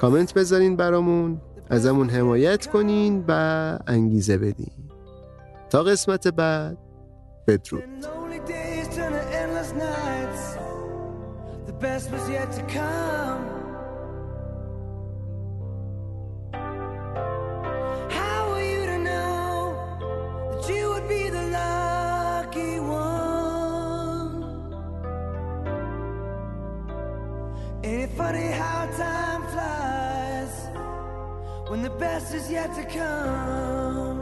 کامنت 0.01 0.34
بذارین 0.34 0.76
برامون 0.76 1.40
ازمون 1.70 2.09
حمایت 2.09 2.66
کنین 2.66 3.24
و 3.28 3.78
انگیزه 3.86 4.39
بدین. 4.39 4.72
تا 5.70 5.82
قسمت 5.82 6.28
بعد 6.28 6.78
بدرود. 7.48 7.82
best 11.82 12.12
was 12.12 12.30
yet 12.30 12.52
to 12.52 12.62
come. 12.62 13.42
How 18.09 18.50
were 18.50 18.62
you 18.62 18.86
to 18.86 18.98
know 18.98 19.74
that 20.52 20.68
you 20.72 20.90
would 20.90 21.09
be 21.09 21.28
the 21.28 21.42
lucky 21.48 22.78
one? 22.78 24.44
Ain't 27.82 28.02
it 28.02 28.10
funny 28.16 28.46
how 28.62 28.86
time 28.96 29.42
flies 29.48 30.54
when 31.68 31.82
the 31.82 31.90
best 31.90 32.32
is 32.32 32.48
yet 32.48 32.72
to 32.76 32.84
come? 32.84 34.20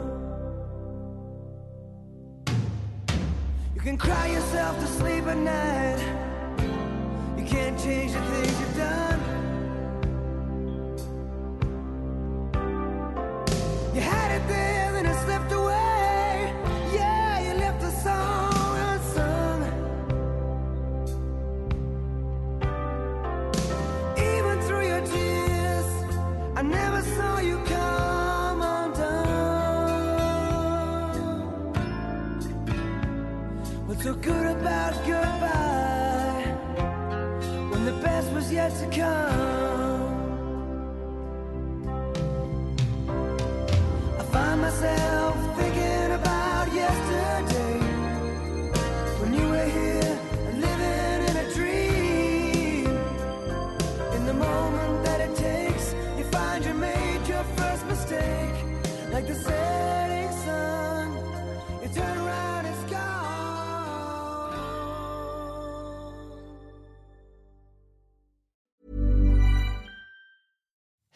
You 3.75 3.81
can 3.81 3.97
cry 3.99 4.27
yourself 4.29 4.79
to 4.79 4.87
sleep 4.87 5.25
at 5.27 5.37
night. 5.37 6.30
Can't 7.51 7.77
change 7.77 8.13
the 8.13 8.21
things 8.21 8.59
you've 8.61 8.77
done. 8.77 9.40